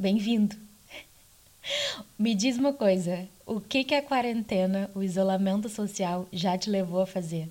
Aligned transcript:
Bem-vindo! 0.00 0.54
Me 2.16 2.32
diz 2.32 2.56
uma 2.56 2.72
coisa: 2.72 3.28
o 3.44 3.60
que, 3.60 3.82
que 3.82 3.96
a 3.96 4.00
quarentena, 4.00 4.88
o 4.94 5.02
isolamento 5.02 5.68
social 5.68 6.28
já 6.32 6.56
te 6.56 6.70
levou 6.70 7.00
a 7.00 7.06
fazer? 7.06 7.48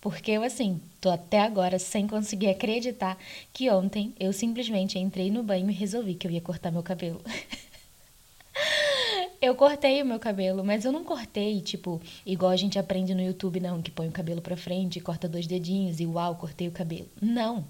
Porque 0.00 0.32
eu, 0.32 0.42
assim, 0.42 0.80
tô 1.00 1.08
até 1.08 1.38
agora 1.38 1.78
sem 1.78 2.08
conseguir 2.08 2.48
acreditar 2.48 3.16
que 3.52 3.70
ontem 3.70 4.12
eu 4.18 4.32
simplesmente 4.32 4.98
entrei 4.98 5.30
no 5.30 5.44
banho 5.44 5.70
e 5.70 5.72
resolvi 5.72 6.16
que 6.16 6.26
eu 6.26 6.32
ia 6.32 6.40
cortar 6.40 6.72
meu 6.72 6.82
cabelo. 6.82 7.20
Eu 9.44 9.54
cortei 9.54 10.00
o 10.00 10.06
meu 10.06 10.18
cabelo, 10.18 10.64
mas 10.64 10.86
eu 10.86 10.90
não 10.90 11.04
cortei, 11.04 11.60
tipo, 11.60 12.00
igual 12.24 12.50
a 12.50 12.56
gente 12.56 12.78
aprende 12.78 13.14
no 13.14 13.20
YouTube, 13.20 13.60
não, 13.60 13.82
que 13.82 13.90
põe 13.90 14.08
o 14.08 14.10
cabelo 14.10 14.40
pra 14.40 14.56
frente, 14.56 15.00
corta 15.00 15.28
dois 15.28 15.46
dedinhos 15.46 16.00
e 16.00 16.06
uau, 16.06 16.36
cortei 16.36 16.66
o 16.66 16.72
cabelo. 16.72 17.10
Não. 17.20 17.66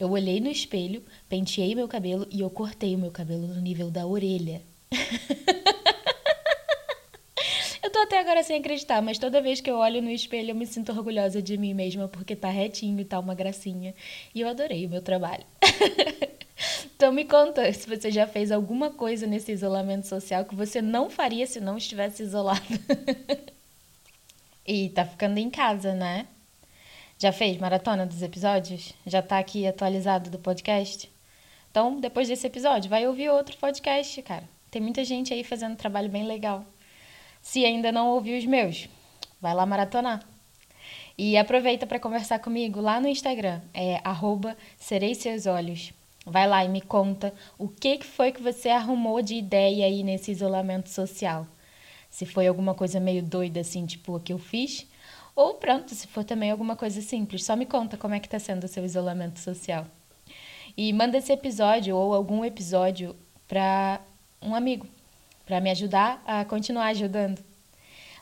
Eu 0.00 0.10
olhei 0.10 0.40
no 0.40 0.48
espelho, 0.48 1.02
penteei 1.28 1.74
meu 1.74 1.86
cabelo 1.86 2.26
e 2.30 2.40
eu 2.40 2.48
cortei 2.48 2.94
o 2.94 2.98
meu 2.98 3.10
cabelo 3.10 3.46
no 3.46 3.60
nível 3.60 3.90
da 3.90 4.06
orelha. 4.06 4.62
eu 7.84 7.90
tô 7.90 7.98
até 7.98 8.18
agora 8.18 8.42
sem 8.42 8.56
acreditar, 8.56 9.02
mas 9.02 9.18
toda 9.18 9.42
vez 9.42 9.60
que 9.60 9.70
eu 9.70 9.76
olho 9.76 10.00
no 10.00 10.10
espelho 10.10 10.52
eu 10.52 10.54
me 10.54 10.66
sinto 10.66 10.92
orgulhosa 10.92 11.42
de 11.42 11.58
mim 11.58 11.74
mesma 11.74 12.08
porque 12.08 12.34
tá 12.34 12.48
retinho 12.48 12.98
e 12.98 13.04
tá 13.04 13.18
uma 13.18 13.34
gracinha. 13.34 13.94
E 14.34 14.40
eu 14.40 14.48
adorei 14.48 14.86
o 14.86 14.88
meu 14.88 15.02
trabalho. 15.02 15.44
Então 16.96 17.12
me 17.12 17.24
conta 17.24 17.72
se 17.72 17.88
você 17.88 18.10
já 18.10 18.26
fez 18.26 18.52
alguma 18.52 18.90
coisa 18.90 19.26
nesse 19.26 19.52
isolamento 19.52 20.06
social 20.06 20.44
que 20.44 20.54
você 20.54 20.80
não 20.80 21.10
faria 21.10 21.46
se 21.46 21.60
não 21.60 21.76
estivesse 21.76 22.22
isolado. 22.22 22.60
e 24.66 24.88
tá 24.90 25.04
ficando 25.04 25.38
em 25.38 25.50
casa, 25.50 25.94
né? 25.94 26.26
Já 27.18 27.32
fez 27.32 27.58
maratona 27.58 28.04
dos 28.04 28.22
episódios? 28.22 28.92
Já 29.06 29.22
tá 29.22 29.38
aqui 29.38 29.66
atualizado 29.66 30.30
do 30.30 30.38
podcast? 30.38 31.10
Então, 31.70 32.00
depois 32.00 32.28
desse 32.28 32.46
episódio, 32.46 32.90
vai 32.90 33.06
ouvir 33.06 33.30
outro 33.30 33.56
podcast, 33.56 34.20
cara. 34.22 34.44
Tem 34.70 34.82
muita 34.82 35.04
gente 35.04 35.32
aí 35.32 35.44
fazendo 35.44 35.76
trabalho 35.76 36.08
bem 36.08 36.26
legal. 36.26 36.64
Se 37.40 37.64
ainda 37.64 37.92
não 37.92 38.08
ouviu 38.08 38.38
os 38.38 38.44
meus, 38.44 38.88
vai 39.40 39.54
lá 39.54 39.64
maratonar. 39.64 40.22
E 41.16 41.36
aproveita 41.36 41.86
para 41.86 42.00
conversar 42.00 42.38
comigo 42.38 42.80
lá 42.80 43.00
no 43.00 43.08
Instagram, 43.08 43.60
é 43.74 44.00
arroba 44.02 44.56
serei 44.78 45.14
seus 45.14 45.46
olhos. 45.46 45.92
Vai 46.24 46.46
lá 46.46 46.64
e 46.64 46.68
me 46.68 46.80
conta 46.80 47.34
o 47.58 47.68
que 47.68 47.98
foi 48.02 48.30
que 48.30 48.40
você 48.40 48.68
arrumou 48.68 49.20
de 49.20 49.34
ideia 49.34 49.86
aí 49.86 50.02
nesse 50.02 50.30
isolamento 50.30 50.88
social. 50.88 51.46
Se 52.08 52.24
foi 52.24 52.46
alguma 52.46 52.74
coisa 52.74 53.00
meio 53.00 53.22
doida 53.22 53.60
assim, 53.60 53.84
tipo 53.86 54.16
o 54.16 54.20
que 54.20 54.32
eu 54.32 54.38
fiz, 54.38 54.86
ou 55.34 55.54
pronto, 55.54 55.94
se 55.94 56.06
for 56.06 56.22
também 56.22 56.50
alguma 56.50 56.76
coisa 56.76 57.00
simples, 57.00 57.44
só 57.44 57.56
me 57.56 57.66
conta 57.66 57.96
como 57.96 58.14
é 58.14 58.20
que 58.20 58.28
tá 58.28 58.38
sendo 58.38 58.64
o 58.64 58.68
seu 58.68 58.84
isolamento 58.84 59.40
social. 59.40 59.86
E 60.76 60.92
manda 60.92 61.18
esse 61.18 61.32
episódio 61.32 61.96
ou 61.96 62.14
algum 62.14 62.44
episódio 62.44 63.16
para 63.48 64.00
um 64.40 64.54
amigo, 64.54 64.86
para 65.44 65.60
me 65.60 65.70
ajudar 65.70 66.22
a 66.26 66.44
continuar 66.44 66.86
ajudando. 66.86 67.42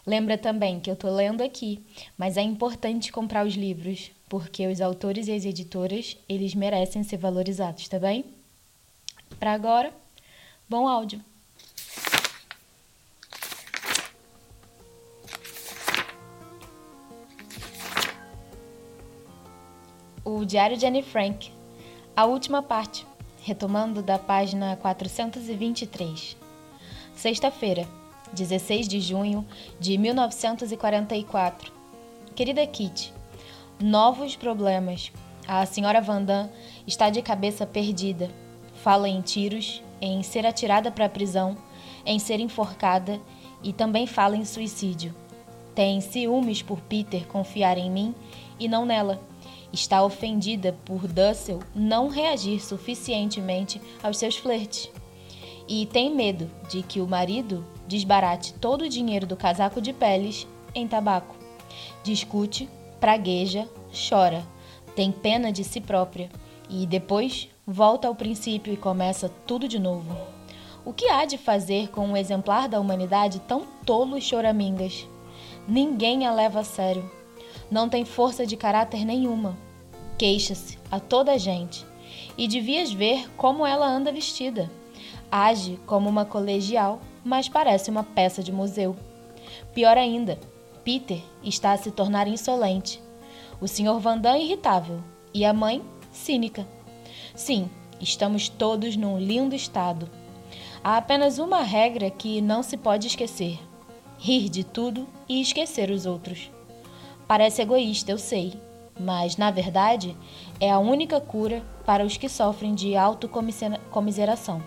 Lembra 0.07 0.39
também 0.39 0.81
que 0.81 0.91
eu 0.91 0.97
tô 0.97 1.11
lendo 1.11 1.43
aqui, 1.43 1.85
mas 2.17 2.37
é 2.37 2.43
importante 2.43 3.13
comprar 3.13 3.47
os 3.47 3.55
livros, 3.55 4.11
porque 4.31 4.69
os 4.69 4.81
autores 4.81 5.27
e 5.27 5.33
as 5.33 5.45
editoras, 5.45 6.17
eles 6.29 6.55
merecem 6.55 7.03
ser 7.03 7.17
valorizados, 7.17 7.89
tá 7.89 7.99
bem? 7.99 8.25
Para 9.41 9.53
agora, 9.53 9.93
bom 10.69 10.87
áudio. 10.87 11.21
O 20.25 20.45
Diário 20.45 20.77
de 20.77 20.87
Anne 20.87 21.03
Frank, 21.03 21.51
a 22.15 22.25
última 22.25 22.63
parte, 22.63 23.05
retomando 23.43 24.01
da 24.01 24.17
página 24.17 24.77
423. 24.77 26.37
Sexta-feira, 27.17 27.89
16 28.33 28.87
de 28.87 29.01
junho 29.01 29.45
de 29.81 29.99
1944. 29.99 31.73
Querida 32.37 32.65
Kitty, 32.65 33.13
novos 33.81 34.37
problemas. 34.37 35.11
A 35.49 35.65
senhora 35.65 36.01
Vandam 36.01 36.51
está 36.87 37.09
de 37.09 37.23
cabeça 37.23 37.67
perdida. 37.67 38.31
Fala 38.83 39.09
em 39.09 39.21
tiros, 39.23 39.83
em 40.01 40.23
ser 40.23 40.47
atirada 40.47 40.91
para 40.91 41.07
a 41.07 41.09
prisão, 41.09 41.57
em 42.05 42.19
ser 42.19 42.41
enforcada 42.41 43.19
e 43.63 43.73
também 43.73 44.07
fala 44.07 44.37
em 44.37 44.45
suicídio. 44.45 45.15
Tem 45.75 46.01
ciúmes 46.01 46.63
por 46.63 46.81
Peter 46.83 47.27
confiar 47.27 47.79
em 47.79 47.91
mim 47.91 48.15
e 48.59 48.69
não 48.69 48.85
nela. 48.85 49.21
Está 49.73 50.03
ofendida 50.03 50.77
por 50.85 51.07
Dussel 51.07 51.61
não 51.75 52.09
reagir 52.09 52.61
suficientemente 52.61 53.81
aos 54.03 54.19
seus 54.19 54.37
flertes. 54.37 54.91
E 55.69 55.87
tem 55.87 56.15
medo 56.15 56.51
de 56.69 56.83
que 56.83 57.01
o 57.01 57.07
marido 57.07 57.65
desbarate 57.87 58.53
todo 58.55 58.83
o 58.83 58.89
dinheiro 58.89 59.27
do 59.27 59.37
casaco 59.37 59.81
de 59.81 59.93
peles 59.93 60.47
em 60.75 60.87
tabaco. 60.89 61.37
Discute, 62.03 62.69
pragueja, 63.01 63.69
chora, 64.09 64.45
tem 64.95 65.11
pena 65.11 65.51
de 65.51 65.65
si 65.65 65.81
própria 65.81 66.31
e 66.69 66.87
depois 66.87 67.49
volta 67.67 68.07
ao 68.07 68.15
princípio 68.15 68.73
e 68.73 68.77
começa 68.77 69.31
tudo 69.47 69.67
de 69.67 69.79
novo. 69.79 70.17
O 70.85 70.93
que 70.93 71.09
há 71.09 71.25
de 71.25 71.37
fazer 71.37 71.89
com 71.89 72.07
um 72.07 72.17
exemplar 72.17 72.69
da 72.69 72.79
humanidade 72.79 73.41
tão 73.41 73.67
tolo 73.85 74.17
e 74.17 74.21
choramingas? 74.21 75.07
Ninguém 75.67 76.27
a 76.27 76.33
leva 76.33 76.61
a 76.61 76.65
sério. 76.65 77.11
Não 77.71 77.89
tem 77.89 78.05
força 78.05 78.47
de 78.47 78.57
caráter 78.57 79.05
nenhuma. 79.05 79.57
Queixa-se 80.19 80.79
a 80.91 80.99
toda 81.01 81.33
a 81.33 81.39
gente. 81.39 81.85
E 82.37 82.47
devias 82.47 82.93
ver 82.93 83.31
como 83.37 83.67
ela 83.67 83.87
anda 83.87 84.13
vestida. 84.13 84.71
Age 85.31 85.79
como 85.87 86.09
uma 86.09 86.25
colegial 86.25 87.01
mas 87.25 87.49
parece 87.49 87.91
uma 87.91 88.03
peça 88.03 88.43
de 88.43 88.53
museu. 88.53 88.97
Pior 89.75 89.97
ainda, 89.97 90.39
Peter 90.85 91.23
está 91.43 91.73
a 91.73 91.77
se 91.77 91.91
tornar 91.91 92.27
insolente. 92.29 93.03
O 93.61 93.69
Sr. 93.69 93.99
Vandam 93.99 94.37
irritável 94.37 95.01
e 95.33 95.45
a 95.45 95.53
mãe 95.53 95.83
cínica. 96.11 96.67
Sim, 97.35 97.69
estamos 98.01 98.49
todos 98.49 98.97
num 98.97 99.19
lindo 99.19 99.55
estado. 99.55 100.09
Há 100.83 100.97
apenas 100.97 101.39
uma 101.39 101.63
regra 101.63 102.11
que 102.11 102.41
não 102.41 102.63
se 102.63 102.77
pode 102.77 103.07
esquecer: 103.07 103.59
rir 104.19 104.49
de 104.49 104.65
tudo 104.65 105.07
e 105.29 105.41
esquecer 105.41 105.91
os 105.91 106.07
outros. 106.07 106.51
Parece 107.29 107.63
egoísta, 107.63 108.11
eu 108.11 108.19
sei, 108.19 108.55
mas 108.99 109.37
na 109.37 109.51
verdade 109.51 110.17
é 110.59 110.71
a 110.71 110.79
única 110.79 111.21
cura 111.21 111.63
para 111.85 112.05
os 112.05 112.17
que 112.17 112.29
sofrem 112.29 112.75
de 112.75 112.97
autocomiseração. 112.97 114.63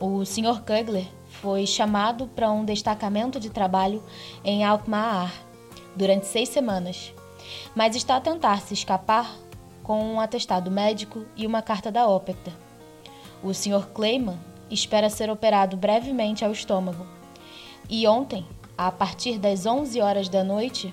O 0.00 0.24
Sr. 0.24 0.60
Kugler 0.60 1.06
foi 1.40 1.66
chamado 1.66 2.26
para 2.28 2.50
um 2.50 2.64
destacamento 2.64 3.38
de 3.38 3.50
trabalho 3.50 4.02
em 4.44 4.64
Alkmaar 4.64 5.32
durante 5.94 6.26
seis 6.26 6.48
semanas, 6.48 7.12
mas 7.74 7.94
está 7.96 8.16
a 8.16 8.20
tentar 8.20 8.60
se 8.60 8.74
escapar 8.74 9.34
com 9.82 10.14
um 10.14 10.20
atestado 10.20 10.70
médico 10.70 11.24
e 11.36 11.46
uma 11.46 11.62
carta 11.62 11.90
da 11.90 12.08
ópeta. 12.08 12.52
O 13.42 13.54
Sr. 13.54 13.86
Kleiman 13.94 14.38
espera 14.70 15.08
ser 15.08 15.30
operado 15.30 15.76
brevemente 15.76 16.44
ao 16.44 16.52
estômago. 16.52 17.06
E 17.88 18.06
ontem, 18.06 18.44
a 18.76 18.90
partir 18.92 19.38
das 19.38 19.64
11 19.64 20.00
horas 20.00 20.28
da 20.28 20.44
noite, 20.44 20.92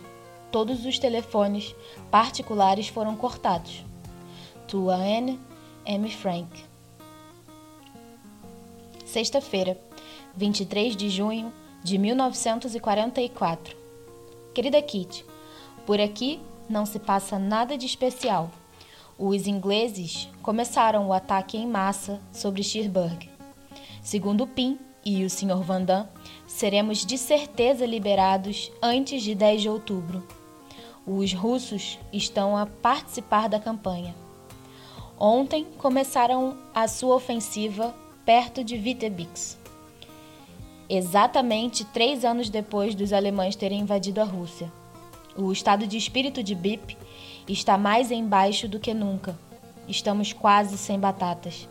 todos 0.52 0.86
os 0.86 0.98
telefones 0.98 1.76
particulares 2.10 2.88
foram 2.88 3.16
cortados. 3.16 3.84
Tua 4.68 4.96
Anne 4.96 5.40
M. 5.86 6.10
Frank 6.10 6.76
sexta-feira, 9.16 9.78
23 10.36 10.96
de 10.96 11.10
junho 11.10 11.52
de 11.84 11.98
1944. 11.98 13.76
Querida 14.54 14.82
Kitty, 14.82 15.26
por 15.86 16.00
aqui 16.00 16.40
não 16.70 16.86
se 16.86 17.00
passa 17.00 17.38
nada 17.38 17.78
de 17.78 17.86
especial. 17.86 18.50
Os 19.18 19.48
ingleses 19.48 20.28
começaram 20.42 21.08
o 21.08 21.14
ataque 21.14 21.58
em 21.58 21.68
massa 21.68 22.20
sobre 22.34 22.64
Cherbourg. 22.64 23.30
Segundo 24.02 24.46
Pim 24.46 24.78
e 25.06 25.24
o 25.24 25.30
Sr. 25.30 25.62
Vandam, 25.64 26.08
seremos 26.48 27.06
de 27.06 27.18
certeza 27.18 27.86
liberados 27.86 28.72
antes 28.82 29.24
de 29.24 29.34
10 29.34 29.62
de 29.62 29.70
outubro. 29.70 30.28
Os 31.06 31.34
russos 31.34 32.00
estão 32.12 32.58
a 32.58 32.66
participar 32.66 33.48
da 33.48 33.60
campanha. 33.60 34.16
Ontem 35.18 35.66
começaram 35.78 36.58
a 36.74 36.88
sua 36.88 37.16
ofensiva 37.16 37.96
perto 38.26 38.64
de 38.64 38.76
Vitebsk. 38.76 39.65
Exatamente 40.88 41.84
três 41.84 42.24
anos 42.24 42.48
depois 42.48 42.94
dos 42.94 43.12
alemães 43.12 43.56
terem 43.56 43.80
invadido 43.80 44.22
a 44.22 44.24
Rússia. 44.24 44.72
O 45.36 45.52
estado 45.52 45.88
de 45.88 45.98
espírito 45.98 46.44
de 46.44 46.54
Bip 46.54 46.96
está 47.48 47.76
mais 47.76 48.12
embaixo 48.12 48.68
do 48.68 48.80
que 48.80 48.94
nunca. 48.94 49.36
Estamos 49.88 50.32
quase 50.32 50.78
sem 50.78 51.00
batatas. 51.00 51.68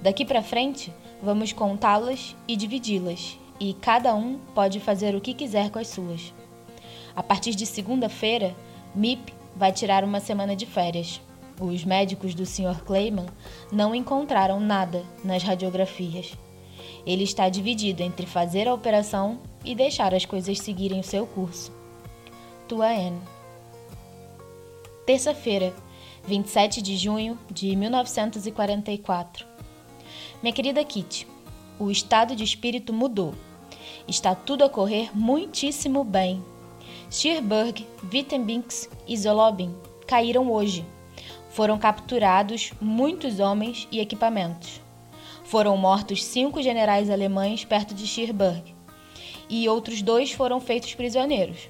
Daqui 0.00 0.24
para 0.24 0.40
frente, 0.40 0.92
vamos 1.20 1.52
contá-las 1.52 2.36
e 2.46 2.56
dividi-las, 2.56 3.36
e 3.58 3.74
cada 3.74 4.14
um 4.14 4.38
pode 4.54 4.78
fazer 4.78 5.16
o 5.16 5.20
que 5.20 5.34
quiser 5.34 5.70
com 5.70 5.80
as 5.80 5.88
suas. 5.88 6.32
A 7.16 7.22
partir 7.22 7.56
de 7.56 7.66
segunda-feira, 7.66 8.54
Mip 8.94 9.34
vai 9.56 9.72
tirar 9.72 10.04
uma 10.04 10.20
semana 10.20 10.54
de 10.54 10.64
férias. 10.64 11.20
Os 11.60 11.84
médicos 11.84 12.34
do 12.34 12.46
Sr. 12.46 12.84
Clayman 12.84 13.26
não 13.72 13.94
encontraram 13.94 14.60
nada 14.60 15.02
nas 15.24 15.42
radiografias. 15.42 16.36
Ele 17.06 17.24
está 17.24 17.48
dividido 17.48 18.02
entre 18.02 18.26
fazer 18.26 18.66
a 18.66 18.74
operação 18.74 19.38
e 19.64 19.74
deixar 19.74 20.14
as 20.14 20.24
coisas 20.24 20.58
seguirem 20.58 21.00
o 21.00 21.04
seu 21.04 21.26
curso. 21.26 21.72
Tua 22.66 22.88
Anne. 22.88 23.20
Terça-feira, 25.06 25.74
27 26.26 26.80
de 26.80 26.96
junho 26.96 27.38
de 27.50 27.76
1944. 27.76 29.46
Minha 30.42 30.54
querida 30.54 30.82
Kitty, 30.82 31.26
o 31.78 31.90
estado 31.90 32.34
de 32.34 32.42
espírito 32.42 32.92
mudou. 32.92 33.34
Está 34.08 34.34
tudo 34.34 34.64
a 34.64 34.70
correr 34.70 35.10
muitíssimo 35.14 36.04
bem. 36.04 36.42
Schierberg, 37.10 37.86
Wittenbinks 38.12 38.88
e 39.06 39.16
Zolobin 39.16 39.74
caíram 40.06 40.50
hoje. 40.50 40.84
Foram 41.50 41.78
capturados 41.78 42.72
muitos 42.80 43.38
homens 43.40 43.86
e 43.92 44.00
equipamentos. 44.00 44.83
Foram 45.44 45.76
mortos 45.76 46.24
cinco 46.24 46.60
generais 46.62 47.10
alemães 47.10 47.64
perto 47.64 47.94
de 47.94 48.06
Schierberg 48.06 48.74
e 49.48 49.68
outros 49.68 50.02
dois 50.02 50.32
foram 50.32 50.58
feitos 50.58 50.94
prisioneiros. 50.94 51.68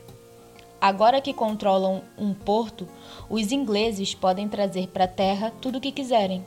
Agora 0.81 1.21
que 1.21 1.33
controlam 1.33 2.03
um 2.17 2.33
porto, 2.33 2.87
os 3.29 3.51
ingleses 3.51 4.15
podem 4.15 4.49
trazer 4.49 4.89
para 4.89 5.05
a 5.05 5.09
terra 5.09 5.53
tudo 5.61 5.79
o 5.79 5.81
que 5.81 5.91
quiserem. 5.91 6.45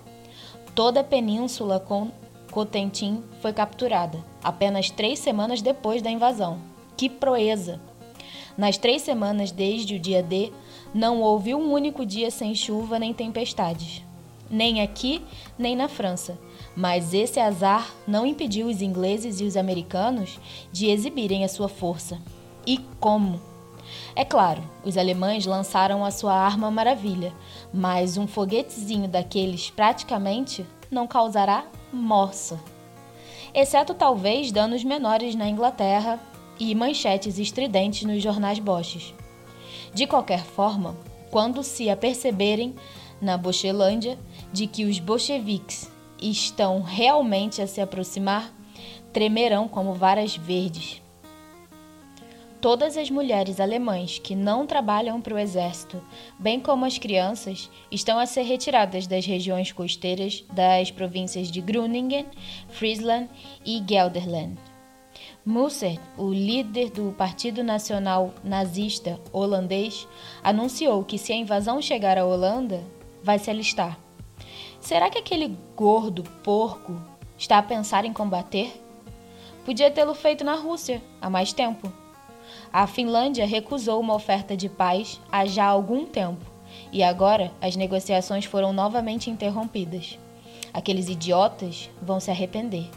Toda 0.73 1.01
a 1.01 1.03
península 1.03 1.79
com 1.79 2.11
Cotentin 2.51 3.23
foi 3.41 3.51
capturada, 3.51 4.23
apenas 4.43 4.89
três 4.89 5.19
semanas 5.19 5.61
depois 5.61 6.01
da 6.01 6.09
invasão. 6.09 6.59
Que 6.95 7.09
proeza! 7.09 7.81
Nas 8.57 8.77
três 8.77 9.01
semanas 9.01 9.51
desde 9.51 9.95
o 9.95 9.99
dia 9.99 10.23
D, 10.23 10.51
não 10.93 11.21
houve 11.21 11.53
um 11.53 11.71
único 11.71 12.05
dia 12.05 12.31
sem 12.31 12.55
chuva 12.55 12.97
nem 12.97 13.13
tempestades. 13.13 14.03
Nem 14.49 14.81
aqui, 14.81 15.21
nem 15.57 15.75
na 15.75 15.87
França. 15.87 16.39
Mas 16.77 17.11
esse 17.11 17.39
azar 17.39 17.91
não 18.07 18.23
impediu 18.23 18.67
os 18.67 18.83
ingleses 18.83 19.41
e 19.41 19.45
os 19.45 19.57
americanos 19.57 20.39
de 20.71 20.85
exibirem 20.85 21.43
a 21.43 21.47
sua 21.47 21.67
força. 21.67 22.19
E 22.67 22.77
como? 22.99 23.41
É 24.15 24.23
claro, 24.23 24.61
os 24.85 24.95
alemães 24.95 25.47
lançaram 25.47 26.05
a 26.05 26.11
sua 26.11 26.35
arma 26.35 26.69
maravilha, 26.69 27.33
mas 27.73 28.15
um 28.15 28.27
foguetezinho 28.27 29.07
daqueles 29.07 29.71
praticamente 29.71 30.67
não 30.91 31.07
causará 31.07 31.65
morsa. 31.91 32.59
Exceto 33.55 33.95
talvez 33.95 34.51
danos 34.51 34.83
menores 34.83 35.33
na 35.33 35.49
Inglaterra 35.49 36.19
e 36.59 36.75
manchetes 36.75 37.39
estridentes 37.39 38.03
nos 38.03 38.21
jornais 38.21 38.59
boches. 38.59 39.15
De 39.95 40.05
qualquer 40.05 40.43
forma, 40.43 40.95
quando 41.31 41.63
se 41.63 41.89
aperceberem 41.89 42.75
na 43.19 43.35
Bochelândia 43.35 44.15
de 44.53 44.67
que 44.67 44.85
os 44.85 44.99
bolcheviques 44.99 45.96
estão 46.21 46.81
realmente 46.81 47.61
a 47.61 47.67
se 47.67 47.81
aproximar, 47.81 48.53
tremerão 49.11 49.67
como 49.67 49.93
varas 49.93 50.35
verdes. 50.35 51.01
Todas 52.59 52.97
as 52.97 53.11
mulheres 53.11 53.59
alemãs 53.59 54.17
que 54.17 54.35
não 54.35 54.65
trabalham 54.65 55.21
para 55.21 55.35
o 55.35 55.37
exército, 55.37 56.03
bem 56.39 56.59
como 56.59 56.85
as 56.85 56.97
crianças, 56.97 57.69
estão 57.91 58.17
a 58.17 58.25
ser 58.25 58.41
retiradas 58.41 59.05
das 59.05 59.25
regiões 59.25 59.71
costeiras 59.71 60.43
das 60.51 60.89
províncias 60.89 61.51
de 61.51 61.61
Groningen, 61.61 62.25
Friesland 62.69 63.29
e 63.63 63.83
Gelderland. 63.87 64.57
Mussert, 65.45 66.01
o 66.17 66.33
líder 66.33 66.89
do 66.89 67.13
Partido 67.13 67.63
Nacional 67.63 68.33
Nazista 68.43 69.19
holandês, 69.31 70.07
anunciou 70.43 71.03
que 71.05 71.17
se 71.17 71.31
a 71.31 71.35
invasão 71.35 71.81
chegar 71.81 72.17
à 72.17 72.25
Holanda, 72.25 72.83
vai 73.23 73.39
se 73.39 73.49
alistar. 73.49 73.97
Será 74.87 75.09
que 75.09 75.17
aquele 75.17 75.53
gordo 75.75 76.23
porco 76.45 76.95
está 77.37 77.57
a 77.57 77.61
pensar 77.61 78.05
em 78.05 78.13
combater? 78.13 78.81
Podia 79.65 79.91
tê-lo 79.91 80.15
feito 80.15 80.45
na 80.45 80.55
Rússia 80.55 81.03
há 81.21 81.29
mais 81.29 81.51
tempo. 81.51 81.91
A 82.71 82.87
Finlândia 82.87 83.45
recusou 83.45 83.99
uma 83.99 84.13
oferta 84.15 84.55
de 84.55 84.69
paz 84.69 85.19
há 85.29 85.45
já 85.45 85.65
algum 85.65 86.05
tempo 86.05 86.45
e 86.89 87.03
agora 87.03 87.51
as 87.59 87.75
negociações 87.75 88.45
foram 88.45 88.71
novamente 88.71 89.29
interrompidas. 89.29 90.17
Aqueles 90.73 91.09
idiotas 91.09 91.89
vão 92.01 92.21
se 92.21 92.31
arrepender. 92.31 92.89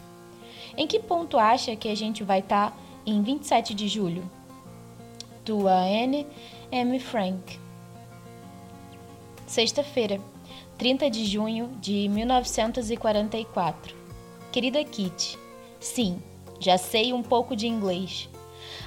Em 0.76 0.86
que 0.86 1.00
ponto 1.00 1.40
acha 1.40 1.74
que 1.74 1.88
a 1.88 1.96
gente 1.96 2.22
vai 2.22 2.38
estar 2.38 2.70
tá 2.70 2.76
em 3.04 3.20
27 3.20 3.74
de 3.74 3.88
julho? 3.88 4.30
Tua 5.44 5.72
Anne 5.72 6.24
M. 6.70 7.00
Frank. 7.00 7.58
Sexta-feira, 9.44 10.20
30 10.80 11.10
de 11.10 11.26
junho 11.26 11.68
de 11.78 12.08
1944. 12.08 13.94
Querida 14.50 14.82
Kitty, 14.82 15.38
sim, 15.78 16.22
já 16.58 16.78
sei 16.78 17.12
um 17.12 17.22
pouco 17.22 17.54
de 17.54 17.66
inglês. 17.66 18.30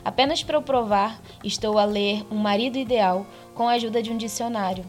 Apenas 0.03 0.41
para 0.41 0.57
eu 0.57 0.63
provar, 0.63 1.21
estou 1.43 1.77
a 1.77 1.85
ler 1.85 2.25
Um 2.31 2.37
Marido 2.37 2.79
Ideal 2.79 3.27
com 3.53 3.69
a 3.69 3.73
ajuda 3.73 4.01
de 4.01 4.09
um 4.09 4.17
dicionário. 4.17 4.83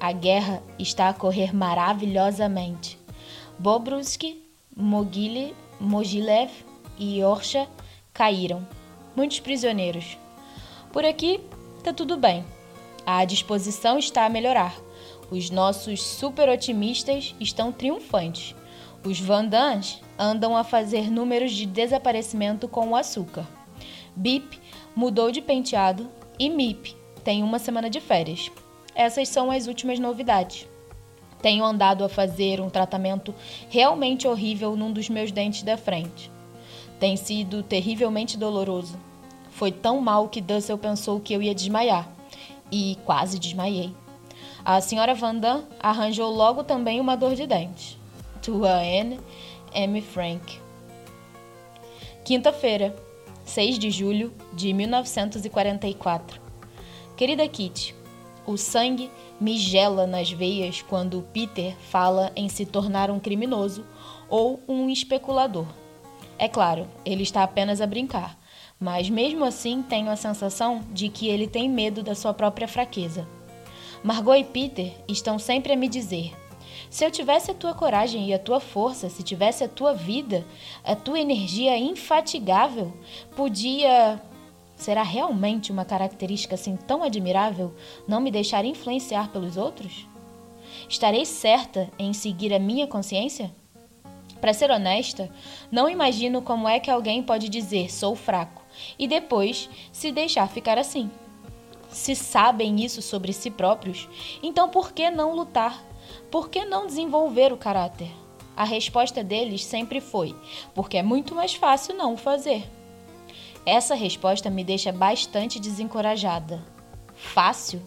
A 0.00 0.10
guerra 0.10 0.60
está 0.76 1.08
a 1.08 1.14
correr 1.14 1.54
maravilhosamente. 1.54 2.98
Bobruski, 3.56 4.42
Mogile 4.76 5.54
Mogilev 5.78 6.50
e 6.98 7.22
Orsha 7.22 7.68
caíram. 8.12 8.66
Muitos 9.14 9.38
prisioneiros. 9.38 10.18
Por 10.92 11.04
aqui, 11.04 11.40
está 11.78 11.92
tudo 11.92 12.16
bem. 12.16 12.44
A 13.06 13.24
disposição 13.24 14.00
está 14.00 14.26
a 14.26 14.28
melhorar. 14.28 14.89
Os 15.30 15.48
nossos 15.48 16.02
super 16.02 16.48
otimistas 16.48 17.34
estão 17.38 17.70
triunfantes. 17.70 18.54
Os 19.04 19.20
Vandans 19.20 20.00
andam 20.18 20.56
a 20.56 20.64
fazer 20.64 21.10
números 21.10 21.52
de 21.52 21.64
desaparecimento 21.66 22.66
com 22.66 22.88
o 22.88 22.96
açúcar. 22.96 23.46
Bip 24.16 24.58
mudou 24.94 25.30
de 25.30 25.40
penteado 25.40 26.10
e 26.38 26.50
Mip 26.50 26.96
tem 27.22 27.44
uma 27.44 27.58
semana 27.58 27.88
de 27.88 28.00
férias. 28.00 28.50
Essas 28.94 29.28
são 29.28 29.50
as 29.50 29.68
últimas 29.68 30.00
novidades. 30.00 30.66
Tenho 31.40 31.64
andado 31.64 32.04
a 32.04 32.08
fazer 32.08 32.60
um 32.60 32.68
tratamento 32.68 33.34
realmente 33.68 34.26
horrível 34.26 34.76
num 34.76 34.92
dos 34.92 35.08
meus 35.08 35.30
dentes 35.30 35.62
da 35.62 35.76
frente. 35.76 36.30
Tem 36.98 37.16
sido 37.16 37.62
terrivelmente 37.62 38.36
doloroso. 38.36 38.98
Foi 39.50 39.70
tão 39.70 40.00
mal 40.00 40.28
que 40.28 40.40
Dussel 40.40 40.76
pensou 40.76 41.20
que 41.20 41.32
eu 41.32 41.40
ia 41.40 41.54
desmaiar. 41.54 42.08
E 42.70 42.98
quase 43.04 43.38
desmaiei. 43.38 43.94
A 44.64 44.80
senhora 44.80 45.14
Vandam 45.14 45.64
arranjou 45.80 46.30
logo 46.30 46.62
também 46.62 47.00
uma 47.00 47.16
dor 47.16 47.34
de 47.34 47.46
dente. 47.46 47.98
Tua 48.42 48.72
Anne 48.72 49.18
M. 49.74 50.00
Frank. 50.02 50.60
Quinta-feira, 52.24 52.94
6 53.44 53.78
de 53.78 53.90
julho 53.90 54.32
de 54.52 54.72
1944. 54.72 56.40
Querida 57.16 57.46
Kitty, 57.48 57.94
o 58.46 58.56
sangue 58.56 59.10
me 59.40 59.56
gela 59.56 60.06
nas 60.06 60.30
veias 60.30 60.82
quando 60.82 61.26
Peter 61.32 61.74
fala 61.90 62.30
em 62.36 62.48
se 62.48 62.66
tornar 62.66 63.10
um 63.10 63.18
criminoso 63.18 63.84
ou 64.28 64.60
um 64.68 64.90
especulador. 64.90 65.66
É 66.38 66.48
claro, 66.48 66.86
ele 67.04 67.22
está 67.22 67.42
apenas 67.42 67.80
a 67.80 67.86
brincar, 67.86 68.38
mas 68.78 69.10
mesmo 69.10 69.44
assim 69.44 69.82
tenho 69.82 70.10
a 70.10 70.16
sensação 70.16 70.80
de 70.90 71.08
que 71.08 71.28
ele 71.28 71.46
tem 71.46 71.68
medo 71.68 72.02
da 72.02 72.14
sua 72.14 72.32
própria 72.32 72.68
fraqueza. 72.68 73.26
Margot 74.02 74.34
e 74.34 74.44
Peter 74.44 74.92
estão 75.08 75.38
sempre 75.38 75.72
a 75.72 75.76
me 75.76 75.88
dizer: 75.88 76.34
se 76.88 77.04
eu 77.04 77.10
tivesse 77.10 77.50
a 77.50 77.54
tua 77.54 77.74
coragem 77.74 78.28
e 78.28 78.34
a 78.34 78.38
tua 78.38 78.60
força, 78.60 79.08
se 79.08 79.22
tivesse 79.22 79.62
a 79.64 79.68
tua 79.68 79.92
vida, 79.92 80.44
a 80.84 80.96
tua 80.96 81.20
energia 81.20 81.76
infatigável, 81.76 82.92
podia 83.36 84.20
Será 84.80 85.02
realmente 85.02 85.70
uma 85.70 85.84
característica 85.84 86.54
assim 86.54 86.74
tão 86.74 87.02
admirável 87.02 87.74
não 88.08 88.18
me 88.18 88.30
deixar 88.30 88.64
influenciar 88.64 89.28
pelos 89.28 89.58
outros? 89.58 90.06
Estarei 90.88 91.26
certa 91.26 91.90
em 91.98 92.14
seguir 92.14 92.54
a 92.54 92.58
minha 92.58 92.86
consciência? 92.86 93.50
Para 94.40 94.54
ser 94.54 94.70
honesta, 94.70 95.30
não 95.70 95.86
imagino 95.86 96.40
como 96.40 96.66
é 96.66 96.80
que 96.80 96.90
alguém 96.90 97.22
pode 97.22 97.50
dizer 97.50 97.92
sou 97.92 98.16
fraco 98.16 98.62
e 98.98 99.06
depois 99.06 99.68
se 99.92 100.10
deixar 100.10 100.48
ficar 100.48 100.78
assim. 100.78 101.10
Se 101.90 102.14
sabem 102.14 102.84
isso 102.84 103.02
sobre 103.02 103.32
si 103.32 103.50
próprios, 103.50 104.08
então 104.42 104.68
por 104.68 104.92
que 104.92 105.10
não 105.10 105.34
lutar? 105.34 105.84
Por 106.30 106.48
que 106.48 106.64
não 106.64 106.86
desenvolver 106.86 107.52
o 107.52 107.56
caráter? 107.56 108.10
a 108.60 108.64
resposta 108.64 109.24
deles 109.24 109.64
sempre 109.64 110.02
foi: 110.02 110.36
porque 110.74 110.98
é 110.98 111.02
muito 111.02 111.34
mais 111.34 111.54
fácil 111.54 111.96
não 111.96 112.14
fazer. 112.14 112.62
Essa 113.64 113.94
resposta 113.94 114.50
me 114.50 114.62
deixa 114.62 114.92
bastante 114.92 115.58
desencorajada. 115.58 116.62
Fácil? 117.14 117.80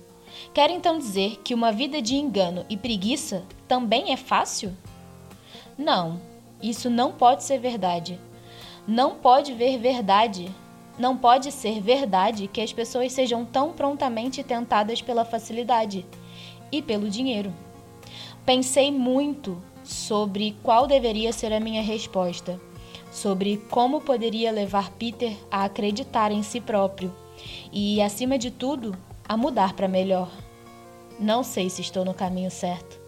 Quer 0.51 0.71
então 0.71 0.97
dizer 0.97 1.39
que 1.43 1.53
uma 1.53 1.71
vida 1.71 2.01
de 2.01 2.15
engano 2.15 2.65
e 2.67 2.75
preguiça 2.75 3.43
também 3.67 4.11
é 4.11 4.17
fácil? 4.17 4.75
Não, 5.77 6.19
isso 6.59 6.89
não 6.89 7.11
pode 7.11 7.43
ser 7.43 7.59
verdade. 7.59 8.19
Não 8.87 9.13
pode 9.13 9.53
ver 9.53 9.77
verdade. 9.77 10.51
Não 10.97 11.17
pode 11.17 11.51
ser 11.51 11.81
verdade 11.81 12.47
que 12.47 12.61
as 12.61 12.71
pessoas 12.71 13.11
sejam 13.11 13.43
tão 13.43 13.73
prontamente 13.73 14.43
tentadas 14.43 15.01
pela 15.01 15.25
facilidade 15.25 16.05
e 16.71 16.81
pelo 16.81 17.09
dinheiro. 17.09 17.51
Pensei 18.45 18.91
muito 18.91 19.61
sobre 19.83 20.55
qual 20.61 20.85
deveria 20.85 21.33
ser 21.33 21.51
a 21.51 21.59
minha 21.59 21.81
resposta, 21.81 22.59
sobre 23.11 23.57
como 23.69 24.01
poderia 24.01 24.51
levar 24.51 24.91
Peter 24.91 25.35
a 25.49 25.63
acreditar 25.63 26.31
em 26.31 26.43
si 26.43 26.61
próprio 26.61 27.13
e, 27.71 28.01
acima 28.01 28.37
de 28.37 28.51
tudo, 28.51 28.95
a 29.27 29.35
mudar 29.35 29.73
para 29.73 29.87
melhor. 29.87 30.29
Não 31.19 31.43
sei 31.43 31.69
se 31.69 31.81
estou 31.81 32.03
no 32.05 32.13
caminho 32.13 32.51
certo. 32.51 33.01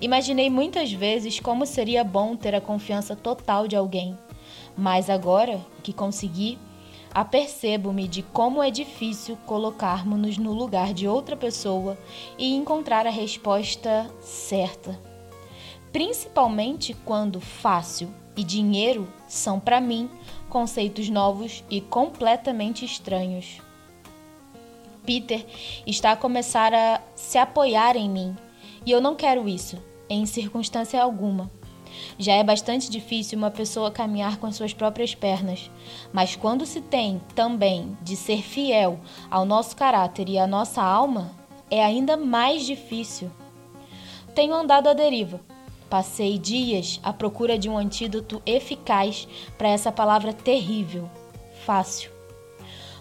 Imaginei 0.00 0.50
muitas 0.50 0.92
vezes 0.92 1.38
como 1.38 1.64
seria 1.64 2.02
bom 2.02 2.34
ter 2.36 2.54
a 2.54 2.60
confiança 2.60 3.14
total 3.14 3.68
de 3.68 3.76
alguém, 3.76 4.18
mas 4.76 5.08
agora 5.08 5.60
que 5.82 5.92
consegui, 5.92 6.58
apercebo-me 7.12 8.06
de 8.06 8.22
como 8.22 8.62
é 8.62 8.70
difícil 8.70 9.36
colocarmos-nos 9.46 10.38
no 10.38 10.52
lugar 10.52 10.94
de 10.94 11.08
outra 11.08 11.36
pessoa 11.36 11.98
e 12.38 12.54
encontrar 12.54 13.06
a 13.06 13.10
resposta 13.10 14.10
certa. 14.20 14.98
Principalmente 15.92 16.94
quando 17.04 17.40
fácil 17.40 18.12
e 18.36 18.44
dinheiro 18.44 19.08
são, 19.26 19.58
para 19.58 19.80
mim, 19.80 20.08
conceitos 20.48 21.08
novos 21.08 21.64
e 21.68 21.80
completamente 21.80 22.84
estranhos. 22.84 23.60
Peter 25.04 25.44
está 25.86 26.12
a 26.12 26.16
começar 26.16 26.72
a 26.72 27.00
se 27.16 27.38
apoiar 27.38 27.96
em 27.96 28.08
mim 28.08 28.36
e 28.86 28.90
eu 28.90 29.00
não 29.00 29.16
quero 29.16 29.48
isso, 29.48 29.82
em 30.08 30.24
circunstância 30.26 31.02
alguma. 31.02 31.50
Já 32.18 32.34
é 32.34 32.44
bastante 32.44 32.90
difícil 32.90 33.38
uma 33.38 33.50
pessoa 33.50 33.90
caminhar 33.90 34.38
com 34.38 34.46
as 34.46 34.56
suas 34.56 34.72
próprias 34.72 35.14
pernas, 35.14 35.70
mas 36.12 36.36
quando 36.36 36.66
se 36.66 36.80
tem 36.80 37.20
também 37.34 37.96
de 38.02 38.16
ser 38.16 38.42
fiel 38.42 39.00
ao 39.30 39.44
nosso 39.44 39.76
caráter 39.76 40.28
e 40.28 40.38
à 40.38 40.46
nossa 40.46 40.82
alma, 40.82 41.30
é 41.70 41.84
ainda 41.84 42.16
mais 42.16 42.64
difícil. 42.64 43.30
Tenho 44.34 44.54
andado 44.54 44.88
à 44.88 44.92
deriva. 44.92 45.40
Passei 45.88 46.38
dias 46.38 47.00
à 47.02 47.12
procura 47.12 47.58
de 47.58 47.68
um 47.68 47.76
antídoto 47.76 48.40
eficaz 48.46 49.26
para 49.58 49.68
essa 49.68 49.90
palavra 49.90 50.32
terrível, 50.32 51.10
fácil. 51.66 52.10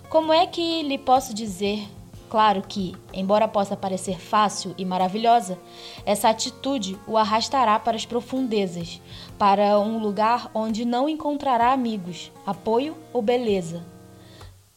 Como 0.09 0.33
é 0.33 0.47
que 0.47 0.81
lhe 0.81 0.97
posso 0.97 1.33
dizer 1.35 1.87
Claro 2.29 2.61
que, 2.61 2.95
embora 3.11 3.47
possa 3.47 3.75
parecer 3.75 4.19
fácil 4.19 4.75
e 4.77 4.85
maravilhosa, 4.85 5.57
essa 6.05 6.29
atitude 6.29 6.95
o 7.07 7.17
arrastará 7.17 7.79
para 7.79 7.97
as 7.97 8.05
profundezas, 8.05 9.01
para 9.37 9.79
um 9.79 9.97
lugar 9.97 10.51
onde 10.53 10.85
não 10.85 11.09
encontrará 11.09 11.73
amigos, 11.73 12.31
apoio 12.45 12.95
ou 13.11 13.23
beleza. 13.23 13.83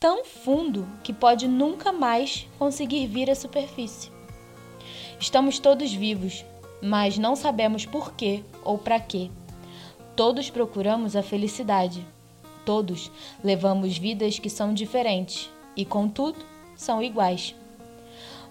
Tão 0.00 0.24
fundo 0.24 0.88
que 1.04 1.12
pode 1.12 1.46
nunca 1.46 1.92
mais 1.92 2.48
conseguir 2.58 3.06
vir 3.06 3.30
à 3.30 3.34
superfície. 3.34 4.10
Estamos 5.20 5.58
todos 5.58 5.92
vivos, 5.92 6.44
mas 6.80 7.18
não 7.18 7.36
sabemos 7.36 7.84
por 7.84 8.14
quê 8.14 8.42
ou 8.64 8.78
para 8.78 8.98
quê. 8.98 9.30
Todos 10.16 10.48
procuramos 10.48 11.14
a 11.14 11.22
felicidade. 11.22 12.04
Todos 12.64 13.12
levamos 13.44 13.98
vidas 13.98 14.38
que 14.38 14.48
são 14.48 14.72
diferentes 14.72 15.50
e, 15.76 15.84
contudo, 15.84 16.51
são 16.82 17.02
iguais. 17.02 17.54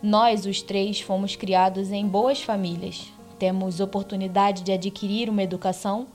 Nós, 0.01 0.45
os 0.45 0.61
três, 0.61 0.99
fomos 0.99 1.35
criados 1.35 1.91
em 1.91 2.07
boas 2.07 2.41
famílias. 2.41 3.07
Temos 3.37 3.79
oportunidade 3.79 4.63
de 4.63 4.71
adquirir 4.71 5.29
uma 5.29 5.43
educação 5.43 6.07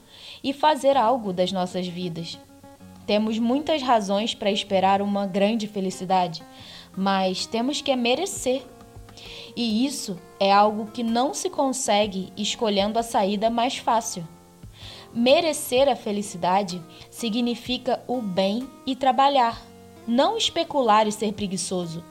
e 0.42 0.52
fazer 0.52 0.96
algo 0.96 1.32
das 1.32 1.52
nossas 1.52 1.86
vidas. 1.86 2.38
Temos 3.06 3.38
muitas 3.38 3.82
razões 3.82 4.34
para 4.34 4.50
esperar 4.50 5.00
uma 5.00 5.26
grande 5.26 5.68
felicidade, 5.68 6.42
mas 6.96 7.46
temos 7.46 7.80
que 7.80 7.94
merecer. 7.94 8.62
E 9.54 9.86
isso 9.86 10.18
é 10.40 10.52
algo 10.52 10.86
que 10.90 11.04
não 11.04 11.32
se 11.32 11.48
consegue 11.48 12.32
escolhendo 12.36 12.98
a 12.98 13.02
saída 13.02 13.48
mais 13.48 13.76
fácil. 13.76 14.26
Merecer 15.14 15.88
a 15.88 15.96
felicidade 15.96 16.82
significa 17.10 18.02
o 18.06 18.20
bem 18.20 18.68
e 18.84 18.94
trabalhar, 18.94 19.62
não 20.06 20.36
especular 20.36 21.06
e 21.08 21.12
ser 21.12 21.32
preguiçoso. 21.32 22.04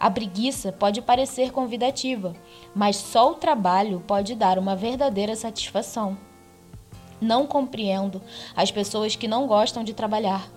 A 0.00 0.10
preguiça 0.10 0.72
pode 0.72 1.00
parecer 1.00 1.52
convidativa, 1.52 2.34
mas 2.74 2.96
só 2.96 3.32
o 3.32 3.36
trabalho 3.36 4.02
pode 4.06 4.34
dar 4.34 4.58
uma 4.58 4.74
verdadeira 4.74 5.34
satisfação. 5.36 6.16
Não 7.20 7.46
compreendo 7.46 8.22
as 8.56 8.70
pessoas 8.70 9.16
que 9.16 9.26
não 9.26 9.46
gostam 9.46 9.82
de 9.82 9.92
trabalhar, 9.92 10.48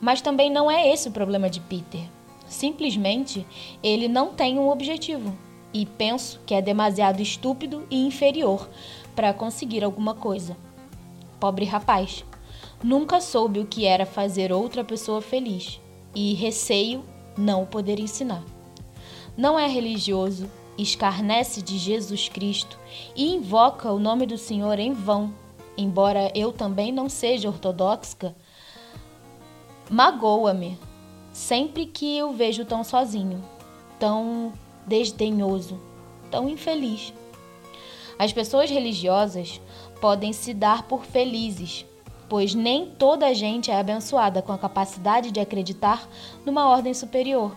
mas 0.00 0.20
também 0.20 0.50
não 0.50 0.70
é 0.70 0.92
esse 0.92 1.08
o 1.08 1.12
problema 1.12 1.48
de 1.48 1.60
Peter. 1.60 2.02
Simplesmente 2.46 3.46
ele 3.82 4.08
não 4.08 4.34
tem 4.34 4.58
um 4.58 4.68
objetivo 4.68 5.36
e 5.72 5.86
penso 5.86 6.38
que 6.44 6.54
é 6.54 6.60
demasiado 6.60 7.22
estúpido 7.22 7.86
e 7.90 8.06
inferior 8.06 8.68
para 9.16 9.32
conseguir 9.32 9.82
alguma 9.82 10.14
coisa. 10.14 10.54
Pobre 11.40 11.64
rapaz, 11.64 12.24
nunca 12.84 13.22
soube 13.22 13.60
o 13.60 13.66
que 13.66 13.86
era 13.86 14.04
fazer 14.04 14.52
outra 14.52 14.84
pessoa 14.84 15.22
feliz 15.22 15.81
e 16.14 16.34
receio 16.34 17.04
não 17.36 17.64
poder 17.64 17.98
ensinar. 17.98 18.44
Não 19.36 19.58
é 19.58 19.66
religioso, 19.66 20.50
escarnece 20.76 21.62
de 21.62 21.78
Jesus 21.78 22.28
Cristo 22.28 22.78
e 23.16 23.32
invoca 23.32 23.90
o 23.90 23.98
nome 23.98 24.26
do 24.26 24.36
Senhor 24.36 24.78
em 24.78 24.92
vão, 24.92 25.32
embora 25.76 26.30
eu 26.34 26.52
também 26.52 26.92
não 26.92 27.08
seja 27.08 27.48
ortodoxa, 27.48 28.34
magoa-me 29.90 30.78
sempre 31.32 31.86
que 31.86 32.22
o 32.22 32.32
vejo 32.32 32.64
tão 32.64 32.84
sozinho, 32.84 33.42
tão 33.98 34.52
desdenhoso, 34.86 35.80
tão 36.30 36.48
infeliz. 36.48 37.12
As 38.18 38.32
pessoas 38.32 38.70
religiosas 38.70 39.60
podem 40.00 40.32
se 40.32 40.52
dar 40.52 40.82
por 40.84 41.04
felizes 41.04 41.86
pois 42.32 42.54
nem 42.54 42.86
toda 42.86 43.26
a 43.26 43.34
gente 43.34 43.70
é 43.70 43.78
abençoada 43.78 44.40
com 44.40 44.54
a 44.54 44.58
capacidade 44.58 45.30
de 45.30 45.38
acreditar 45.38 46.08
numa 46.46 46.66
ordem 46.66 46.94
superior. 46.94 47.54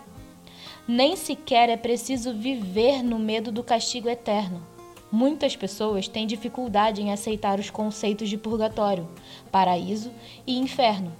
Nem 0.85 1.15
sequer 1.15 1.69
é 1.69 1.77
preciso 1.77 2.33
viver 2.33 3.01
no 3.01 3.17
medo 3.17 3.53
do 3.53 3.63
castigo 3.63 4.09
eterno. 4.09 4.61
Muitas 5.09 5.55
pessoas 5.55 6.09
têm 6.09 6.27
dificuldade 6.27 7.01
em 7.01 7.13
aceitar 7.13 7.57
os 7.57 7.69
conceitos 7.69 8.27
de 8.27 8.37
purgatório, 8.37 9.07
paraíso 9.49 10.11
e 10.45 10.59
inferno. 10.59 11.13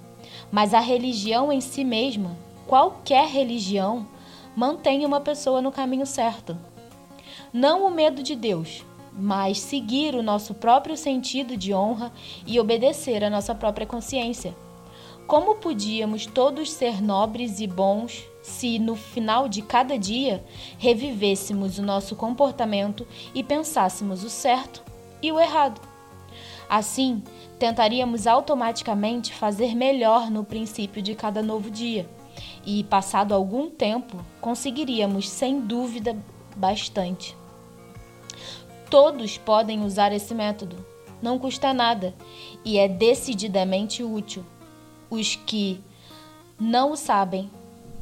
Mas 0.52 0.74
a 0.74 0.80
religião 0.80 1.50
em 1.50 1.62
si 1.62 1.82
mesma, 1.82 2.36
qualquer 2.66 3.26
religião, 3.26 4.06
mantém 4.54 5.06
uma 5.06 5.22
pessoa 5.22 5.62
no 5.62 5.72
caminho 5.72 6.04
certo. 6.04 6.58
Não 7.54 7.86
o 7.86 7.90
medo 7.90 8.22
de 8.22 8.36
Deus, 8.36 8.84
mas 9.16 9.58
seguir 9.60 10.14
o 10.14 10.22
nosso 10.22 10.54
próprio 10.54 10.96
sentido 10.96 11.56
de 11.56 11.72
honra 11.72 12.12
e 12.46 12.60
obedecer 12.60 13.24
à 13.24 13.30
nossa 13.30 13.54
própria 13.54 13.86
consciência. 13.86 14.54
Como 15.26 15.56
podíamos 15.56 16.26
todos 16.26 16.70
ser 16.70 17.02
nobres 17.02 17.58
e 17.58 17.66
bons 17.66 18.24
se, 18.42 18.78
no 18.78 18.94
final 18.94 19.48
de 19.48 19.60
cada 19.60 19.98
dia, 19.98 20.44
revivêssemos 20.78 21.78
o 21.78 21.82
nosso 21.82 22.14
comportamento 22.14 23.06
e 23.34 23.42
pensássemos 23.42 24.22
o 24.22 24.30
certo 24.30 24.84
e 25.20 25.32
o 25.32 25.40
errado? 25.40 25.80
Assim, 26.68 27.22
tentaríamos 27.58 28.26
automaticamente 28.26 29.32
fazer 29.32 29.74
melhor 29.74 30.30
no 30.30 30.44
princípio 30.44 31.02
de 31.02 31.14
cada 31.14 31.42
novo 31.42 31.70
dia, 31.70 32.08
e, 32.64 32.84
passado 32.84 33.32
algum 33.32 33.70
tempo, 33.70 34.18
conseguiríamos, 34.40 35.28
sem 35.28 35.60
dúvida, 35.60 36.16
bastante. 36.56 37.36
Todos 38.96 39.36
podem 39.36 39.84
usar 39.84 40.10
esse 40.10 40.34
método. 40.34 40.74
Não 41.20 41.38
custa 41.38 41.74
nada 41.74 42.14
e 42.64 42.78
é 42.78 42.88
decididamente 42.88 44.02
útil. 44.02 44.42
Os 45.10 45.36
que 45.36 45.84
não 46.58 46.92
o 46.92 46.96
sabem 46.96 47.50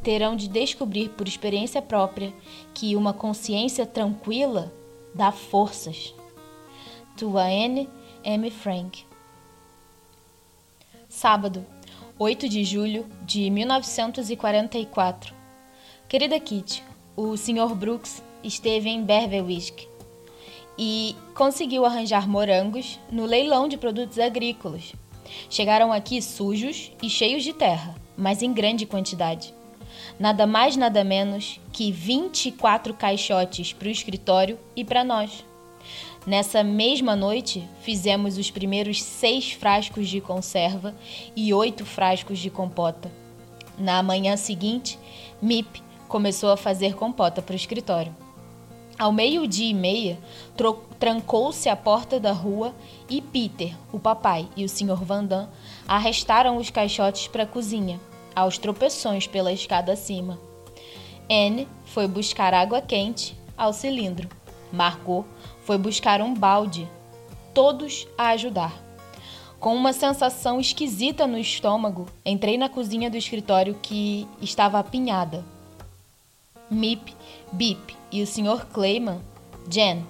terão 0.05 0.37
de 0.37 0.47
descobrir 0.47 1.09
por 1.09 1.27
experiência 1.27 1.83
própria 1.83 2.33
que 2.73 2.95
uma 2.95 3.13
consciência 3.13 3.85
tranquila 3.85 4.73
dá 5.13 5.33
forças. 5.33 6.15
Tua 7.17 7.51
N. 7.51 7.89
M. 8.23 8.49
Frank. 8.53 9.05
Sábado, 11.09 11.67
8 12.17 12.49
de 12.49 12.63
julho 12.63 13.05
de 13.23 13.51
1944. 13.51 15.35
Querida 16.09 16.39
Kitty, 16.39 16.85
o 17.17 17.37
Sr. 17.37 17.75
Brooks 17.75 18.23
esteve 18.45 18.89
em 18.89 19.03
Berwick 19.03 19.93
e 20.79 21.15
conseguiu 21.35 21.85
arranjar 21.85 22.29
morangos 22.29 22.99
no 23.11 23.25
leilão 23.25 23.69
de 23.69 23.77
produtos 23.77 24.19
agrícolas. 24.19 24.93
Chegaram 25.49 25.93
aqui 25.93 26.21
sujos 26.21 26.93
e 27.03 27.09
cheios 27.09 27.43
de 27.43 27.53
terra, 27.53 27.95
mas 28.17 28.43
em 28.43 28.53
grande 28.53 28.87
quantidade. 28.87 29.55
Nada 30.19 30.47
mais, 30.47 30.77
nada 30.77 31.03
menos 31.03 31.61
que 31.73 31.91
24 31.91 32.95
caixotes 32.95 33.73
para 33.73 33.89
o 33.89 33.91
escritório 33.91 34.59
e 34.77 34.85
para 34.85 35.05
nós. 35.05 35.45
Nessa 36.27 36.65
mesma 36.65 37.15
noite, 37.15 37.69
fizemos 37.83 38.39
os 38.39 38.51
primeiros 38.51 39.03
seis 39.03 39.53
frascos 39.53 40.09
de 40.09 40.21
conserva 40.21 40.95
e 41.37 41.53
oito 41.53 41.85
frascos 41.85 42.39
de 42.39 42.49
compota. 42.49 43.11
Na 43.79 44.03
manhã 44.03 44.37
seguinte, 44.37 44.99
Mip 45.43 45.83
começou 46.09 46.51
a 46.51 46.57
fazer 46.57 46.95
compota 46.95 47.43
para 47.43 47.53
o 47.53 47.57
escritório. 47.57 48.24
Ao 48.97 49.11
meio-dia 49.11 49.71
e 49.71 49.75
meia, 49.75 50.19
trancou-se 51.01 51.69
a 51.69 51.75
porta 51.75 52.21
da 52.21 52.31
rua 52.31 52.73
e 53.11 53.21
Peter, 53.21 53.75
o 53.93 53.99
papai 53.99 54.49
e 54.57 54.65
o 54.65 54.69
Sr. 54.69 55.03
Vandam 55.03 55.49
arrestaram 55.87 56.57
os 56.57 56.71
caixotes 56.71 57.27
para 57.27 57.43
a 57.43 57.47
cozinha, 57.47 58.01
aos 58.37 58.57
tropeções 58.57 59.27
pela 59.27 59.53
escada 59.53 59.93
acima. 59.93 60.39
Anne 61.29 61.67
foi 61.87 62.07
buscar 62.07 62.55
água 62.55 62.81
quente 62.81 63.37
ao 63.57 63.73
cilindro. 63.73 64.29
Margot 64.73 65.25
foi 65.65 65.77
buscar 65.77 66.21
um 66.21 66.33
balde. 66.33 66.89
Todos 67.53 68.07
a 68.17 68.29
ajudar. 68.29 68.81
Com 69.59 69.75
uma 69.75 69.93
sensação 69.93 70.61
esquisita 70.61 71.27
no 71.27 71.39
estômago, 71.39 72.07
entrei 72.25 72.59
na 72.59 72.69
cozinha 72.69 73.11
do 73.11 73.17
escritório 73.17 73.75
que 73.81 74.29
estava 74.41 74.79
apinhada. 74.79 75.45
Mip, 76.71 77.15
Bip 77.55 77.97
e 78.11 78.21
o 78.21 78.27
Sr. 78.27 78.67
Clayman, 78.73 79.21
Jen, 79.71 80.05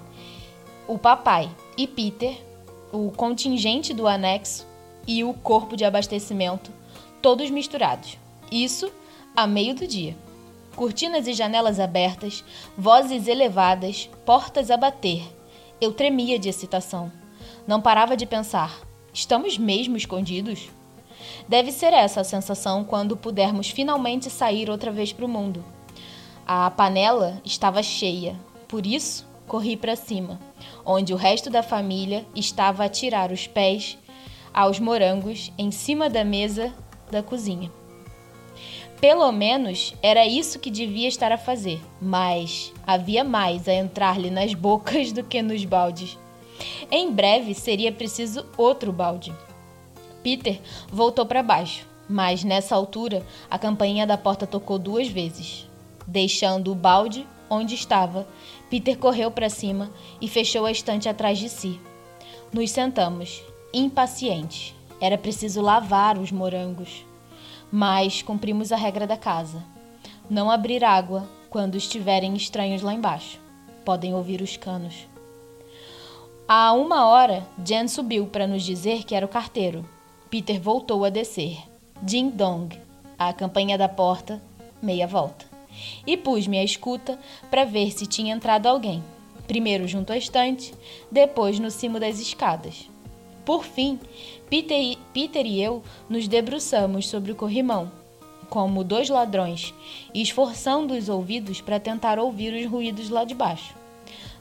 o 0.88 0.96
papai 0.96 1.50
e 1.76 1.86
Peter, 1.86 2.42
o 2.90 3.10
contingente 3.10 3.92
do 3.92 4.08
anexo 4.08 4.66
e 5.06 5.22
o 5.22 5.34
corpo 5.34 5.76
de 5.76 5.84
abastecimento, 5.84 6.72
todos 7.20 7.50
misturados. 7.50 8.16
Isso 8.50 8.90
a 9.36 9.46
meio 9.46 9.74
do 9.74 9.86
dia. 9.86 10.16
Cortinas 10.74 11.26
e 11.26 11.34
janelas 11.34 11.78
abertas, 11.78 12.42
vozes 12.78 13.28
elevadas, 13.28 14.08
portas 14.24 14.70
a 14.70 14.76
bater. 14.78 15.22
Eu 15.78 15.92
tremia 15.92 16.38
de 16.38 16.48
excitação. 16.48 17.12
Não 17.66 17.78
parava 17.78 18.16
de 18.16 18.24
pensar: 18.24 18.80
estamos 19.12 19.58
mesmo 19.58 19.98
escondidos? 19.98 20.70
Deve 21.46 21.70
ser 21.72 21.92
essa 21.92 22.22
a 22.22 22.24
sensação 22.24 22.84
quando 22.84 23.18
pudermos 23.18 23.68
finalmente 23.68 24.30
sair 24.30 24.70
outra 24.70 24.90
vez 24.90 25.12
para 25.12 25.26
o 25.26 25.28
mundo. 25.28 25.62
A 26.46 26.70
panela 26.70 27.40
estava 27.42 27.82
cheia, 27.82 28.36
por 28.68 28.84
isso 28.84 29.26
corri 29.46 29.78
para 29.78 29.96
cima, 29.96 30.38
onde 30.84 31.14
o 31.14 31.16
resto 31.16 31.48
da 31.48 31.62
família 31.62 32.26
estava 32.34 32.84
a 32.84 32.88
tirar 32.88 33.32
os 33.32 33.46
pés 33.46 33.96
aos 34.52 34.78
morangos 34.78 35.50
em 35.56 35.70
cima 35.70 36.10
da 36.10 36.22
mesa 36.22 36.70
da 37.10 37.22
cozinha. 37.22 37.72
Pelo 39.00 39.32
menos 39.32 39.94
era 40.02 40.26
isso 40.26 40.58
que 40.58 40.70
devia 40.70 41.08
estar 41.08 41.32
a 41.32 41.38
fazer, 41.38 41.80
mas 41.98 42.70
havia 42.86 43.24
mais 43.24 43.66
a 43.66 43.72
entrar-lhe 43.72 44.30
nas 44.30 44.52
bocas 44.52 45.12
do 45.12 45.24
que 45.24 45.40
nos 45.40 45.64
baldes. 45.64 46.18
Em 46.90 47.10
breve 47.10 47.54
seria 47.54 47.90
preciso 47.90 48.44
outro 48.58 48.92
balde. 48.92 49.32
Peter 50.22 50.60
voltou 50.88 51.24
para 51.24 51.42
baixo, 51.42 51.86
mas 52.06 52.44
nessa 52.44 52.74
altura 52.74 53.26
a 53.50 53.58
campainha 53.58 54.06
da 54.06 54.18
porta 54.18 54.46
tocou 54.46 54.78
duas 54.78 55.08
vezes. 55.08 55.66
Deixando 56.06 56.70
o 56.70 56.74
balde 56.74 57.26
onde 57.48 57.74
estava, 57.74 58.26
Peter 58.68 58.98
correu 58.98 59.30
para 59.30 59.48
cima 59.48 59.90
e 60.20 60.28
fechou 60.28 60.66
a 60.66 60.70
estante 60.70 61.08
atrás 61.08 61.38
de 61.38 61.48
si. 61.48 61.80
Nos 62.52 62.70
sentamos, 62.70 63.42
impacientes. 63.72 64.74
Era 65.00 65.18
preciso 65.18 65.60
lavar 65.60 66.18
os 66.18 66.30
morangos. 66.30 67.04
Mas 67.70 68.22
cumprimos 68.22 68.70
a 68.70 68.76
regra 68.76 69.06
da 69.06 69.16
casa: 69.16 69.62
não 70.28 70.50
abrir 70.50 70.84
água 70.84 71.28
quando 71.50 71.76
estiverem 71.76 72.34
estranhos 72.34 72.82
lá 72.82 72.92
embaixo. 72.92 73.40
Podem 73.84 74.14
ouvir 74.14 74.40
os 74.40 74.56
canos. 74.56 75.06
Há 76.46 76.72
uma 76.72 77.06
hora, 77.06 77.46
Jen 77.64 77.88
subiu 77.88 78.26
para 78.26 78.46
nos 78.46 78.62
dizer 78.62 79.04
que 79.04 79.14
era 79.14 79.24
o 79.24 79.28
carteiro. 79.28 79.88
Peter 80.30 80.60
voltou 80.60 81.04
a 81.04 81.10
descer. 81.10 81.58
Ding 82.02 82.30
dong. 82.30 82.78
A 83.18 83.32
campainha 83.32 83.78
da 83.78 83.88
porta, 83.88 84.42
meia 84.82 85.06
volta 85.06 85.53
e 86.06 86.16
pus-me 86.16 86.58
à 86.58 86.64
escuta 86.64 87.18
para 87.50 87.64
ver 87.64 87.92
se 87.92 88.06
tinha 88.06 88.34
entrado 88.34 88.66
alguém, 88.66 89.02
primeiro 89.46 89.86
junto 89.86 90.12
à 90.12 90.16
estante, 90.16 90.74
depois 91.10 91.58
no 91.58 91.70
cimo 91.70 92.00
das 92.00 92.20
escadas. 92.20 92.88
Por 93.44 93.64
fim, 93.64 93.98
Peter 94.48 94.80
e, 94.80 94.96
Peter 95.12 95.44
e 95.44 95.62
eu 95.62 95.82
nos 96.08 96.26
debruçamos 96.26 97.08
sobre 97.08 97.32
o 97.32 97.34
corrimão, 97.34 97.92
como 98.48 98.84
dois 98.84 99.08
ladrões, 99.08 99.74
esforçando 100.14 100.94
os 100.94 101.08
ouvidos 101.08 101.60
para 101.60 101.80
tentar 101.80 102.18
ouvir 102.18 102.54
os 102.54 102.70
ruídos 102.70 103.10
lá 103.10 103.24
de 103.24 103.34
baixo. 103.34 103.74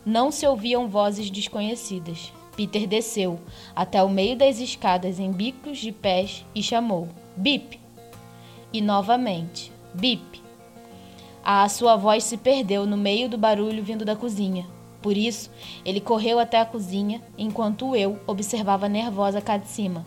Não 0.06 0.32
se 0.32 0.46
ouviam 0.46 0.88
vozes 0.88 1.30
desconhecidas. 1.30 2.32
Peter 2.56 2.86
desceu 2.86 3.40
até 3.76 4.04
o 4.04 4.10
meio 4.10 4.38
das 4.38 4.60
escadas 4.60 5.20
em 5.20 5.32
bicos 5.32 5.80
de 5.80 5.92
pés 5.92 6.46
e 6.54 6.62
chamou: 6.62 7.10
Bip! 7.36 7.80
E 8.72 8.82
novamente: 8.82 9.72
Bip! 9.94 10.43
A 11.44 11.68
sua 11.68 11.98
voz 11.98 12.24
se 12.24 12.38
perdeu 12.38 12.86
no 12.86 12.96
meio 12.96 13.28
do 13.28 13.38
barulho 13.38 13.84
vindo 13.84 14.06
da 14.06 14.16
cozinha. 14.16 14.66
Por 15.02 15.18
isso, 15.18 15.52
ele 15.84 16.00
correu 16.00 16.40
até 16.40 16.62
a 16.62 16.66
cozinha, 16.66 17.22
enquanto 17.38 17.94
eu 17.98 18.18
observava 18.26 18.88
nervosa 18.88 19.42
cá 19.42 19.58
de 19.58 19.68
cima. 19.68 20.06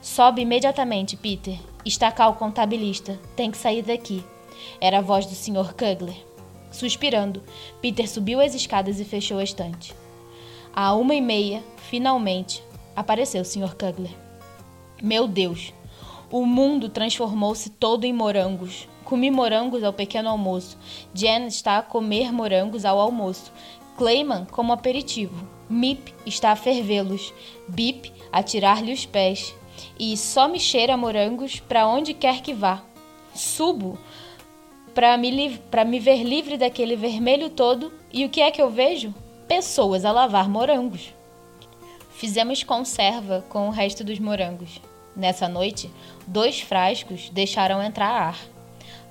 Sobe 0.00 0.42
imediatamente, 0.42 1.16
Peter. 1.16 1.58
Está 1.84 2.12
cá 2.12 2.28
o 2.28 2.34
contabilista. 2.34 3.18
Tem 3.34 3.50
que 3.50 3.56
sair 3.56 3.82
daqui. 3.82 4.24
Era 4.80 4.98
a 4.98 5.02
voz 5.02 5.26
do 5.26 5.34
Sr. 5.34 5.74
Kugler. 5.74 6.14
Suspirando, 6.70 7.42
Peter 7.80 8.08
subiu 8.08 8.40
as 8.40 8.54
escadas 8.54 9.00
e 9.00 9.04
fechou 9.04 9.38
a 9.38 9.44
estante. 9.44 9.92
À 10.72 10.94
uma 10.94 11.16
e 11.16 11.20
meia, 11.20 11.64
finalmente, 11.88 12.62
apareceu 12.94 13.42
o 13.42 13.44
Sr. 13.44 13.74
Kugler. 13.74 14.14
Meu 15.02 15.26
Deus! 15.26 15.72
O 16.30 16.46
mundo 16.46 16.88
transformou-se 16.88 17.70
todo 17.70 18.04
em 18.04 18.12
morangos. 18.12 18.88
Comi 19.14 19.30
morangos 19.30 19.84
ao 19.84 19.92
pequeno 19.92 20.28
almoço. 20.28 20.76
Jen 21.14 21.46
está 21.46 21.78
a 21.78 21.82
comer 21.82 22.32
morangos 22.32 22.84
ao 22.84 22.98
almoço. 22.98 23.52
Clayman 23.96 24.44
como 24.46 24.72
aperitivo. 24.72 25.46
Mip 25.70 26.12
está 26.26 26.50
a 26.50 26.56
fervê-los. 26.56 27.32
Bip 27.68 28.12
a 28.32 28.42
tirar-lhe 28.42 28.92
os 28.92 29.06
pés. 29.06 29.54
E 29.96 30.16
só 30.16 30.48
me 30.48 30.58
cheira 30.58 30.96
morangos 30.96 31.60
para 31.60 31.86
onde 31.86 32.12
quer 32.12 32.42
que 32.42 32.52
vá. 32.52 32.82
Subo 33.32 33.96
para 34.92 35.16
me, 35.16 35.60
me 35.86 36.00
ver 36.00 36.24
livre 36.24 36.58
daquele 36.58 36.96
vermelho 36.96 37.48
todo 37.50 37.92
e 38.12 38.24
o 38.24 38.28
que 38.28 38.40
é 38.40 38.50
que 38.50 38.60
eu 38.60 38.68
vejo? 38.68 39.14
Pessoas 39.46 40.04
a 40.04 40.10
lavar 40.10 40.48
morangos. 40.48 41.14
Fizemos 42.16 42.64
conserva 42.64 43.44
com 43.48 43.68
o 43.68 43.70
resto 43.70 44.02
dos 44.02 44.18
morangos. 44.18 44.80
Nessa 45.14 45.48
noite, 45.48 45.88
dois 46.26 46.60
frascos 46.60 47.30
deixaram 47.30 47.80
entrar 47.80 48.10
ar. 48.10 48.53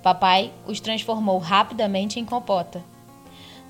Papai 0.03 0.51
os 0.67 0.81
transformou 0.81 1.37
rapidamente 1.37 2.19
em 2.19 2.25
compota. 2.25 2.83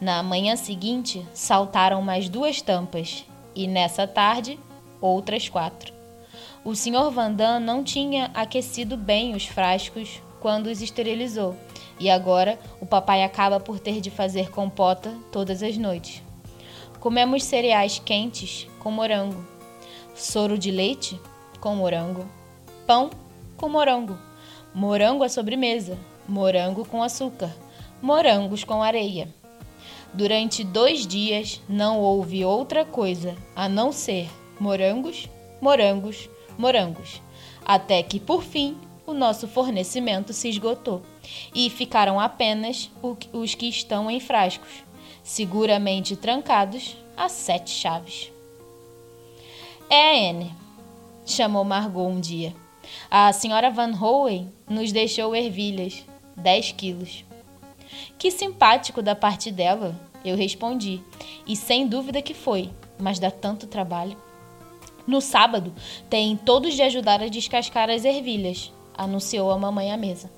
Na 0.02 0.24
manhã 0.24 0.56
seguinte, 0.56 1.24
saltaram 1.32 2.02
mais 2.02 2.28
duas 2.28 2.60
tampas 2.60 3.24
e 3.56 3.68
nessa 3.68 4.08
tarde, 4.08 4.60
outras 5.00 5.48
quatro. 5.48 5.94
O 6.66 6.76
Sr. 6.76 7.12
Vandam 7.12 7.60
não 7.60 7.84
tinha 7.84 8.32
aquecido 8.34 8.98
bem 8.98 9.36
os 9.36 9.46
frascos 9.46 10.22
quando 10.40 10.68
os 10.68 10.82
esterilizou 10.82 11.56
e 12.00 12.10
agora 12.10 12.58
o 12.82 12.86
papai 12.86 13.24
acaba 13.24 13.60
por 13.60 13.80
ter 13.80 14.02
de 14.02 14.10
fazer 14.10 14.50
compota 14.50 15.14
todas 15.32 15.62
as 15.62 15.78
noites. 15.78 16.24
Comemos 17.00 17.44
cereais 17.44 18.02
quentes 18.04 18.68
com 18.80 18.90
morango, 18.90 19.46
soro 20.16 20.58
de 20.58 20.72
leite 20.72 21.20
com 21.62 21.76
morango, 21.76 22.26
pão 22.88 23.12
com 23.56 23.70
morango, 23.70 24.18
morango 24.74 25.24
à 25.24 25.30
sobremesa, 25.30 25.98
morango 26.28 26.86
com 26.86 27.04
açúcar, 27.04 27.54
morangos 28.02 28.64
com 28.64 28.82
areia. 28.82 29.28
Durante 30.14 30.64
dois 30.64 31.08
dias 31.08 31.62
não 31.68 32.00
houve 32.00 32.46
outra 32.46 32.86
coisa 32.86 33.36
a 33.56 33.68
não 33.68 33.92
ser 33.92 34.30
morangos, 34.60 35.28
morangos, 35.60 36.30
morangos, 36.58 37.22
até 37.66 38.04
que 38.04 38.20
por 38.20 38.44
fim 38.44 38.78
o 39.06 39.14
nosso 39.14 39.48
fornecimento 39.48 40.32
se 40.32 40.50
esgotou 40.50 41.02
e 41.54 41.70
ficaram 41.70 42.20
apenas 42.20 42.90
os 43.34 43.56
que 43.56 43.68
estão 43.68 44.10
em 44.10 44.20
frascos, 44.20 44.84
seguramente 45.24 46.16
trancados 46.16 46.96
a 47.18 47.28
sete 47.28 47.72
chaves. 47.72 48.32
É 49.90 50.28
a 50.28 50.30
Anne, 50.30 50.54
chamou 51.26 51.64
Margot 51.64 52.08
um 52.08 52.20
dia. 52.20 52.56
A 53.10 53.32
senhora 53.34 53.70
Van 53.70 53.94
Hoen 54.00 54.52
nos 54.70 54.92
deixou 54.92 55.36
ervilhas 55.36 56.06
10 56.36 56.72
quilos. 56.74 57.26
Que 58.18 58.32
simpático 58.32 59.02
da 59.02 59.16
parte 59.16 59.52
dela, 59.52 60.00
eu 60.24 60.36
respondi, 60.36 61.02
e 61.46 61.56
sem 61.56 61.88
dúvida 61.88 62.22
que 62.22 62.34
foi, 62.34 62.70
mas 63.00 63.20
dá 63.20 63.30
tanto 63.30 63.68
trabalho. 63.68 64.18
No 65.06 65.20
sábado, 65.20 65.74
tem 66.10 66.38
todos 66.38 66.74
de 66.74 66.82
ajudar 66.82 67.22
a 67.22 67.28
descascar 67.28 67.90
as 67.90 68.06
ervilhas, 68.06 68.72
anunciou 68.98 69.52
a 69.52 69.58
mamãe 69.58 69.92
à 69.92 69.98
mesa. 69.98 70.32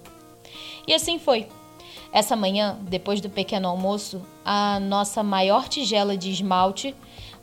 E 0.87 0.93
assim 0.93 1.19
foi. 1.19 1.47
Essa 2.11 2.35
manhã, 2.35 2.77
depois 2.81 3.19
do 3.21 3.29
pequeno 3.29 3.67
almoço, 3.67 4.21
a 4.43 4.79
nossa 4.79 5.21
maior 5.21 5.67
tigela 5.67 6.17
de 6.17 6.31
esmalte 6.31 6.95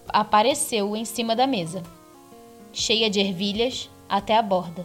apareceu 0.08 0.96
em 0.96 1.04
cima 1.04 1.36
da 1.36 1.46
mesa, 1.46 1.82
cheia 2.72 3.08
de 3.08 3.20
ervilhas 3.20 3.88
até 4.08 4.36
a 4.36 4.42
borda. 4.42 4.84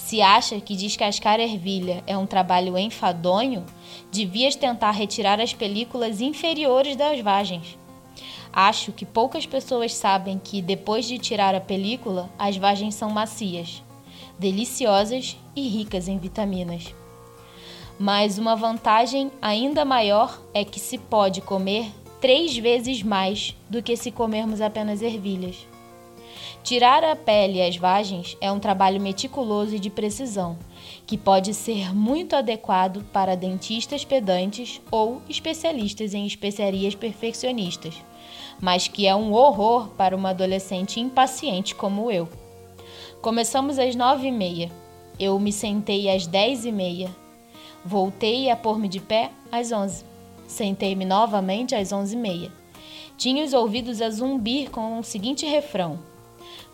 Se 0.00 0.20
acha 0.20 0.60
que 0.60 0.74
descascar 0.74 1.38
ervilha 1.38 2.02
é 2.04 2.18
um 2.18 2.26
trabalho 2.26 2.76
enfadonho, 2.76 3.64
devias 4.10 4.56
tentar 4.56 4.90
retirar 4.90 5.40
as 5.40 5.52
películas 5.52 6.20
inferiores 6.20 6.96
das 6.96 7.20
vagens. 7.20 7.78
Acho 8.52 8.90
que 8.90 9.06
poucas 9.06 9.46
pessoas 9.46 9.94
sabem 9.94 10.40
que 10.42 10.60
depois 10.60 11.06
de 11.06 11.16
tirar 11.16 11.54
a 11.54 11.60
película, 11.60 12.28
as 12.36 12.56
vagens 12.56 12.96
são 12.96 13.10
macias, 13.10 13.84
deliciosas 14.36 15.36
e 15.54 15.68
ricas 15.68 16.08
em 16.08 16.18
vitaminas. 16.18 16.92
Mas 17.96 18.36
uma 18.36 18.56
vantagem 18.56 19.30
ainda 19.40 19.84
maior 19.84 20.40
é 20.52 20.64
que 20.64 20.80
se 20.80 20.98
pode 20.98 21.40
comer 21.40 21.92
três 22.20 22.56
vezes 22.56 23.02
mais 23.02 23.54
do 23.68 23.82
que 23.82 23.96
se 23.96 24.10
comermos 24.10 24.60
apenas 24.60 25.02
ervilhas. 25.02 25.69
Tirar 26.62 27.02
a 27.02 27.16
pele 27.16 27.58
e 27.58 27.62
as 27.62 27.76
vagens 27.76 28.36
é 28.40 28.52
um 28.52 28.60
trabalho 28.60 29.00
meticuloso 29.00 29.74
e 29.74 29.78
de 29.78 29.88
precisão, 29.88 30.58
que 31.06 31.16
pode 31.16 31.54
ser 31.54 31.94
muito 31.94 32.36
adequado 32.36 33.02
para 33.12 33.34
dentistas 33.34 34.04
pedantes 34.04 34.80
ou 34.90 35.22
especialistas 35.28 36.12
em 36.14 36.26
especiarias 36.26 36.94
perfeccionistas, 36.94 37.94
mas 38.60 38.86
que 38.86 39.06
é 39.06 39.14
um 39.16 39.32
horror 39.32 39.88
para 39.96 40.14
uma 40.14 40.30
adolescente 40.30 41.00
impaciente 41.00 41.74
como 41.74 42.10
eu. 42.10 42.28
Começamos 43.22 43.78
às 43.78 43.96
nove 43.96 44.28
e 44.28 44.32
meia. 44.32 44.70
Eu 45.18 45.38
me 45.38 45.52
sentei 45.52 46.08
às 46.08 46.26
dez 46.26 46.64
e 46.64 46.72
meia. 46.72 47.10
Voltei 47.84 48.50
a 48.50 48.56
pôr-me 48.56 48.88
de 48.88 49.00
pé 49.00 49.30
às 49.50 49.72
onze. 49.72 50.04
Sentei-me 50.46 51.04
novamente 51.04 51.74
às 51.74 51.90
onze 51.90 52.14
e 52.14 52.18
meia. 52.18 52.52
Tinha 53.16 53.44
os 53.44 53.52
ouvidos 53.52 54.00
a 54.00 54.08
zumbir 54.08 54.70
com 54.70 54.98
o 54.98 55.04
seguinte 55.04 55.44
refrão: 55.44 55.98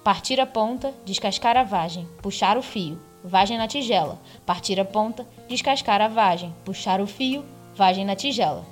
Partir 0.07 0.40
a 0.40 0.47
ponta, 0.47 0.95
descascar 1.05 1.57
a 1.57 1.64
vagem, 1.64 2.07
puxar 2.23 2.57
o 2.57 2.62
fio, 2.62 2.97
vagem 3.25 3.59
na 3.59 3.66
tigela. 3.66 4.23
Partir 4.47 4.79
a 4.79 4.85
ponta, 4.85 5.27
descascar 5.49 6.01
a 6.01 6.07
vagem, 6.07 6.55
puxar 6.64 7.01
o 7.01 7.09
fio, 7.09 7.45
vagem 7.75 8.05
na 8.05 8.14
tigela. 8.14 8.64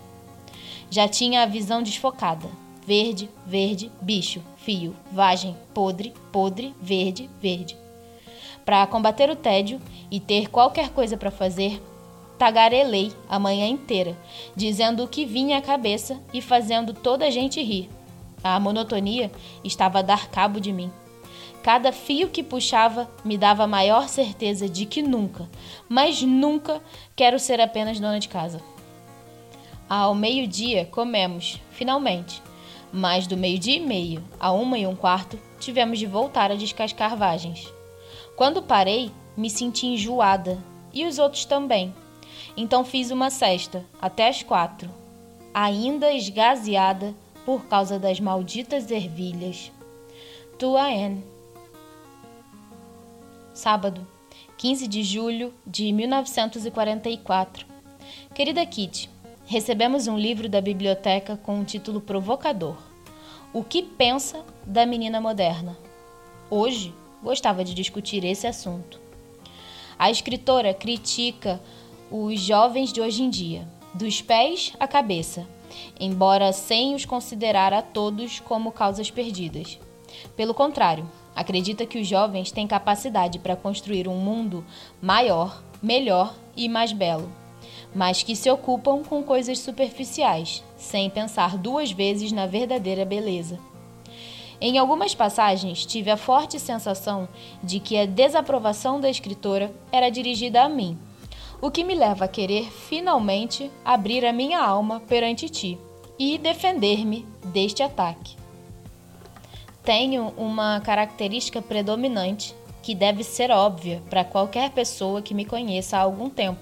Já 0.88 1.09
tinha 1.09 1.42
a 1.42 1.47
visão 1.47 1.83
desfocada. 1.83 2.49
Verde, 2.87 3.29
verde, 3.44 3.90
bicho, 4.01 4.40
fio, 4.59 4.94
vagem, 5.11 5.57
podre, 5.75 6.14
podre, 6.31 6.73
verde, 6.81 7.29
verde. 7.40 7.77
Para 8.64 8.87
combater 8.87 9.29
o 9.29 9.35
tédio 9.35 9.81
e 10.12 10.20
ter 10.20 10.49
qualquer 10.49 10.90
coisa 10.90 11.16
para 11.16 11.33
fazer, 11.33 11.83
tagarelei 12.38 13.11
a 13.29 13.40
manhã 13.40 13.66
inteira, 13.66 14.16
dizendo 14.55 15.03
o 15.03 15.09
que 15.09 15.27
vinha 15.27 15.59
à 15.59 15.61
cabeça 15.61 16.16
e 16.33 16.40
fazendo 16.40 16.94
toda 16.94 17.27
a 17.27 17.31
gente 17.31 17.61
rir. 17.61 17.90
A 18.40 18.61
monotonia 18.61 19.33
estava 19.64 19.99
a 19.99 20.03
dar 20.03 20.29
cabo 20.29 20.61
de 20.61 20.73
mim. 20.73 20.92
Cada 21.64 21.92
fio 21.92 22.29
que 22.29 22.42
puxava 22.42 23.11
me 23.24 23.38
dava 23.38 23.66
maior 23.66 24.07
certeza 24.07 24.68
de 24.68 24.85
que 24.85 25.00
nunca, 25.00 25.48
mas 25.88 26.20
nunca 26.20 26.79
quero 27.16 27.38
ser 27.38 27.59
apenas 27.59 27.98
dona 27.98 28.20
de 28.20 28.29
casa. 28.29 28.61
Ao 29.88 30.14
meio-dia 30.14 30.85
comemos, 30.85 31.59
finalmente, 31.70 32.42
mas 32.92 33.27
do 33.27 33.35
meio-dia 33.35 33.79
e 33.79 33.81
meio 33.81 34.22
a 34.38 34.53
uma 34.53 34.77
e 34.77 34.87
um 34.87 34.94
quarto 34.94 35.40
tivemos 35.59 35.98
de 35.98 36.05
voltar 36.05 36.50
a 36.50 36.55
descascar 36.55 37.16
vagens. 37.16 37.66
Quando 38.37 38.62
parei, 38.62 39.11
me 39.35 39.48
senti 39.48 39.87
enjoada 39.87 40.62
e 40.92 41.07
os 41.07 41.18
outros 41.18 41.46
também. 41.46 41.94
Então 42.55 42.85
fiz 42.85 43.11
uma 43.11 43.31
cesta 43.31 43.87
até 44.03 44.29
as 44.29 44.42
quatro, 44.42 44.90
ainda 45.55 46.12
esgazeada 46.12 47.14
por 47.46 47.64
causa 47.64 47.98
das 47.98 48.20
malditas 48.20 48.90
ervilhas. 48.90 49.72
Tua 50.59 50.83
Anne 50.83 51.34
sábado, 53.55 54.07
15 54.59 54.88
de 54.88 55.03
julho 55.05 55.55
de 55.64 55.93
1944. 55.93 57.67
Querida 58.35 58.67
Kitty, 58.67 59.09
recebemos 59.47 60.09
um 60.09 60.19
livro 60.19 60.49
da 60.49 60.61
biblioteca 60.61 61.37
com 61.37 61.55
um 61.55 61.64
título 61.64 62.01
provocador: 62.01 62.77
O 63.53 63.62
que 63.62 63.83
pensa 63.83 64.45
da 64.67 64.85
menina 64.85 65.21
moderna? 65.21 65.79
Hoje 66.51 66.93
gostava 67.23 67.64
de 67.64 67.73
discutir 67.73 68.25
esse 68.25 68.47
assunto. 68.47 69.01
A 69.99 70.11
escritora 70.11 70.75
critica 70.75 71.61
os 72.11 72.40
jovens 72.40 72.93
de 72.93 73.01
hoje 73.01 73.23
em 73.23 73.31
dia, 73.31 73.67
dos 73.95 74.21
pés 74.21 74.73
à 74.79 74.87
cabeça, 74.87 75.47
embora 75.99 76.53
sem 76.53 76.95
os 76.95 77.05
considerar 77.05 77.73
a 77.73 77.81
todos 77.81 78.40
como 78.40 78.73
causas 78.73 79.11
perdidas. 79.11 79.79
Pelo 80.37 80.53
contrário, 80.53 81.09
Acredita 81.35 81.85
que 81.85 81.99
os 81.99 82.07
jovens 82.07 82.53
têm 82.53 82.66
capacidade 82.66 83.38
para 83.38 83.57
construir 83.57 84.07
um 84.07 84.16
mundo 84.16 84.64
maior, 85.03 85.62
melhor 85.83 86.35
e 86.57 86.68
mais 86.68 86.92
belo, 86.92 87.31
mas 87.94 88.23
que 88.23 88.37
se 88.37 88.49
ocupam 88.49 89.03
com 89.03 89.23
coisas 89.23 89.59
superficiais, 89.59 90.62
sem 90.77 91.11
pensar 91.11 91.59
duas 91.59 91.90
vezes 91.90 92.31
na 92.31 92.47
verdadeira 92.47 93.05
beleza. 93.05 93.59
Em 94.61 94.79
algumas 94.79 95.14
passagens, 95.14 95.85
tive 95.85 96.11
a 96.11 96.16
forte 96.16 96.61
sensação 96.61 97.29
de 97.62 97.81
que 97.81 97.99
a 97.99 98.07
desaprovação 98.07 99.01
da 99.01 99.11
escritora 99.11 99.73
era 99.90 100.11
dirigida 100.11 100.62
a 100.62 100.68
mim, 100.68 100.97
o 101.61 101.70
que 101.70 101.83
me 101.83 101.94
leva 101.94 102.27
a 102.27 102.29
querer 102.29 102.70
finalmente 102.70 103.70
abrir 103.85 104.25
a 104.25 104.33
minha 104.33 104.61
alma 104.61 105.01
perante 105.01 105.49
ti 105.49 105.79
e 106.18 106.38
defender-me 106.38 107.27
deste 107.53 107.83
ataque 107.83 108.43
tenho 109.85 110.33
uma 110.37 110.81
característica 110.81 111.61
predominante 111.61 112.55
que 112.83 112.94
deve 112.94 113.23
ser 113.23 113.51
óbvia 113.51 114.03
para 114.09 114.25
qualquer 114.25 114.70
pessoa 114.70 115.20
que 115.20 115.35
me 115.35 115.44
conheça 115.44 115.99
há 115.99 116.01
algum 116.01 116.31
tempo. 116.31 116.61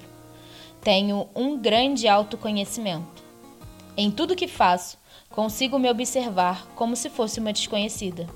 Tenho 0.80 1.28
um 1.34 1.56
grande 1.56 2.08
autoconhecimento. 2.08 3.22
Em 3.96 4.10
tudo 4.10 4.34
que 4.34 4.48
faço, 4.48 4.98
consigo 5.30 5.78
me 5.78 5.88
observar 5.88 6.66
como 6.74 6.96
se 6.96 7.08
fosse 7.08 7.38
uma 7.38 7.52
desconhecida. 7.52 8.26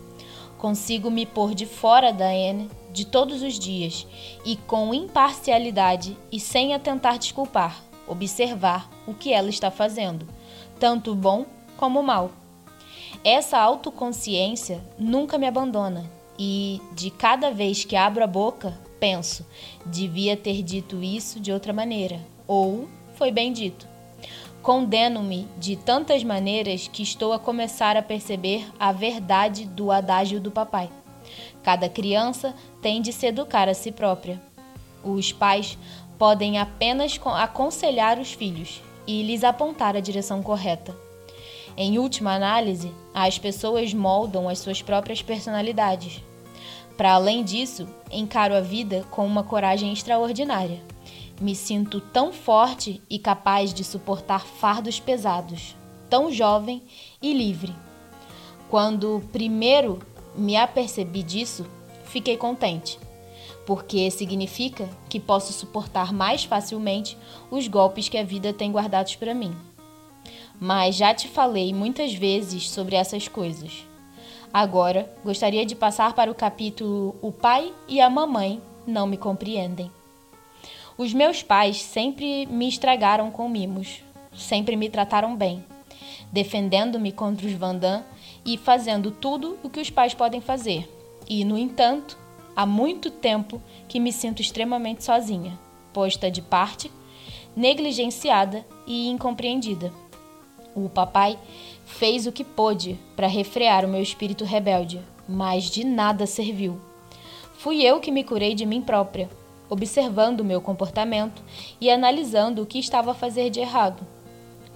Consigo 0.57 1.11
me 1.11 1.27
pôr 1.27 1.55
de 1.55 1.67
fora 1.67 2.13
da 2.13 2.33
N 2.33 2.71
de 2.93 3.05
todos 3.05 3.43
os 3.43 3.59
dias 3.59 4.07
e 4.45 4.57
com 4.57 4.95
imparcialidade 4.95 6.17
e 6.31 6.39
sem 6.39 6.75
a 6.75 6.79
tentar 6.79 7.19
desculpar, 7.19 7.83
observar 8.07 8.89
o 9.07 9.13
que 9.13 9.33
ela 9.33 9.51
está 9.51 9.71
fazendo, 9.71 10.27
tanto 10.79 11.15
bom 11.15 11.45
como 11.77 12.03
mal. 12.03 12.31
Essa 13.29 13.59
autoconsciência 13.59 14.81
nunca 14.97 15.37
me 15.37 15.49
abandona 15.49 16.09
e, 16.39 16.81
de 16.95 17.11
cada 17.11 17.51
vez 17.51 17.85
que 17.85 17.97
abro 17.97 18.23
a 18.23 18.27
boca, 18.29 18.79
penso: 19.01 19.45
devia 19.85 20.37
ter 20.37 20.63
dito 20.63 21.03
isso 21.03 21.41
de 21.41 21.51
outra 21.51 21.73
maneira, 21.73 22.21
ou 22.47 22.89
foi 23.17 23.33
bem 23.33 23.53
dito. 23.53 23.89
Condeno-me 24.63 25.49
de 25.59 25.75
tantas 25.75 26.23
maneiras 26.23 26.87
que 26.87 27.03
estou 27.03 27.33
a 27.33 27.39
começar 27.41 27.97
a 27.97 28.03
perceber 28.03 28.65
a 28.79 28.93
verdade 28.93 29.65
do 29.67 29.91
adágio 29.91 30.41
do 30.41 30.53
papai. 30.53 30.89
Cada 31.65 31.89
criança 31.89 32.55
tem 32.81 33.03
de 33.03 33.13
se 33.13 33.27
educar 33.27 33.69
a 33.69 33.75
si 33.75 33.91
própria. 33.91 34.41
Os 35.03 35.33
pais 35.33 35.77
podem 36.17 36.61
apenas 36.61 37.19
aconselhar 37.25 38.21
os 38.21 38.33
filhos 38.33 38.81
e 39.05 39.25
lhes 39.25 39.43
apontar 39.43 39.97
a 39.97 40.01
direção 40.01 40.45
correta. 40.45 41.06
Em 41.79 41.99
última 41.99 42.35
análise, 42.35 42.91
as 43.13 43.39
pessoas 43.39 43.93
moldam 43.93 44.49
as 44.49 44.61
suas 44.61 44.81
próprias 44.81 45.21
personalidades. 45.21 46.23
Para 46.97 47.13
além 47.13 47.45
disso, 47.45 47.87
encaro 48.11 48.55
a 48.55 48.63
vida 48.63 49.05
com 49.11 49.27
uma 49.27 49.45
coragem 49.45 49.93
extraordinária. 49.93 50.83
Me 51.39 51.55
sinto 51.55 52.01
tão 52.01 52.33
forte 52.33 53.03
e 53.11 53.19
capaz 53.19 53.75
de 53.75 53.85
suportar 53.85 54.47
fardos 54.47 54.99
pesados, 54.99 55.77
tão 56.09 56.33
jovem 56.33 56.83
e 57.21 57.35
livre. 57.35 57.77
Quando 58.71 59.23
primeiro 59.31 59.99
me 60.35 60.57
apercebi 60.57 61.23
disso, 61.23 61.67
fiquei 62.07 62.39
contente, 62.39 62.99
porque 63.67 64.11
significa 64.11 64.89
que 65.11 65.21
posso 65.21 65.53
suportar 65.53 66.11
mais 66.11 66.43
facilmente 66.43 67.19
os 67.51 67.69
golpes 67.69 68.09
que 68.09 68.17
a 68.17 68.25
vida 68.25 68.51
tem 68.51 68.73
guardados 68.73 69.15
para 69.17 69.35
mim 69.35 69.55
mas 70.61 70.97
já 70.97 71.15
te 71.15 71.29
falei 71.29 71.73
muitas 71.73 72.15
vezes 72.15 72.71
sobre 72.71 72.97
essas 72.97 73.29
coisas. 73.29 73.87
Agora, 74.53 75.13
gostaria 75.25 75.67
de 75.67 75.75
passar 75.75 76.15
para 76.15 76.31
o 76.31 76.35
capítulo 76.35 77.15
O 77.21 77.31
pai 77.31 77.73
e 77.89 78.01
a 78.01 78.09
mamãe 78.09 78.61
não 78.87 79.07
me 79.07 79.17
compreendem. 79.17 79.91
Os 80.97 81.13
meus 81.13 81.43
pais 81.43 81.83
sempre 81.83 82.47
me 82.47 82.67
estragaram 82.69 83.31
com 83.31 83.49
mimos, 83.49 84.03
sempre 84.35 84.77
me 84.77 84.89
trataram 84.89 85.37
bem, 85.37 85.63
defendendo-me 86.33 87.13
contra 87.13 87.47
os 87.47 87.53
Vandam 87.53 88.03
e 88.47 88.57
fazendo 88.57 89.11
tudo 89.11 89.59
o 89.63 89.69
que 89.69 89.81
os 89.81 89.91
pais 89.91 90.15
podem 90.15 90.41
fazer. 90.41 90.91
E, 91.29 91.45
no 91.45 91.59
entanto, 91.59 92.17
há 92.55 92.65
muito 92.65 93.11
tempo 93.11 93.61
que 93.87 94.01
me 94.01 94.13
sinto 94.13 94.41
extremamente 94.41 95.05
sozinha, 95.05 95.59
posta 95.93 96.31
de 96.31 96.41
parte, 96.41 96.91
negligenciada 97.55 98.65
e 98.87 99.09
incompreendida. 99.09 99.93
O 100.77 100.91
papai 100.91 101.39
fez 101.87 102.27
o 102.27 102.33
que 102.33 102.45
pôde 102.45 102.99
para 103.17 103.27
refrear 103.27 103.83
o 103.83 103.89
meu 103.89 104.03
espírito 104.03 104.45
rebelde, 104.45 105.01
mas 105.27 105.71
de 105.71 105.83
nada 105.83 106.27
serviu. 106.27 106.79
Fui 107.55 107.83
eu 107.83 107.99
que 107.99 108.11
me 108.11 108.23
curei 108.23 108.55
de 108.55 108.67
mim 108.67 108.83
própria, 108.83 109.31
observando 109.71 110.41
o 110.41 110.45
meu 110.45 110.61
comportamento 110.61 111.43
e 111.81 111.91
analisando 111.91 112.61
o 112.61 112.67
que 112.67 112.79
estava 112.79 113.13
a 113.13 113.15
fazer 113.15 113.49
de 113.49 113.59
errado. 113.59 114.07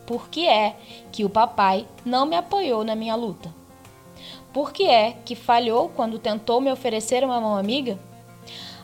Por 0.07 0.31
que 0.31 0.49
é 0.49 0.75
que 1.13 1.23
o 1.23 1.29
papai 1.29 1.87
não 2.03 2.25
me 2.25 2.35
apoiou 2.35 2.83
na 2.83 2.95
minha 2.95 3.15
luta? 3.15 3.55
Por 4.55 4.73
que 4.73 4.85
é 4.85 5.19
que 5.23 5.35
falhou 5.35 5.91
quando 5.91 6.19
tentou 6.19 6.63
me 6.63 6.73
oferecer 6.73 7.23
uma 7.23 7.43
mão 7.43 7.59
amiga? 7.59 7.99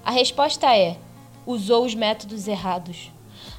A 0.04 0.10
resposta 0.10 0.76
é: 0.76 0.98
usou 1.46 1.86
os 1.86 1.94
métodos 1.94 2.46
errados. 2.46 3.10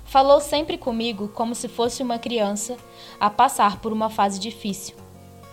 Falou 0.07 0.39
sempre 0.39 0.77
comigo 0.77 1.27
como 1.27 1.53
se 1.53 1.67
fosse 1.67 2.01
uma 2.01 2.17
criança 2.17 2.77
a 3.19 3.29
passar 3.29 3.81
por 3.81 3.91
uma 3.91 4.09
fase 4.09 4.39
difícil. 4.39 4.95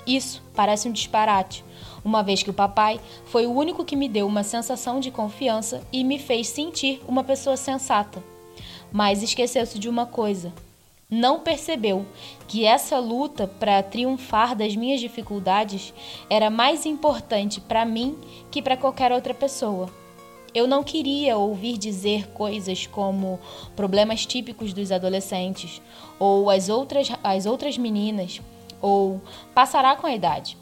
Isso 0.07 0.41
parece 0.55 0.89
um 0.89 0.93
disparate, 0.93 1.65
uma 2.05 2.23
vez 2.23 2.41
que 2.41 2.51
o 2.51 2.55
papai 2.55 3.01
foi 3.25 3.47
o 3.47 3.53
único 3.53 3.85
que 3.85 3.97
me 3.97 4.09
deu 4.09 4.29
uma 4.29 4.45
sensação 4.45 5.01
de 5.01 5.11
confiança 5.11 5.83
e 5.93 6.05
me 6.05 6.21
fez 6.21 6.47
sentir 6.47 7.03
uma 7.09 7.25
pessoa 7.25 7.57
sensata. 7.57 8.23
Mas 8.93 9.25
esqueceu-se 9.25 9.77
de 9.77 9.89
uma 9.89 10.07
coisa: 10.07 10.53
não 11.11 11.41
percebeu 11.41 12.07
que 12.47 12.65
essa 12.65 13.01
luta 13.01 13.49
para 13.49 13.83
triunfar 13.83 14.55
das 14.55 14.77
minhas 14.77 15.01
dificuldades 15.01 15.93
era 16.31 16.49
mais 16.49 16.87
importante 16.87 17.61
para 17.61 17.85
mim 17.85 18.17
que 18.53 18.63
para 18.63 18.77
qualquer 18.77 19.11
outra 19.11 19.35
pessoa. 19.35 20.04
Eu 20.55 20.69
não 20.69 20.85
queria 20.85 21.37
ouvir 21.37 21.77
dizer 21.77 22.29
coisas 22.29 22.87
como 22.87 23.41
problemas 23.75 24.25
típicos 24.25 24.73
dos 24.73 24.93
adolescentes, 24.93 25.83
ou 26.19 26.49
as 26.49 26.69
outras, 26.69 27.09
as 27.25 27.45
outras 27.45 27.77
meninas, 27.77 28.41
ou 28.81 29.21
passará 29.53 29.97
com 29.97 30.07
a 30.07 30.15
idade. 30.15 30.57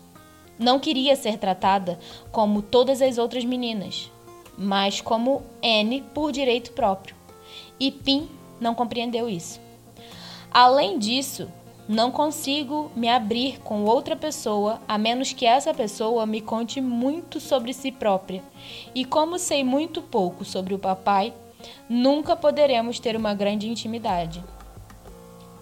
Não 0.58 0.78
queria 0.78 1.14
ser 1.14 1.36
tratada 1.36 1.98
como 2.30 2.62
todas 2.62 3.02
as 3.02 3.18
outras 3.18 3.44
meninas, 3.44 4.10
mas 4.56 5.00
como 5.00 5.42
N 5.60 6.02
por 6.14 6.32
direito 6.32 6.72
próprio. 6.72 7.14
E 7.78 7.90
Pim 7.90 8.30
não 8.58 8.74
compreendeu 8.74 9.28
isso. 9.28 9.60
Além 10.50 10.98
disso, 10.98 11.50
não 11.88 12.10
consigo 12.10 12.90
me 12.94 13.08
abrir 13.08 13.58
com 13.60 13.84
outra 13.84 14.14
pessoa 14.14 14.80
a 14.86 14.96
menos 14.96 15.32
que 15.32 15.44
essa 15.44 15.74
pessoa 15.74 16.24
me 16.24 16.40
conte 16.40 16.80
muito 16.80 17.40
sobre 17.40 17.72
si 17.74 17.90
própria. 17.90 18.42
E 18.94 19.04
como 19.04 19.38
sei 19.38 19.64
muito 19.64 20.00
pouco 20.00 20.44
sobre 20.44 20.74
o 20.74 20.78
papai, 20.78 21.32
nunca 21.88 22.36
poderemos 22.36 22.98
ter 22.98 23.16
uma 23.16 23.34
grande 23.34 23.68
intimidade. 23.68 24.42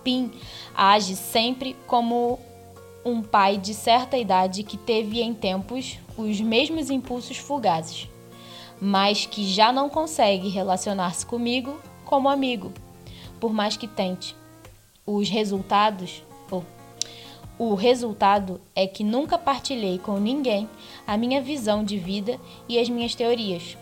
Pim 0.04 0.30
age 0.74 1.16
sempre 1.16 1.74
como 1.86 2.38
um 3.04 3.22
pai 3.22 3.56
de 3.56 3.72
certa 3.74 4.16
idade 4.18 4.62
que 4.62 4.76
teve 4.76 5.22
em 5.22 5.32
tempos 5.32 5.98
os 6.16 6.40
mesmos 6.40 6.90
impulsos 6.90 7.38
fugazes, 7.38 8.08
mas 8.80 9.24
que 9.24 9.44
já 9.44 9.72
não 9.72 9.88
consegue 9.88 10.48
relacionar-se 10.48 11.24
comigo 11.24 11.80
como 12.04 12.28
amigo, 12.28 12.72
por 13.38 13.52
mais 13.52 13.76
que 13.76 13.86
tente. 13.86 14.39
Os 15.12 15.28
resultados, 15.28 16.22
ou 16.52 16.62
o 17.58 17.74
resultado 17.74 18.60
é 18.76 18.86
que 18.86 19.02
nunca 19.02 19.36
partilhei 19.36 19.98
com 19.98 20.20
ninguém 20.20 20.70
a 21.04 21.16
minha 21.16 21.42
visão 21.42 21.82
de 21.82 21.98
vida 21.98 22.38
e 22.68 22.78
as 22.78 22.88
minhas 22.88 23.12
teorias, 23.12 23.76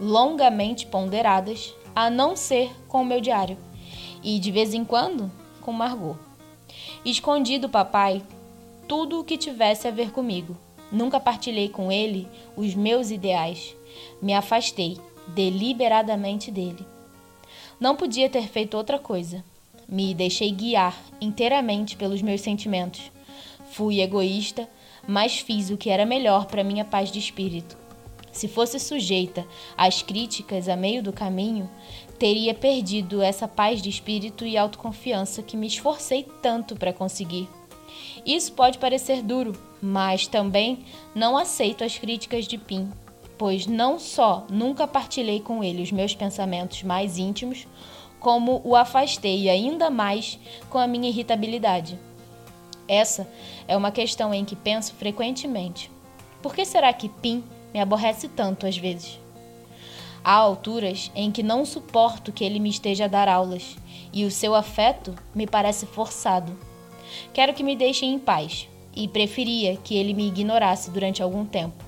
longamente 0.00 0.84
ponderadas, 0.84 1.72
a 1.94 2.10
não 2.10 2.34
ser 2.34 2.72
com 2.88 3.02
o 3.02 3.04
meu 3.04 3.20
diário, 3.20 3.56
e 4.24 4.40
de 4.40 4.50
vez 4.50 4.74
em 4.74 4.84
quando 4.84 5.30
com 5.60 5.70
Margot. 5.70 6.16
Escondi 7.04 7.60
do 7.60 7.68
papai 7.68 8.20
tudo 8.88 9.20
o 9.20 9.24
que 9.24 9.38
tivesse 9.38 9.86
a 9.86 9.92
ver 9.92 10.10
comigo. 10.10 10.56
Nunca 10.90 11.20
partilhei 11.20 11.68
com 11.68 11.92
ele 11.92 12.26
os 12.56 12.74
meus 12.74 13.12
ideais. 13.12 13.76
Me 14.20 14.34
afastei 14.34 14.98
deliberadamente 15.28 16.50
dele. 16.50 16.84
Não 17.78 17.94
podia 17.94 18.28
ter 18.28 18.48
feito 18.48 18.76
outra 18.76 18.98
coisa. 18.98 19.44
Me 19.92 20.14
deixei 20.14 20.50
guiar 20.50 20.98
inteiramente 21.20 21.96
pelos 21.96 22.22
meus 22.22 22.40
sentimentos. 22.40 23.12
Fui 23.72 24.00
egoísta, 24.00 24.66
mas 25.06 25.40
fiz 25.40 25.68
o 25.68 25.76
que 25.76 25.90
era 25.90 26.06
melhor 26.06 26.46
para 26.46 26.64
minha 26.64 26.82
paz 26.82 27.12
de 27.12 27.18
espírito. 27.18 27.76
Se 28.32 28.48
fosse 28.48 28.80
sujeita 28.80 29.46
às 29.76 30.00
críticas 30.00 30.66
a 30.66 30.76
meio 30.76 31.02
do 31.02 31.12
caminho, 31.12 31.68
teria 32.18 32.54
perdido 32.54 33.20
essa 33.20 33.46
paz 33.46 33.82
de 33.82 33.90
espírito 33.90 34.46
e 34.46 34.56
autoconfiança 34.56 35.42
que 35.42 35.58
me 35.58 35.66
esforcei 35.66 36.26
tanto 36.40 36.74
para 36.74 36.94
conseguir. 36.94 37.46
Isso 38.24 38.54
pode 38.54 38.78
parecer 38.78 39.20
duro, 39.20 39.52
mas 39.82 40.26
também 40.26 40.86
não 41.14 41.36
aceito 41.36 41.84
as 41.84 41.98
críticas 41.98 42.46
de 42.46 42.56
Pim, 42.56 42.90
pois 43.36 43.66
não 43.66 43.98
só 43.98 44.46
nunca 44.48 44.86
partilhei 44.86 45.40
com 45.40 45.62
ele 45.62 45.82
os 45.82 45.92
meus 45.92 46.14
pensamentos 46.14 46.82
mais 46.82 47.18
íntimos, 47.18 47.66
como 48.22 48.62
o 48.64 48.76
afastei 48.76 49.50
ainda 49.50 49.90
mais 49.90 50.38
com 50.70 50.78
a 50.78 50.86
minha 50.86 51.08
irritabilidade. 51.08 51.98
Essa 52.86 53.28
é 53.66 53.76
uma 53.76 53.90
questão 53.90 54.32
em 54.32 54.44
que 54.44 54.54
penso 54.54 54.94
frequentemente. 54.94 55.90
Por 56.40 56.54
que 56.54 56.64
será 56.64 56.92
que 56.92 57.08
Pim 57.08 57.42
me 57.74 57.80
aborrece 57.80 58.28
tanto 58.28 58.64
às 58.64 58.76
vezes? 58.76 59.18
Há 60.22 60.34
alturas 60.34 61.10
em 61.16 61.32
que 61.32 61.42
não 61.42 61.64
suporto 61.64 62.30
que 62.30 62.44
ele 62.44 62.60
me 62.60 62.70
esteja 62.70 63.06
a 63.06 63.08
dar 63.08 63.28
aulas, 63.28 63.76
e 64.12 64.24
o 64.24 64.30
seu 64.30 64.54
afeto 64.54 65.14
me 65.34 65.46
parece 65.46 65.84
forçado. 65.84 66.56
Quero 67.32 67.54
que 67.54 67.64
me 67.64 67.74
deixem 67.74 68.14
em 68.14 68.18
paz 68.20 68.68
e 68.94 69.08
preferia 69.08 69.76
que 69.76 69.96
ele 69.96 70.14
me 70.14 70.28
ignorasse 70.28 70.90
durante 70.90 71.22
algum 71.22 71.44
tempo. 71.44 71.84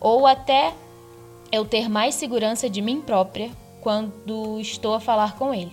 Ou 0.00 0.26
até 0.26 0.74
eu 1.52 1.64
ter 1.64 1.88
mais 1.88 2.16
segurança 2.16 2.68
de 2.68 2.82
mim 2.82 3.00
própria 3.00 3.48
quando 3.82 4.58
estou 4.60 4.94
a 4.94 5.00
falar 5.00 5.36
com 5.36 5.52
ele. 5.52 5.72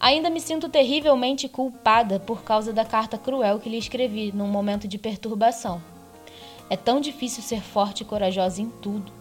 Ainda 0.00 0.28
me 0.28 0.40
sinto 0.40 0.68
terrivelmente 0.68 1.48
culpada 1.48 2.18
por 2.18 2.42
causa 2.42 2.72
da 2.72 2.84
carta 2.84 3.16
cruel 3.16 3.60
que 3.60 3.68
lhe 3.68 3.78
escrevi 3.78 4.32
num 4.32 4.48
momento 4.48 4.88
de 4.88 4.98
perturbação. 4.98 5.80
É 6.68 6.76
tão 6.76 7.00
difícil 7.00 7.42
ser 7.42 7.60
forte 7.60 8.00
e 8.00 8.04
corajosa 8.04 8.60
em 8.60 8.68
tudo. 8.68 9.12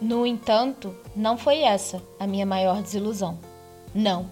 No 0.00 0.26
entanto, 0.26 0.94
não 1.14 1.36
foi 1.36 1.62
essa 1.62 2.02
a 2.20 2.26
minha 2.26 2.46
maior 2.46 2.82
desilusão. 2.82 3.38
Não. 3.94 4.30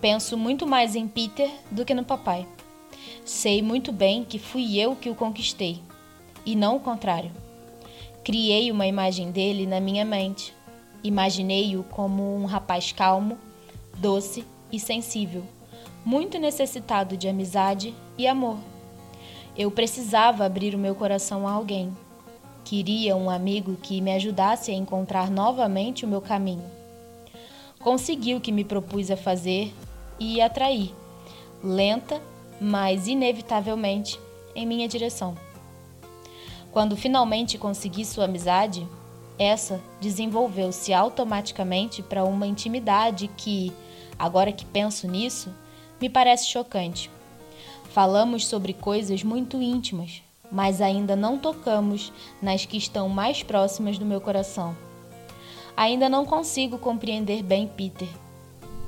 Penso 0.00 0.36
muito 0.36 0.66
mais 0.66 0.94
em 0.94 1.08
Peter 1.08 1.50
do 1.70 1.84
que 1.84 1.94
no 1.94 2.04
papai. 2.04 2.46
Sei 3.24 3.62
muito 3.62 3.90
bem 3.90 4.22
que 4.24 4.38
fui 4.38 4.78
eu 4.78 4.94
que 4.94 5.08
o 5.08 5.14
conquistei, 5.14 5.80
e 6.44 6.54
não 6.54 6.76
o 6.76 6.80
contrário. 6.80 7.32
Criei 8.22 8.70
uma 8.70 8.86
imagem 8.86 9.30
dele 9.30 9.66
na 9.66 9.80
minha 9.80 10.04
mente. 10.04 10.54
Imaginei-o 11.04 11.82
como 11.84 12.34
um 12.34 12.46
rapaz 12.46 12.90
calmo, 12.90 13.36
doce 13.98 14.42
e 14.72 14.80
sensível, 14.80 15.44
muito 16.02 16.38
necessitado 16.38 17.14
de 17.14 17.28
amizade 17.28 17.94
e 18.16 18.26
amor. 18.26 18.56
Eu 19.54 19.70
precisava 19.70 20.46
abrir 20.46 20.74
o 20.74 20.78
meu 20.78 20.94
coração 20.94 21.46
a 21.46 21.52
alguém. 21.52 21.94
Queria 22.64 23.14
um 23.14 23.28
amigo 23.28 23.76
que 23.76 24.00
me 24.00 24.12
ajudasse 24.12 24.70
a 24.70 24.74
encontrar 24.74 25.30
novamente 25.30 26.06
o 26.06 26.08
meu 26.08 26.22
caminho. 26.22 26.64
Consegui 27.80 28.34
o 28.34 28.40
que 28.40 28.50
me 28.50 28.64
propus 28.64 29.10
a 29.10 29.16
fazer 29.16 29.74
e 30.18 30.40
atrair, 30.40 30.90
lenta, 31.62 32.18
mas 32.58 33.06
inevitavelmente, 33.06 34.18
em 34.54 34.64
minha 34.64 34.88
direção. 34.88 35.36
Quando 36.72 36.96
finalmente 36.96 37.58
consegui 37.58 38.06
sua 38.06 38.24
amizade, 38.24 38.88
essa 39.38 39.80
desenvolveu-se 40.00 40.92
automaticamente 40.92 42.02
para 42.02 42.24
uma 42.24 42.46
intimidade 42.46 43.28
que, 43.36 43.72
agora 44.18 44.52
que 44.52 44.64
penso 44.64 45.08
nisso, 45.08 45.52
me 46.00 46.08
parece 46.08 46.46
chocante. 46.46 47.10
Falamos 47.90 48.46
sobre 48.46 48.72
coisas 48.72 49.22
muito 49.22 49.60
íntimas, 49.60 50.22
mas 50.50 50.80
ainda 50.80 51.14
não 51.16 51.38
tocamos 51.38 52.12
nas 52.40 52.64
que 52.64 52.76
estão 52.76 53.08
mais 53.08 53.42
próximas 53.42 53.98
do 53.98 54.06
meu 54.06 54.20
coração. 54.20 54.76
Ainda 55.76 56.08
não 56.08 56.24
consigo 56.24 56.78
compreender 56.78 57.42
bem 57.42 57.66
Peter 57.66 58.08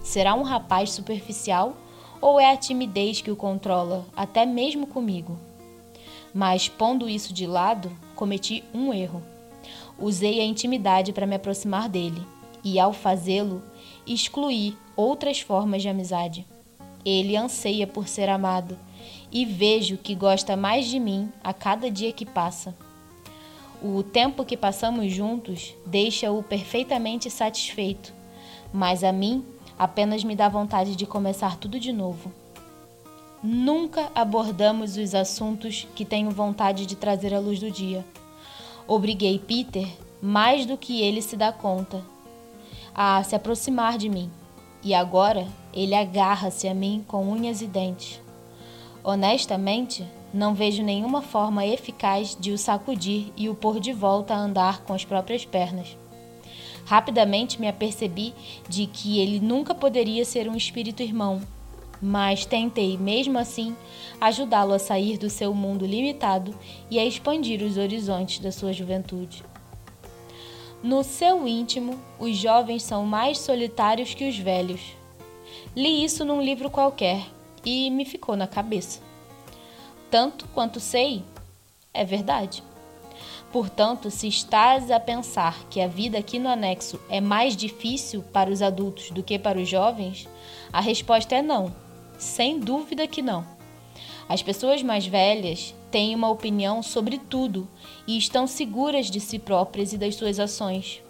Será 0.07 0.37
um 0.37 0.43
rapaz 0.43 0.93
superficial 0.93 1.77
ou 2.21 2.39
é 2.39 2.53
a 2.53 2.57
timidez 2.57 3.21
que 3.21 3.31
o 3.31 3.35
controla, 3.35 4.07
até 4.17 4.47
mesmo 4.47 4.87
comigo? 4.87 5.37
Mas, 6.33 6.69
pondo 6.69 7.09
isso 7.09 7.35
de 7.35 7.45
lado, 7.45 7.91
cometi 8.15 8.63
um 8.73 8.95
erro. 8.95 9.21
Usei 9.99 10.41
a 10.41 10.45
intimidade 10.45 11.13
para 11.13 11.27
me 11.27 11.37
aproximar 11.37 11.89
dele 11.89 12.23
e, 12.63 12.79
ao 12.79 12.93
fazê-lo, 12.93 13.63
excluí 14.07 14.77
outras 14.95 15.41
formas 15.41 15.83
de 15.83 15.89
amizade. 15.89 16.47
Ele 17.05 17.37
anseia 17.37 17.87
por 17.87 18.09
ser 18.09 18.29
amado 18.29 18.79
e 19.31 19.45
vejo 19.45 19.97
que 19.97 20.15
gosta 20.15 20.57
mais 20.57 20.87
de 20.87 20.99
mim 20.99 21.31
a 21.43 21.53
cada 21.53 21.91
dia 21.91 22.13
que 22.13 22.27
passa. 22.27 22.75
O 23.83 24.03
tempo 24.03 24.45
que 24.45 24.57
passamos 24.57 25.13
juntos 25.13 25.75
deixa-o 25.87 26.43
perfeitamente 26.43 27.31
satisfeito, 27.31 28.13
mas 28.73 29.05
a 29.05 29.13
mim 29.13 29.45
apenas 29.79 30.25
me 30.25 30.35
dá 30.35 30.49
vontade 30.49 30.97
de 30.97 31.07
começar 31.07 31.57
tudo 31.57 31.79
de 31.79 31.93
novo. 31.93 32.33
Nunca 33.43 34.11
abordamos 34.15 34.97
os 34.97 35.15
assuntos 35.15 35.87
que 35.95 36.05
tenho 36.05 36.31
vontade 36.31 36.87
de 36.87 36.97
trazer 36.97 37.35
à 37.35 37.39
luz 37.39 37.61
do 37.61 37.71
dia. 37.71 38.05
Obriguei 38.89 39.39
Peter, 39.39 39.89
mais 40.23 40.65
do 40.65 40.77
que 40.77 41.03
ele 41.03 41.21
se 41.21 41.37
dá 41.37 41.51
conta, 41.51 42.05
a 42.95 43.21
se 43.25 43.35
aproximar 43.35 43.99
de 43.99 44.09
mim, 44.09 44.31
e 44.81 44.95
agora 44.95 45.49
ele 45.75 45.93
agarra-se 45.93 46.69
a 46.69 46.75
mim 46.75 47.05
com 47.09 47.29
unhas 47.29 47.61
e 47.61 47.67
dentes. 47.67 48.21
Honestamente, 49.03 50.07
não 50.33 50.55
vejo 50.55 50.85
nenhuma 50.85 51.21
forma 51.21 51.67
eficaz 51.67 52.37
de 52.39 52.53
o 52.53 52.59
sacudir 52.59 53.33
e 53.37 53.49
o 53.49 53.57
pôr 53.57 53.81
de 53.81 53.93
volta 53.93 54.35
a 54.35 54.39
andar 54.39 54.83
com 54.83 54.95
as 54.95 55.05
próprias 55.05 55.45
pernas. 55.45 55.97
Rapidamente 56.85 57.61
me 57.61 57.67
apercebi 57.67 58.33
de 58.69 58.87
que 58.87 59.19
ele 59.19 59.41
nunca 59.41 59.75
poderia 59.75 60.25
ser 60.25 60.49
um 60.49 60.55
espírito 60.55 61.03
irmão, 61.03 61.43
mas 62.01 62.45
tentei, 62.45 62.97
mesmo 62.97 63.39
assim, 63.39 63.77
ajudá-lo 64.21 64.73
a 64.73 64.79
sair 64.79 65.19
do 65.19 65.31
seu 65.31 65.55
mundo 65.55 65.87
limitado 65.87 66.55
e 66.91 66.99
a 66.99 67.05
expandir 67.05 67.63
os 67.63 67.77
horizontes 67.77 68.39
da 68.39 68.53
sua 68.53 68.73
juventude. 68.73 69.45
No 70.83 71.03
seu 71.03 71.49
íntimo, 71.49 71.99
os 72.19 72.37
jovens 72.37 72.83
são 72.83 73.05
mais 73.05 73.39
solitários 73.39 74.15
que 74.15 74.29
os 74.29 74.39
velhos. 74.39 74.81
Li 75.75 76.05
isso 76.05 76.25
num 76.25 76.41
livro 76.41 76.71
qualquer 76.71 77.27
e 77.65 77.91
me 77.91 78.05
ficou 78.05 78.37
na 78.37 78.47
cabeça. 78.47 79.01
Tanto 80.11 80.47
quanto 80.55 80.79
sei, 80.79 81.25
é 81.93 82.05
verdade. 82.05 82.63
Portanto, 83.51 84.11
se 84.11 84.29
estás 84.29 84.91
a 84.91 85.01
pensar 85.01 85.65
que 85.71 85.81
a 85.81 85.89
vida 85.89 86.19
aqui 86.19 86.39
no 86.39 86.49
anexo 86.49 87.01
é 87.09 87.21
mais 87.21 87.57
difícil 87.57 88.23
para 88.33 88.51
os 88.51 88.61
adultos 88.61 89.11
do 89.11 89.23
que 89.23 89.39
para 89.39 89.59
os 89.59 89.69
jovens, 89.69 90.29
a 90.73 90.81
resposta 90.81 91.35
é 91.35 91.43
não. 91.43 91.86
Sem 92.19 92.59
dúvida 92.59 93.07
que 93.07 93.21
não. 93.23 93.47
As 94.29 94.43
pessoas 94.43 94.83
mais 94.83 95.07
velhas 95.07 95.75
têm 95.91 96.15
uma 96.15 96.29
opinião 96.29 96.83
sobre 96.83 97.19
tudo 97.19 97.69
e 98.07 98.19
estão 98.19 98.47
seguras 98.47 99.11
de 99.11 99.21
si 99.21 99.39
próprias 99.39 99.93
e 99.93 99.99
das 99.99 100.17
suas 100.17 100.41
ações. 100.41 101.03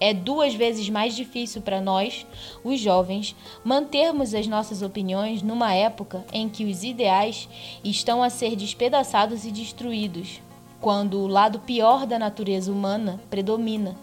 É 0.00 0.12
duas 0.12 0.54
vezes 0.54 0.90
mais 0.90 1.14
difícil 1.14 1.62
para 1.62 1.80
nós, 1.80 2.26
os 2.64 2.80
jovens, 2.80 3.34
mantermos 3.64 4.34
as 4.34 4.46
nossas 4.46 4.82
opiniões 4.82 5.40
numa 5.40 5.72
época 5.72 6.24
em 6.32 6.48
que 6.48 6.64
os 6.64 6.82
ideais 6.82 7.48
estão 7.84 8.22
a 8.22 8.28
ser 8.28 8.56
despedaçados 8.56 9.44
e 9.44 9.52
destruídos, 9.52 10.40
quando 10.80 11.20
o 11.20 11.28
lado 11.28 11.60
pior 11.60 12.06
da 12.06 12.18
natureza 12.18 12.72
humana 12.72 13.20
predomina, 13.30 13.96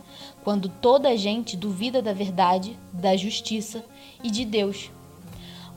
quando 0.44 0.70
toda 0.70 1.10
a 1.10 1.16
gente 1.16 1.58
duvida 1.58 2.02
da 2.02 2.14
verdade, 2.14 2.78
da 2.94 3.18
justiça 3.18 3.84
e 4.24 4.32
de 4.32 4.46
Deus. 4.46 4.90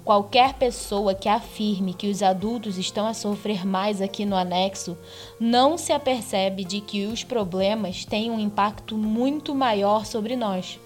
Qualquer 0.05 0.55
pessoa 0.55 1.14
que 1.14 1.29
afirme 1.29 1.95
que 1.95 2.09
os 2.09 2.23
adultos 2.23 2.77
estão 2.77 3.07
a 3.07 3.14
sofrer 3.14 3.67
mais 3.67 4.03
aqui 4.03 4.27
no 4.27 4.37
anexo 4.37 4.99
não 5.40 5.79
se 5.79 5.93
apercebe 5.93 6.62
de 6.62 6.81
que 6.81 7.07
os 7.07 7.25
problemas 7.25 8.05
têm 8.05 8.31
um 8.31 8.38
impacto 8.38 8.99
muito 8.99 9.55
maior 9.55 10.05
sobre 10.05 10.37
nós. 10.37 10.79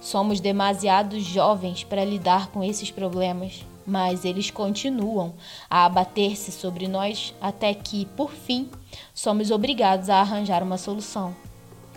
Somos 0.00 0.40
demasiado 0.40 1.20
jovens 1.20 1.84
para 1.84 2.04
lidar 2.04 2.48
com 2.48 2.64
esses 2.64 2.90
problemas 2.90 3.64
mas 3.86 4.24
eles 4.24 4.50
continuam 4.50 5.34
a 5.68 5.84
abater-se 5.84 6.52
sobre 6.52 6.86
nós 6.86 7.34
até 7.40 7.74
que, 7.74 8.06
por 8.16 8.30
fim, 8.30 8.70
somos 9.12 9.50
obrigados 9.50 10.08
a 10.08 10.20
arranjar 10.20 10.62
uma 10.62 10.78
solução. 10.78 11.34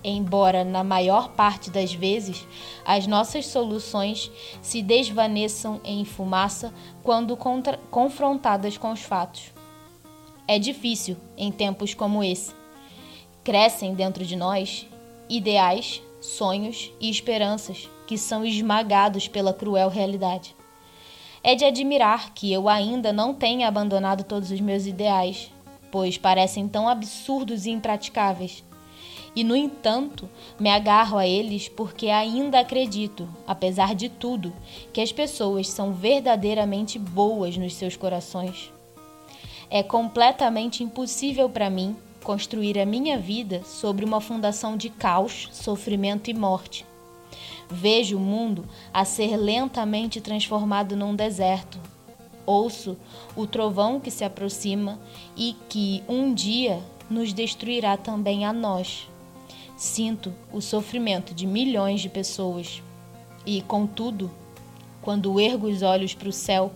Embora, 0.07 0.63
na 0.63 0.83
maior 0.83 1.29
parte 1.29 1.71
das 1.71 1.91
vezes, 1.91 2.45
as 2.85 3.07
nossas 3.07 3.47
soluções 3.47 4.31
se 4.61 4.83
desvaneçam 4.83 5.81
em 5.83 6.05
fumaça 6.05 6.71
quando 7.01 7.35
contra 7.35 7.79
confrontadas 7.89 8.77
com 8.77 8.91
os 8.91 9.01
fatos. 9.01 9.51
É 10.47 10.59
difícil 10.59 11.17
em 11.35 11.51
tempos 11.51 11.95
como 11.95 12.23
esse. 12.23 12.53
Crescem 13.43 13.95
dentro 13.95 14.23
de 14.23 14.35
nós 14.35 14.87
ideais, 15.27 16.03
sonhos 16.21 16.91
e 17.01 17.09
esperanças 17.09 17.89
que 18.05 18.15
são 18.15 18.45
esmagados 18.45 19.27
pela 19.27 19.55
cruel 19.55 19.89
realidade. 19.89 20.55
É 21.43 21.55
de 21.55 21.65
admirar 21.65 22.31
que 22.35 22.53
eu 22.53 22.69
ainda 22.69 23.11
não 23.11 23.33
tenha 23.33 23.67
abandonado 23.67 24.23
todos 24.23 24.51
os 24.51 24.61
meus 24.61 24.85
ideais, 24.85 25.51
pois 25.91 26.15
parecem 26.15 26.67
tão 26.67 26.87
absurdos 26.87 27.65
e 27.65 27.71
impraticáveis. 27.71 28.63
E, 29.35 29.43
no 29.43 29.55
entanto, 29.55 30.29
me 30.57 30.69
agarro 30.69 31.17
a 31.17 31.27
eles 31.27 31.67
porque 31.67 32.07
ainda 32.07 32.59
acredito, 32.59 33.27
apesar 33.45 33.93
de 33.93 34.07
tudo, 34.07 34.53
que 34.93 35.01
as 35.01 35.11
pessoas 35.11 35.67
são 35.67 35.91
verdadeiramente 35.91 36.97
boas 36.97 37.57
nos 37.57 37.75
seus 37.75 37.97
corações. 37.97 38.71
É 39.69 39.83
completamente 39.83 40.83
impossível 40.83 41.49
para 41.49 41.69
mim 41.69 41.97
construir 42.23 42.79
a 42.79 42.85
minha 42.85 43.17
vida 43.19 43.61
sobre 43.63 44.05
uma 44.05 44.21
fundação 44.21 44.77
de 44.77 44.89
caos, 44.89 45.49
sofrimento 45.51 46.29
e 46.29 46.33
morte. 46.33 46.85
Vejo 47.69 48.17
o 48.17 48.19
mundo 48.19 48.65
a 48.93 49.03
ser 49.03 49.35
lentamente 49.35 50.21
transformado 50.21 50.95
num 50.95 51.15
deserto. 51.15 51.79
Ouço 52.45 52.95
o 53.35 53.45
trovão 53.45 53.99
que 53.99 54.11
se 54.11 54.23
aproxima 54.23 54.99
e 55.35 55.55
que 55.67 56.03
um 56.07 56.33
dia 56.33 56.79
nos 57.09 57.33
destruirá 57.33 57.97
também 57.97 58.45
a 58.45 58.53
nós. 58.53 59.07
Sinto 59.75 60.33
o 60.53 60.61
sofrimento 60.61 61.33
de 61.33 61.45
milhões 61.45 62.01
de 62.01 62.09
pessoas. 62.09 62.81
E, 63.45 63.61
contudo, 63.61 64.31
quando 65.01 65.39
ergo 65.39 65.67
os 65.67 65.81
olhos 65.81 66.13
para 66.13 66.29
o 66.29 66.33
céu, 66.33 66.71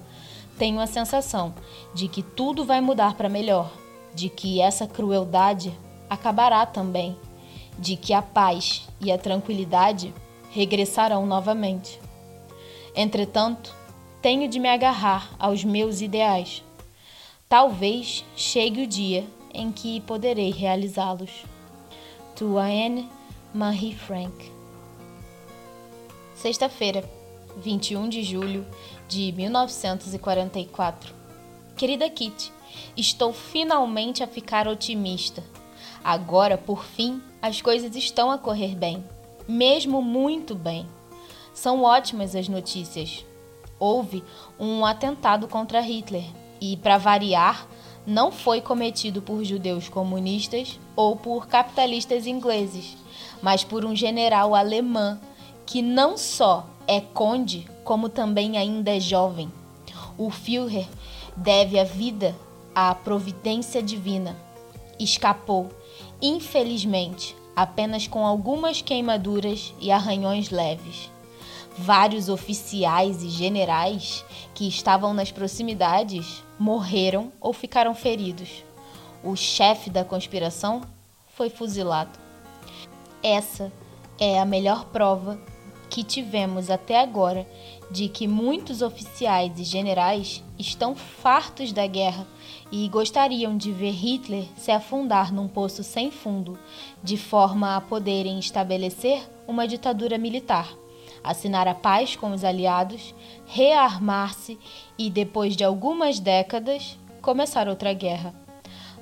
tenho 0.57 0.79
a 0.79 0.85
sensação 0.85 1.53
de 1.95 2.07
que 2.07 2.21
tudo 2.21 2.65
vai 2.65 2.81
mudar 2.81 3.15
para 3.15 3.29
melhor, 3.29 3.71
de 4.13 4.27
que 4.27 4.59
essa 4.59 4.85
crueldade 4.85 5.73
acabará 6.09 6.65
também, 6.65 7.17
de 7.77 7.95
que 7.95 8.13
a 8.13 8.21
paz 8.21 8.87
e 8.99 9.11
a 9.11 9.17
tranquilidade 9.17 10.13
regressarão 10.51 11.25
novamente. 11.25 11.99
Entretanto, 12.93 13.73
tenho 14.21 14.49
de 14.49 14.59
me 14.59 14.67
agarrar 14.67 15.31
aos 15.39 15.63
meus 15.63 16.01
ideais. 16.01 16.61
Talvez 17.47 18.25
chegue 18.35 18.83
o 18.83 18.87
dia 18.87 19.25
em 19.53 19.71
que 19.71 20.01
poderei 20.01 20.51
realizá-los. 20.51 21.45
Tuane 22.39 23.09
Marie 23.53 23.93
Frank 23.93 24.49
Sexta-feira, 26.33 27.03
21 27.57 28.07
de 28.07 28.23
julho 28.23 28.65
de 29.09 29.33
1944. 29.33 31.13
Querida 31.75 32.09
Kitty, 32.09 32.53
estou 32.95 33.33
finalmente 33.33 34.23
a 34.23 34.27
ficar 34.27 34.69
otimista. 34.69 35.43
Agora, 36.01 36.57
por 36.57 36.85
fim, 36.85 37.21
as 37.41 37.61
coisas 37.61 37.93
estão 37.97 38.31
a 38.31 38.37
correr 38.37 38.73
bem 38.73 39.03
mesmo 39.45 40.01
muito 40.01 40.55
bem. 40.55 40.87
São 41.53 41.83
ótimas 41.83 42.35
as 42.37 42.47
notícias. 42.47 43.25
Houve 43.77 44.23
um 44.57 44.85
atentado 44.85 45.45
contra 45.45 45.81
Hitler 45.81 46.23
e, 46.61 46.77
para 46.77 46.97
variar, 46.97 47.67
não 48.05 48.31
foi 48.31 48.61
cometido 48.61 49.21
por 49.21 49.43
judeus 49.43 49.89
comunistas 49.89 50.79
ou 50.95 51.15
por 51.15 51.47
capitalistas 51.47 52.25
ingleses, 52.25 52.97
mas 53.41 53.63
por 53.63 53.85
um 53.85 53.95
general 53.95 54.55
alemão 54.55 55.19
que 55.65 55.81
não 55.81 56.17
só 56.17 56.65
é 56.87 56.99
conde, 56.99 57.69
como 57.83 58.09
também 58.09 58.57
ainda 58.57 58.95
é 58.95 58.99
jovem. 58.99 59.51
O 60.17 60.29
Führer 60.29 60.87
deve 61.35 61.79
a 61.79 61.83
vida 61.83 62.35
à 62.73 62.93
providência 62.95 63.81
divina. 63.81 64.35
Escapou, 64.99 65.69
infelizmente, 66.21 67.35
apenas 67.55 68.07
com 68.07 68.25
algumas 68.25 68.81
queimaduras 68.81 69.73
e 69.79 69.91
arranhões 69.91 70.49
leves. 70.49 71.11
Vários 71.77 72.27
oficiais 72.27 73.23
e 73.23 73.29
generais 73.29 74.25
que 74.53 74.67
estavam 74.67 75.13
nas 75.13 75.31
proximidades 75.31 76.43
morreram 76.59 77.31
ou 77.39 77.53
ficaram 77.53 77.95
feridos. 77.95 78.63
O 79.23 79.35
chefe 79.35 79.89
da 79.89 80.03
conspiração 80.03 80.81
foi 81.35 81.49
fuzilado. 81.49 82.19
Essa 83.23 83.71
é 84.19 84.39
a 84.39 84.45
melhor 84.45 84.85
prova 84.85 85.39
que 85.89 86.03
tivemos 86.03 86.69
até 86.69 87.01
agora 87.01 87.47
de 87.89 88.07
que 88.07 88.27
muitos 88.27 88.81
oficiais 88.81 89.59
e 89.59 89.63
generais 89.63 90.43
estão 90.57 90.95
fartos 90.95 91.71
da 91.71 91.87
guerra 91.87 92.27
e 92.71 92.87
gostariam 92.87 93.57
de 93.57 93.71
ver 93.71 93.91
Hitler 93.91 94.45
se 94.55 94.71
afundar 94.71 95.33
num 95.33 95.47
poço 95.47 95.83
sem 95.83 96.11
fundo, 96.11 96.59
de 97.03 97.17
forma 97.17 97.75
a 97.75 97.81
poderem 97.81 98.37
estabelecer 98.37 99.27
uma 99.47 99.67
ditadura 99.67 100.17
militar, 100.17 100.71
assinar 101.23 101.67
a 101.67 101.75
paz 101.75 102.15
com 102.15 102.31
os 102.31 102.43
aliados, 102.43 103.13
rearmar-se 103.45 104.57
e, 104.97 105.09
depois 105.09 105.55
de 105.55 105.63
algumas 105.63 106.19
décadas, 106.19 106.97
começar 107.21 107.67
outra 107.67 107.93
guerra. 107.93 108.33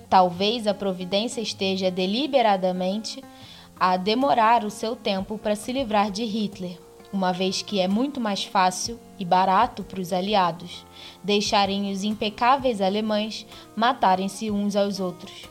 Talvez 0.09 0.67
a 0.67 0.73
providência 0.73 1.41
esteja 1.41 1.91
deliberadamente 1.91 3.23
a 3.79 3.97
demorar 3.97 4.63
o 4.63 4.69
seu 4.69 4.95
tempo 4.95 5.37
para 5.37 5.55
se 5.55 5.71
livrar 5.71 6.09
de 6.09 6.23
Hitler, 6.23 6.79
uma 7.11 7.31
vez 7.31 7.61
que 7.61 7.79
é 7.79 7.87
muito 7.87 8.19
mais 8.19 8.43
fácil 8.43 8.99
e 9.19 9.25
barato 9.25 9.83
para 9.83 10.01
os 10.01 10.11
aliados 10.11 10.85
deixarem 11.23 11.91
os 11.91 12.03
impecáveis 12.03 12.81
alemães 12.81 13.45
matarem-se 13.75 14.49
uns 14.49 14.75
aos 14.75 14.99
outros. 14.99 15.45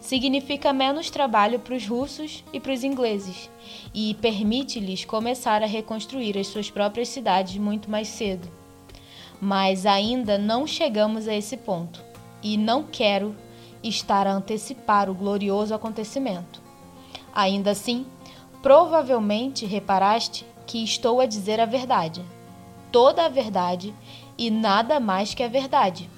Significa 0.00 0.72
menos 0.72 1.10
trabalho 1.10 1.58
para 1.58 1.74
os 1.74 1.86
russos 1.86 2.44
e 2.52 2.58
para 2.58 2.72
os 2.72 2.82
ingleses 2.82 3.48
e 3.94 4.14
permite-lhes 4.14 5.04
começar 5.04 5.62
a 5.62 5.66
reconstruir 5.66 6.36
as 6.38 6.46
suas 6.46 6.70
próprias 6.70 7.08
cidades 7.08 7.56
muito 7.56 7.90
mais 7.90 8.08
cedo. 8.08 8.48
Mas 9.40 9.86
ainda 9.86 10.36
não 10.36 10.66
chegamos 10.66 11.28
a 11.28 11.34
esse 11.34 11.56
ponto 11.56 12.02
e 12.42 12.56
não 12.56 12.82
quero 12.82 13.34
estar 13.82 14.26
a 14.26 14.32
antecipar 14.32 15.08
o 15.08 15.14
glorioso 15.14 15.74
acontecimento. 15.74 16.60
Ainda 17.34 17.70
assim, 17.70 18.06
provavelmente 18.62 19.64
reparaste 19.64 20.44
que 20.66 20.82
estou 20.82 21.20
a 21.20 21.26
dizer 21.26 21.60
a 21.60 21.66
verdade, 21.66 22.24
toda 22.90 23.24
a 23.24 23.28
verdade 23.28 23.94
e 24.36 24.50
nada 24.50 25.00
mais 25.00 25.34
que 25.34 25.42
a 25.42 25.48
verdade. 25.48 26.08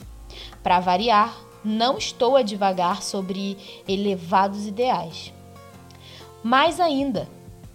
Para 0.62 0.80
variar, 0.80 1.36
não 1.64 1.98
estou 1.98 2.36
a 2.36 2.42
divagar 2.42 3.02
sobre 3.02 3.56
elevados 3.86 4.66
ideais. 4.66 5.32
Mais 6.42 6.80
ainda, 6.80 7.28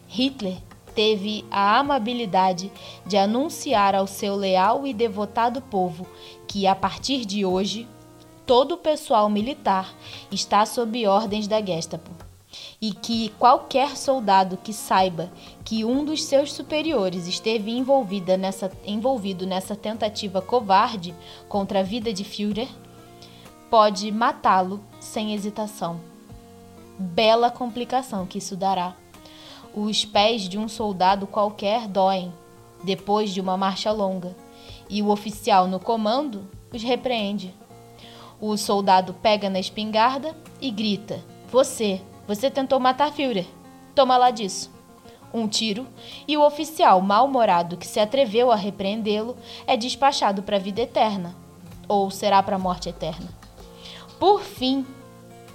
Hitler 0.08 0.58
teve 0.94 1.46
a 1.52 1.78
amabilidade 1.78 2.72
de 3.06 3.18
anunciar 3.18 3.94
ao 3.94 4.08
seu 4.08 4.36
leal 4.36 4.88
e 4.88 4.94
devotado 4.94 5.62
povo 5.62 6.08
que, 6.48 6.66
a 6.66 6.74
partir 6.74 7.26
de 7.26 7.46
hoje, 7.46 7.88
todo 8.46 8.74
o 8.74 8.78
pessoal 8.78 9.30
militar 9.30 9.94
está 10.32 10.66
sob 10.66 11.06
ordens 11.06 11.48
da 11.48 11.62
Gestapo 11.62 12.12
e 12.82 12.94
que 12.94 13.30
qualquer 13.38 13.98
soldado 13.98 14.58
que 14.58 14.72
saiba 14.72 15.30
que 15.64 15.84
um 15.84 16.06
dos 16.06 16.24
seus 16.24 16.54
superiores 16.54 17.28
esteve 17.28 17.72
envolvida 17.72 18.38
nessa, 18.38 18.72
envolvido 18.86 19.46
nessa 19.46 19.76
tentativa 19.76 20.42
covarde 20.42 21.14
contra 21.50 21.80
a 21.80 21.84
vida 21.84 22.14
de 22.14 22.24
Führer 22.24 22.70
pode 23.70 24.12
matá-lo 24.12 24.80
sem 25.00 25.34
hesitação. 25.34 26.00
Bela 26.98 27.50
complicação 27.50 28.26
que 28.26 28.38
isso 28.38 28.56
dará. 28.56 28.96
Os 29.76 30.06
pés 30.06 30.44
de 30.48 30.58
um 30.58 30.70
soldado 30.70 31.28
qualquer 31.28 31.86
doem 31.86 32.32
depois 32.82 33.34
de 33.34 33.42
uma 33.42 33.58
marcha 33.58 33.92
longa, 33.92 34.34
e 34.90 35.02
o 35.02 35.10
oficial 35.10 35.68
no 35.68 35.82
comando 35.82 36.48
os 36.72 36.82
repreende. 36.82 37.54
O 38.40 38.56
soldado 38.56 39.14
pega 39.14 39.50
na 39.50 39.60
espingarda 39.60 40.34
e 40.62 40.72
grita: 40.72 41.22
Você, 41.52 42.02
você 42.26 42.50
tentou 42.50 42.80
matar 42.80 43.12
Führer. 43.12 43.48
Toma 43.94 44.16
lá 44.16 44.32
disso. 44.32 44.72
Um 45.34 45.46
tiro, 45.46 45.86
e 46.26 46.38
o 46.38 46.46
oficial 46.46 47.02
mal-humorado 47.02 47.76
que 47.76 47.86
se 47.86 48.00
atreveu 48.00 48.52
a 48.52 48.56
repreendê-lo 48.56 49.36
é 49.68 49.76
despachado 49.76 50.42
para 50.42 50.56
a 50.56 50.60
vida 50.60 50.82
eterna, 50.82 51.36
ou 51.86 52.10
será 52.10 52.42
para 52.42 52.56
a 52.56 52.60
morte 52.60 52.88
eterna. 52.88 53.28
Por 54.18 54.42
fim, 54.42 54.86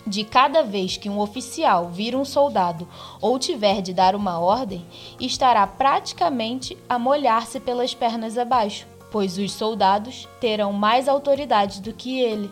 de 0.06 0.24
cada 0.24 0.62
vez 0.62 0.96
que 0.96 1.08
um 1.08 1.18
oficial 1.18 1.88
vir 1.88 2.16
um 2.16 2.24
soldado 2.24 2.88
ou 3.20 3.38
tiver 3.38 3.82
de 3.82 3.92
dar 3.92 4.14
uma 4.14 4.38
ordem, 4.38 4.84
estará 5.18 5.66
praticamente 5.66 6.76
a 6.88 6.98
molhar-se 6.98 7.60
pelas 7.60 7.94
pernas 7.94 8.38
abaixo, 8.38 8.86
pois 9.10 9.38
os 9.38 9.52
soldados 9.52 10.28
terão 10.40 10.72
mais 10.72 11.08
autoridade 11.08 11.80
do 11.80 11.92
que 11.92 12.20
ele. 12.20 12.50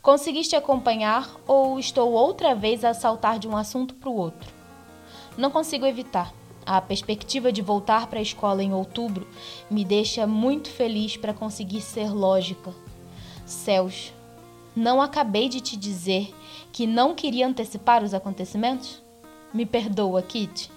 Conseguiste 0.00 0.54
acompanhar 0.54 1.28
ou 1.46 1.78
estou 1.78 2.12
outra 2.12 2.54
vez 2.54 2.84
a 2.84 2.94
saltar 2.94 3.38
de 3.38 3.48
um 3.48 3.56
assunto 3.56 3.94
para 3.94 4.08
o 4.08 4.16
outro? 4.16 4.48
Não 5.36 5.50
consigo 5.50 5.84
evitar. 5.84 6.32
A 6.64 6.80
perspectiva 6.80 7.52
de 7.52 7.62
voltar 7.62 8.08
para 8.08 8.18
a 8.18 8.22
escola 8.22 8.62
em 8.62 8.72
outubro 8.72 9.26
me 9.70 9.84
deixa 9.84 10.26
muito 10.26 10.68
feliz 10.68 11.16
para 11.16 11.34
conseguir 11.34 11.80
ser 11.80 12.12
lógica. 12.12 12.74
Céus, 13.44 14.12
não 14.76 15.00
acabei 15.00 15.48
de 15.48 15.60
te 15.62 15.74
dizer 15.74 16.34
que 16.70 16.86
não 16.86 17.14
queria 17.14 17.46
antecipar 17.48 18.04
os 18.04 18.12
acontecimentos? 18.12 19.02
Me 19.52 19.64
perdoa, 19.64 20.20
Kit. 20.20 20.70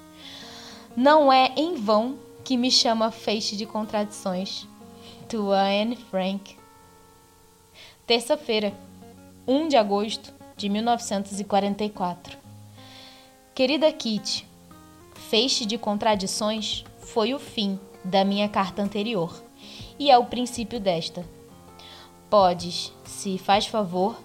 Não 0.95 1.31
é 1.31 1.53
em 1.57 1.75
vão 1.75 2.17
que 2.45 2.55
me 2.55 2.71
chama 2.71 3.11
feixe 3.11 3.57
de 3.57 3.65
contradições. 3.65 4.65
Tua 5.27 5.61
Anne 5.61 5.97
Frank. 5.97 6.55
Terça-feira. 8.07 8.73
1 9.45 9.67
de 9.67 9.75
agosto 9.75 10.33
de 10.55 10.69
1944. 10.69 12.37
Querida 13.53 13.91
Kitty, 13.91 14.47
feixe 15.13 15.65
de 15.65 15.77
contradições 15.77 16.85
foi 16.99 17.33
o 17.33 17.39
fim 17.39 17.79
da 18.03 18.23
minha 18.23 18.47
carta 18.47 18.81
anterior 18.81 19.43
e 19.97 20.09
é 20.09 20.17
o 20.17 20.25
princípio 20.25 20.79
desta. 20.79 21.25
Podes, 22.29 22.93
se 23.03 23.37
faz 23.37 23.65
favor, 23.65 24.17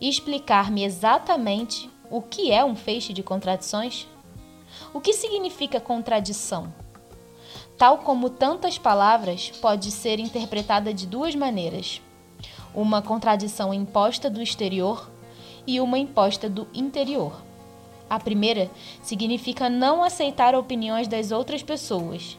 explicar-me 0.00 0.84
exatamente 0.84 1.90
o 2.10 2.22
que 2.22 2.50
é 2.52 2.64
um 2.64 2.76
feixe 2.76 3.12
de 3.12 3.22
contradições? 3.22 4.06
O 4.94 5.00
que 5.00 5.12
significa 5.12 5.80
contradição? 5.80 6.72
Tal 7.76 7.98
como 7.98 8.30
tantas 8.30 8.78
palavras, 8.78 9.50
pode 9.60 9.90
ser 9.90 10.20
interpretada 10.20 10.94
de 10.94 11.06
duas 11.06 11.34
maneiras 11.34 12.00
uma 12.74 13.02
contradição 13.02 13.74
imposta 13.74 14.30
do 14.30 14.40
exterior 14.40 15.10
e 15.66 15.80
uma 15.80 15.98
imposta 15.98 16.48
do 16.48 16.68
interior. 16.72 17.42
A 18.08 18.18
primeira 18.18 18.70
significa 19.02 19.68
não 19.68 20.02
aceitar 20.02 20.54
opiniões 20.54 21.06
das 21.06 21.30
outras 21.30 21.62
pessoas, 21.62 22.38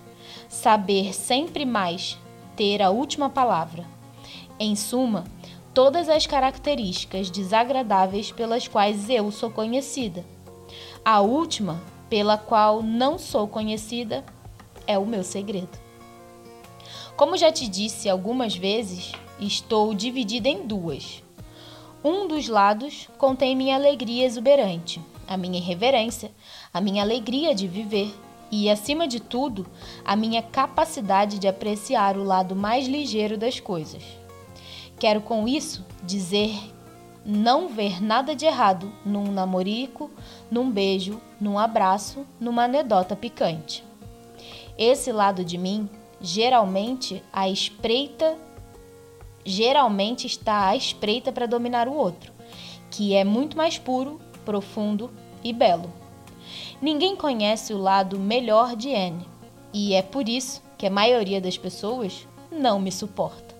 saber 0.49 1.14
sempre 1.14 1.66
mais, 1.66 2.18
ter 2.55 2.82
a 2.82 2.89
última 2.89 3.30
palavra. 3.30 3.86
Em 4.64 4.76
suma, 4.76 5.24
todas 5.74 6.07
as 6.07 6.28
características 6.28 7.32
desagradáveis 7.32 8.32
pelas 8.32 8.68
quais 8.68 9.09
eu 9.09 9.32
sou 9.32 9.49
conhecida. 9.49 10.24
A 11.03 11.20
última, 11.20 11.82
pela 12.07 12.38
qual 12.38 12.84
não 12.84 13.18
sou 13.18 13.47
conhecida, 13.47 14.24
é 14.86 14.99
o 14.99 15.05
meu 15.07 15.24
segredo. 15.24 15.80
Como 17.18 17.36
já 17.36 17.51
te 17.51 17.68
disse 17.68 18.07
algumas 18.07 18.55
vezes, 18.55 19.14
estou 19.39 19.95
dividida 19.95 20.47
em 20.47 20.68
duas. 20.68 21.24
Um 22.03 22.28
dos 22.28 22.47
lados 22.47 23.09
contém 23.18 23.55
minha 23.55 23.76
alegria 23.76 24.28
exuberante, 24.28 25.01
a 25.28 25.38
minha 25.38 25.57
irreverência, 25.57 26.30
a 26.72 26.80
minha 26.80 27.01
alegria 27.01 27.55
de 27.55 27.68
viver 27.68 28.14
e, 28.51 28.70
acima 28.70 29.07
de 29.07 29.20
tudo, 29.20 29.66
a 30.05 30.16
minha 30.16 30.43
capacidade 30.43 31.39
de 31.39 31.47
apreciar 31.47 32.16
o 32.16 32.24
lado 32.24 32.55
mais 32.55 32.88
ligeiro 32.88 33.39
das 33.39 33.59
coisas. 33.59 34.20
Quero 35.02 35.20
com 35.20 35.47
isso 35.47 35.84
dizer 36.04 36.56
não 37.26 37.68
ver 37.68 38.04
nada 38.04 38.36
de 38.36 38.45
errado 38.45 38.93
num 39.04 39.32
namorico, 39.32 40.12
num 40.52 40.70
beijo, 40.70 41.20
num 41.39 41.58
abraço, 41.58 42.24
numa 42.39 42.66
anedota 42.66 43.16
picante. 43.16 43.84
Esse 44.78 45.12
lado 45.12 45.43
de 45.43 45.58
mim, 45.58 45.89
geralmente 46.22 47.24
à 47.34 47.49
espreita 47.49 48.38
geralmente 49.43 50.28
está 50.28 50.68
à 50.68 50.76
espreita 50.76 51.32
para 51.32 51.47
dominar 51.47 51.88
o 51.88 51.95
outro, 51.95 52.32
que 52.91 53.16
é 53.16 53.24
muito 53.24 53.58
mais 53.58 53.80
puro, 53.80 54.22
profundo 54.45 55.10
e 55.43 55.52
belo. 55.52 55.91
Ninguém 56.80 57.16
conhece 57.16 57.74
o 57.74 57.80
lado 57.80 58.20
melhor 58.20 58.76
de 58.76 58.93
Anne, 58.93 59.26
e 59.74 59.95
é 59.95 60.04
por 60.04 60.30
isso 60.30 60.62
que 60.78 60.86
a 60.86 60.91
maioria 60.91 61.41
das 61.41 61.58
pessoas 61.58 62.28
não 62.52 62.80
me 62.80 62.91
suporta. 62.91 63.51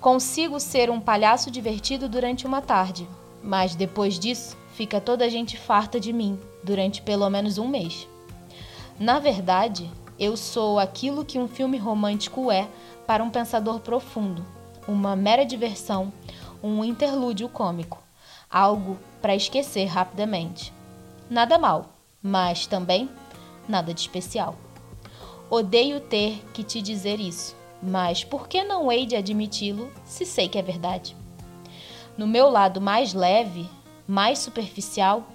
Consigo 0.00 0.60
ser 0.60 0.90
um 0.90 1.00
palhaço 1.00 1.50
divertido 1.50 2.08
durante 2.08 2.46
uma 2.46 2.60
tarde, 2.60 3.08
mas 3.42 3.74
depois 3.74 4.18
disso 4.18 4.56
fica 4.74 5.00
toda 5.00 5.24
a 5.24 5.28
gente 5.28 5.56
farta 5.56 5.98
de 5.98 6.12
mim 6.12 6.38
durante 6.62 7.00
pelo 7.00 7.28
menos 7.30 7.58
um 7.58 7.66
mês. 7.66 8.06
Na 8.98 9.18
verdade, 9.18 9.90
eu 10.18 10.36
sou 10.36 10.78
aquilo 10.78 11.24
que 11.24 11.38
um 11.38 11.48
filme 11.48 11.78
romântico 11.78 12.50
é 12.50 12.68
para 13.06 13.24
um 13.24 13.30
pensador 13.30 13.80
profundo, 13.80 14.44
uma 14.86 15.16
mera 15.16 15.44
diversão, 15.44 16.12
um 16.62 16.84
interlúdio 16.84 17.48
cômico, 17.48 18.02
algo 18.50 18.98
para 19.20 19.34
esquecer 19.34 19.86
rapidamente. 19.86 20.72
Nada 21.28 21.58
mal, 21.58 21.90
mas 22.22 22.66
também 22.66 23.10
nada 23.68 23.92
de 23.92 24.00
especial. 24.00 24.56
Odeio 25.50 26.00
ter 26.00 26.42
que 26.52 26.62
te 26.62 26.82
dizer 26.82 27.20
isso, 27.20 27.54
mas 27.86 28.24
por 28.24 28.48
que 28.48 28.64
não 28.64 28.90
hei 28.90 29.06
de 29.06 29.14
admiti-lo 29.16 29.92
se 30.04 30.26
sei 30.26 30.48
que 30.48 30.58
é 30.58 30.62
verdade? 30.62 31.16
No 32.18 32.26
meu 32.26 32.50
lado 32.50 32.80
mais 32.80 33.14
leve, 33.14 33.68
mais 34.08 34.40
superficial, 34.40 35.26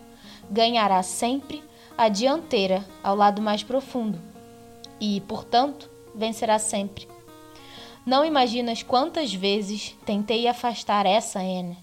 ganhará 0.49 1.01
sempre 1.01 1.63
a 1.97 2.09
dianteira 2.09 2.85
ao 3.01 3.15
lado 3.15 3.41
mais 3.41 3.63
profundo. 3.63 4.19
e, 4.99 5.19
portanto, 5.21 5.89
vencerá 6.13 6.59
sempre. 6.59 7.07
Não 8.05 8.23
imaginas 8.23 8.83
quantas 8.83 9.33
vezes 9.33 9.95
tentei 10.05 10.47
afastar 10.47 11.07
essa 11.07 11.43
N, 11.43 11.75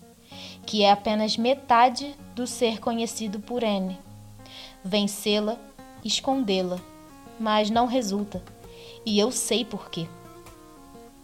que 0.64 0.84
é 0.84 0.92
apenas 0.92 1.36
metade 1.36 2.14
do 2.34 2.46
ser 2.46 2.78
conhecido 2.78 3.40
por 3.40 3.64
N. 3.64 3.98
Vencê-la, 4.84 5.58
escondê-la, 6.04 6.78
mas 7.40 7.70
não 7.70 7.86
resulta, 7.86 8.40
e 9.04 9.18
eu 9.18 9.32
sei 9.32 9.64
por 9.64 9.90
quê. 9.90 10.06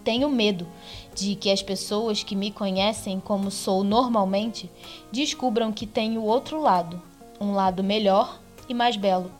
Tenho 0.04 0.28
medo 0.28 0.66
de 1.14 1.34
que 1.34 1.50
as 1.50 1.62
pessoas 1.62 2.22
que 2.22 2.36
me 2.36 2.50
conhecem 2.50 3.18
como 3.18 3.50
sou 3.50 3.82
normalmente 3.82 4.70
descubram 5.10 5.72
que 5.72 5.86
tenho 5.86 6.22
outro 6.22 6.60
lado, 6.60 7.00
um 7.40 7.54
lado 7.54 7.82
melhor 7.82 8.38
e 8.68 8.74
mais 8.74 8.96
belo. 8.96 9.32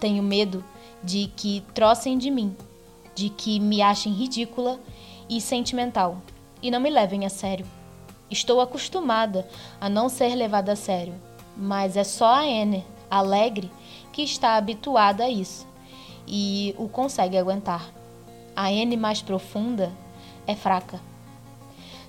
Tenho 0.00 0.22
medo 0.22 0.64
de 1.04 1.30
que 1.36 1.62
trocem 1.74 2.16
de 2.16 2.30
mim, 2.30 2.56
de 3.14 3.28
que 3.28 3.60
me 3.60 3.82
achem 3.82 4.14
ridícula 4.14 4.80
e 5.28 5.40
sentimental 5.40 6.16
e 6.62 6.70
não 6.70 6.80
me 6.80 6.88
levem 6.88 7.26
a 7.26 7.28
sério. 7.28 7.66
Estou 8.30 8.62
acostumada 8.62 9.46
a 9.78 9.90
não 9.90 10.08
ser 10.08 10.34
levada 10.34 10.72
a 10.72 10.76
sério, 10.76 11.14
mas 11.54 11.98
é 11.98 12.04
só 12.04 12.26
a 12.26 12.40
Anne, 12.40 12.82
alegre, 13.10 13.70
que 14.10 14.22
está 14.22 14.56
habituada 14.56 15.24
a 15.24 15.28
isso 15.28 15.66
e 16.26 16.74
o 16.78 16.88
consegue 16.88 17.36
aguentar. 17.36 17.92
A 18.54 18.70
N 18.72 18.96
mais 18.96 19.22
profunda 19.22 19.92
é 20.46 20.54
fraca. 20.54 21.00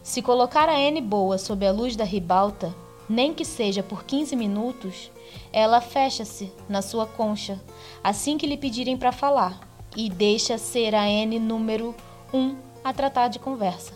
Se 0.02 0.22
colocar 0.22 0.68
a 0.68 0.80
N 0.80 1.00
boa 1.02 1.38
sob 1.38 1.66
a 1.66 1.72
luz 1.72 1.96
da 1.96 2.04
ribalta, 2.04 2.74
nem 3.08 3.34
que 3.34 3.46
seja 3.46 3.82
por 3.82 4.04
15 4.04 4.36
minutos, 4.36 5.12
ela 5.52 5.80
fecha-se 5.80 6.52
na 6.68 6.82
sua 6.82 7.06
concha 7.06 7.60
assim 8.04 8.38
que 8.38 8.48
lhe 8.48 8.58
pedirem 8.58 8.98
para 8.98 9.12
falar 9.12 9.60
e 9.96 10.10
deixa 10.10 10.58
ser 10.58 10.94
a 10.96 11.08
N 11.08 11.40
número 11.40 11.96
1 12.34 12.38
um 12.38 12.58
a 12.84 12.92
tratar 12.92 13.30
de 13.30 13.40
conversa. 13.40 13.94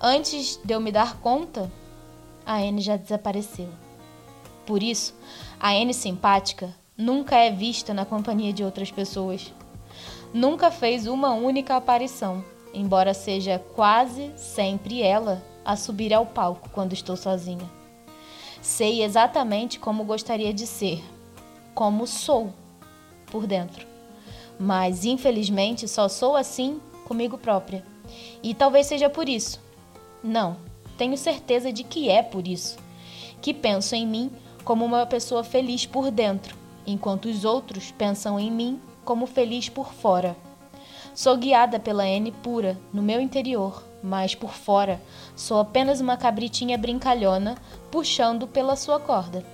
Antes 0.00 0.60
de 0.62 0.74
eu 0.74 0.80
me 0.80 0.92
dar 0.92 1.18
conta, 1.18 1.72
a 2.46 2.60
N 2.60 2.80
já 2.80 2.96
desapareceu. 2.96 3.68
Por 4.66 4.82
isso, 4.82 5.14
a 5.58 5.74
N 5.74 5.92
simpática 5.92 6.74
nunca 6.96 7.36
é 7.36 7.50
vista 7.50 7.92
na 7.92 8.04
companhia 8.04 8.52
de 8.52 8.62
outras 8.62 8.90
pessoas. 8.90 9.52
Nunca 10.34 10.68
fez 10.68 11.06
uma 11.06 11.32
única 11.32 11.76
aparição, 11.76 12.44
embora 12.74 13.14
seja 13.14 13.62
quase 13.76 14.32
sempre 14.36 15.00
ela 15.00 15.40
a 15.64 15.76
subir 15.76 16.12
ao 16.12 16.26
palco 16.26 16.68
quando 16.70 16.92
estou 16.92 17.16
sozinha. 17.16 17.70
Sei 18.60 19.04
exatamente 19.04 19.78
como 19.78 20.02
gostaria 20.02 20.52
de 20.52 20.66
ser, 20.66 21.00
como 21.72 22.04
sou 22.04 22.52
por 23.26 23.46
dentro. 23.46 23.86
Mas 24.58 25.04
infelizmente 25.04 25.86
só 25.86 26.08
sou 26.08 26.34
assim 26.34 26.80
comigo 27.04 27.38
própria. 27.38 27.86
E 28.42 28.54
talvez 28.54 28.88
seja 28.88 29.08
por 29.08 29.28
isso. 29.28 29.60
Não, 30.20 30.56
tenho 30.98 31.16
certeza 31.16 31.72
de 31.72 31.84
que 31.84 32.10
é 32.10 32.24
por 32.24 32.48
isso. 32.48 32.76
Que 33.40 33.54
penso 33.54 33.94
em 33.94 34.04
mim 34.04 34.32
como 34.64 34.84
uma 34.84 35.06
pessoa 35.06 35.44
feliz 35.44 35.86
por 35.86 36.10
dentro, 36.10 36.56
enquanto 36.84 37.26
os 37.26 37.44
outros 37.44 37.92
pensam 37.92 38.40
em 38.40 38.50
mim 38.50 38.80
como 39.04 39.26
feliz 39.26 39.68
por 39.68 39.92
fora. 39.92 40.36
Sou 41.14 41.36
guiada 41.36 41.78
pela 41.78 42.08
N 42.08 42.32
pura 42.32 42.76
no 42.92 43.02
meu 43.02 43.20
interior, 43.20 43.84
mas 44.02 44.34
por 44.34 44.50
fora 44.50 45.00
sou 45.36 45.60
apenas 45.60 46.00
uma 46.00 46.16
cabritinha 46.16 46.76
brincalhona 46.76 47.56
puxando 47.90 48.46
pela 48.46 48.74
sua 48.76 48.98
corda. 48.98 49.44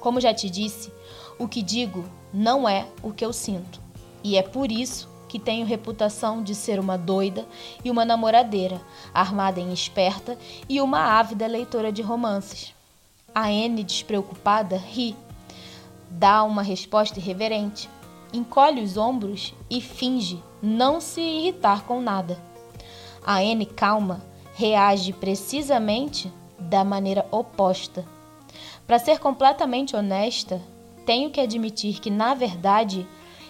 Como 0.00 0.20
já 0.20 0.32
te 0.32 0.48
disse, 0.48 0.92
o 1.38 1.46
que 1.46 1.62
digo 1.62 2.04
não 2.32 2.68
é 2.68 2.86
o 3.02 3.12
que 3.12 3.24
eu 3.24 3.32
sinto, 3.32 3.80
e 4.24 4.36
é 4.36 4.42
por 4.42 4.72
isso 4.72 5.08
que 5.28 5.38
tenho 5.38 5.64
reputação 5.64 6.42
de 6.42 6.54
ser 6.54 6.78
uma 6.78 6.98
doida 6.98 7.46
e 7.84 7.90
uma 7.90 8.04
namoradeira, 8.04 8.80
armada 9.14 9.60
em 9.60 9.72
esperta 9.72 10.38
e 10.68 10.80
uma 10.80 11.18
ávida 11.18 11.46
leitora 11.46 11.90
de 11.90 12.02
romances. 12.02 12.74
A 13.34 13.50
N, 13.50 13.82
despreocupada, 13.82 14.76
ri, 14.76 15.16
dá 16.10 16.42
uma 16.42 16.62
resposta 16.62 17.18
irreverente, 17.18 17.88
encolhe 18.32 18.82
os 18.82 18.96
ombros 18.96 19.54
e 19.68 19.80
finge 19.80 20.42
não 20.62 21.00
se 21.00 21.20
irritar 21.20 21.84
com 21.84 22.00
nada. 22.00 22.38
A 23.24 23.42
N, 23.42 23.66
calma, 23.66 24.22
reage 24.54 25.12
precisamente 25.12 26.32
da 26.58 26.84
maneira 26.84 27.26
oposta. 27.30 28.04
Para 28.86 28.98
ser 28.98 29.18
completamente 29.18 29.94
honesta, 29.96 30.60
tenho 31.04 31.30
que 31.30 31.40
admitir 31.40 32.00
que, 32.00 32.10
na 32.10 32.34
verdade, 32.34 33.06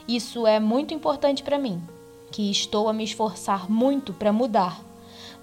isso 0.06 0.46
é 0.46 0.58
muito 0.58 0.94
importante 0.94 1.42
para 1.42 1.58
mim, 1.58 1.82
que 2.30 2.50
estou 2.50 2.88
a 2.88 2.92
me 2.92 3.04
esforçar 3.04 3.70
muito 3.70 4.12
para 4.12 4.32
mudar, 4.32 4.80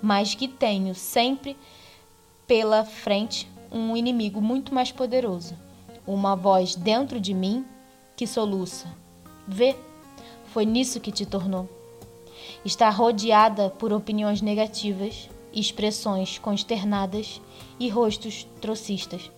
mas 0.01 0.35
que 0.35 0.47
tenho 0.47 0.95
sempre 0.95 1.55
pela 2.47 2.83
frente 2.83 3.47
um 3.71 3.95
inimigo 3.95 4.41
muito 4.41 4.73
mais 4.73 4.91
poderoso, 4.91 5.55
uma 6.05 6.35
voz 6.35 6.75
dentro 6.75 7.19
de 7.19 7.33
mim 7.33 7.65
que 8.15 8.25
soluça. 8.25 8.87
Vê, 9.49 9.75
foi 10.53 10.65
nisso 10.65 11.01
que 11.01 11.11
te 11.11 11.25
tornou. 11.25 11.67
Está 12.63 12.89
rodeada 12.89 13.69
por 13.69 13.91
opiniões 13.91 14.41
negativas, 14.41 15.29
expressões 15.51 16.37
consternadas 16.37 17.41
e 17.77 17.89
rostos 17.89 18.47
trocistas 18.61 19.29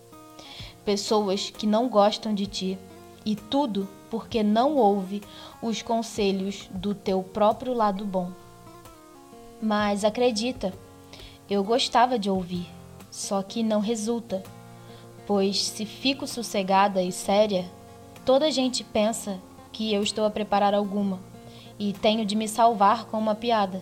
pessoas 0.83 1.49
que 1.49 1.67
não 1.67 1.87
gostam 1.87 2.33
de 2.33 2.45
ti, 2.45 2.77
e 3.25 3.35
tudo 3.35 3.87
porque 4.09 4.43
não 4.43 4.75
ouve 4.75 5.21
os 5.61 5.81
conselhos 5.81 6.69
do 6.71 6.93
teu 6.93 7.21
próprio 7.23 7.73
lado 7.73 8.05
bom. 8.05 8.31
Mas 9.61 10.03
acredita, 10.03 10.73
eu 11.49 11.63
gostava 11.63 12.17
de 12.17 12.29
ouvir, 12.29 12.67
só 13.11 13.43
que 13.43 13.61
não 13.61 13.79
resulta, 13.79 14.41
pois 15.27 15.63
se 15.63 15.85
fico 15.85 16.25
sossegada 16.25 17.01
e 17.01 17.11
séria, 17.11 17.69
toda 18.25 18.51
gente 18.51 18.83
pensa 18.83 19.39
que 19.71 19.93
eu 19.93 20.03
estou 20.03 20.25
a 20.25 20.29
preparar 20.29 20.73
alguma 20.73 21.19
e 21.79 21.93
tenho 21.93 22.25
de 22.25 22.35
me 22.35 22.47
salvar 22.47 23.05
com 23.05 23.17
uma 23.17 23.33
piada. 23.33 23.81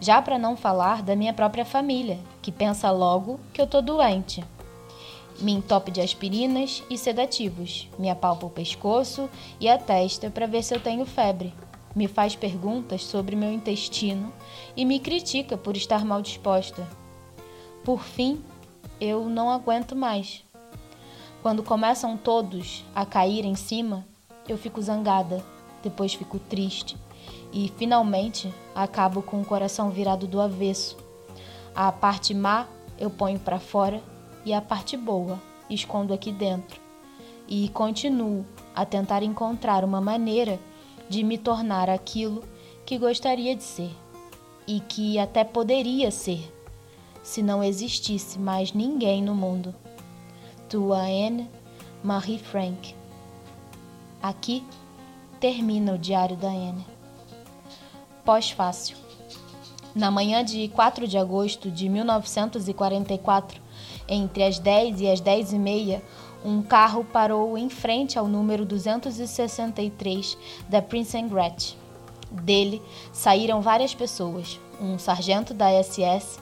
Já 0.00 0.20
para 0.20 0.38
não 0.38 0.56
falar 0.56 1.02
da 1.02 1.14
minha 1.14 1.32
própria 1.32 1.64
família, 1.64 2.18
que 2.42 2.50
pensa 2.50 2.90
logo 2.90 3.38
que 3.52 3.60
eu 3.60 3.66
tô 3.66 3.80
doente. 3.80 4.44
Me 5.40 5.52
entope 5.52 5.90
de 5.90 6.00
aspirinas 6.00 6.82
e 6.90 6.98
sedativos, 6.98 7.88
me 7.98 8.10
apalpa 8.10 8.46
o 8.46 8.50
pescoço 8.50 9.30
e 9.58 9.68
a 9.68 9.78
testa 9.78 10.28
para 10.28 10.46
ver 10.46 10.62
se 10.62 10.74
eu 10.74 10.80
tenho 10.80 11.06
febre. 11.06 11.54
Me 11.94 12.08
faz 12.08 12.34
perguntas 12.34 13.04
sobre 13.04 13.36
meu 13.36 13.52
intestino 13.52 14.32
e 14.76 14.84
me 14.84 14.98
critica 14.98 15.56
por 15.56 15.76
estar 15.76 16.04
mal 16.04 16.20
disposta. 16.20 16.86
Por 17.84 18.02
fim, 18.02 18.42
eu 19.00 19.28
não 19.28 19.50
aguento 19.50 19.96
mais. 19.96 20.44
Quando 21.42 21.62
começam 21.62 22.16
todos 22.16 22.84
a 22.94 23.04
cair 23.04 23.44
em 23.44 23.54
cima, 23.54 24.06
eu 24.52 24.58
fico 24.58 24.80
zangada, 24.80 25.44
depois 25.82 26.14
fico 26.14 26.38
triste 26.38 26.96
e 27.52 27.72
finalmente 27.76 28.52
acabo 28.74 29.22
com 29.22 29.40
o 29.40 29.44
coração 29.44 29.90
virado 29.90 30.26
do 30.26 30.40
avesso. 30.40 30.96
A 31.74 31.90
parte 31.90 32.34
má 32.34 32.66
eu 32.98 33.10
ponho 33.10 33.38
para 33.38 33.58
fora 33.58 34.02
e 34.44 34.52
a 34.52 34.60
parte 34.60 34.96
boa 34.96 35.40
escondo 35.68 36.12
aqui 36.12 36.30
dentro. 36.30 36.80
E 37.48 37.68
continuo 37.70 38.44
a 38.74 38.84
tentar 38.84 39.22
encontrar 39.22 39.84
uma 39.84 40.00
maneira 40.00 40.58
de 41.08 41.22
me 41.22 41.36
tornar 41.36 41.90
aquilo 41.90 42.42
que 42.86 42.98
gostaria 42.98 43.54
de 43.54 43.62
ser 43.62 43.90
e 44.66 44.80
que 44.80 45.18
até 45.18 45.44
poderia 45.44 46.10
ser 46.10 46.52
se 47.22 47.42
não 47.42 47.62
existisse 47.62 48.38
mais 48.38 48.72
ninguém 48.72 49.22
no 49.22 49.34
mundo. 49.34 49.74
Tua 50.68 51.02
Anne 51.02 51.48
Marie 52.02 52.38
Frank. 52.38 53.01
Aqui 54.22 54.64
termina 55.40 55.94
o 55.94 55.98
diário 55.98 56.36
da 56.36 56.46
Anne. 56.46 56.86
Pós-fácil. 58.24 58.96
Na 59.96 60.12
manhã 60.12 60.44
de 60.44 60.68
4 60.68 61.08
de 61.08 61.18
agosto 61.18 61.68
de 61.68 61.88
1944, 61.88 63.60
entre 64.08 64.44
as 64.44 64.60
10 64.60 65.00
e 65.00 65.10
as 65.10 65.20
10 65.20 65.54
e 65.54 65.58
meia, 65.58 66.02
um 66.44 66.62
carro 66.62 67.02
parou 67.02 67.58
em 67.58 67.68
frente 67.68 68.16
ao 68.16 68.28
número 68.28 68.64
263 68.64 70.38
da 70.68 70.80
Prince 70.80 71.20
Gretchen. 71.22 71.76
Dele 72.30 72.80
saíram 73.12 73.60
várias 73.60 73.92
pessoas, 73.92 74.60
um 74.80 75.00
sargento 75.00 75.52
da 75.52 75.68
SS, 75.82 76.38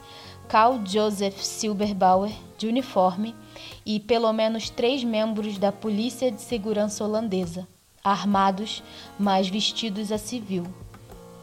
Carl 0.46 0.80
Joseph 0.84 1.42
Silberbauer, 1.42 2.32
de 2.58 2.66
uniforme, 2.66 3.34
e 3.94 3.98
pelo 3.98 4.32
menos 4.32 4.70
três 4.70 5.02
membros 5.02 5.58
da 5.58 5.72
Polícia 5.72 6.30
de 6.30 6.40
Segurança 6.40 7.04
Holandesa, 7.04 7.66
armados, 8.04 8.84
mas 9.18 9.48
vestidos 9.48 10.12
a 10.12 10.18
civil. 10.18 10.64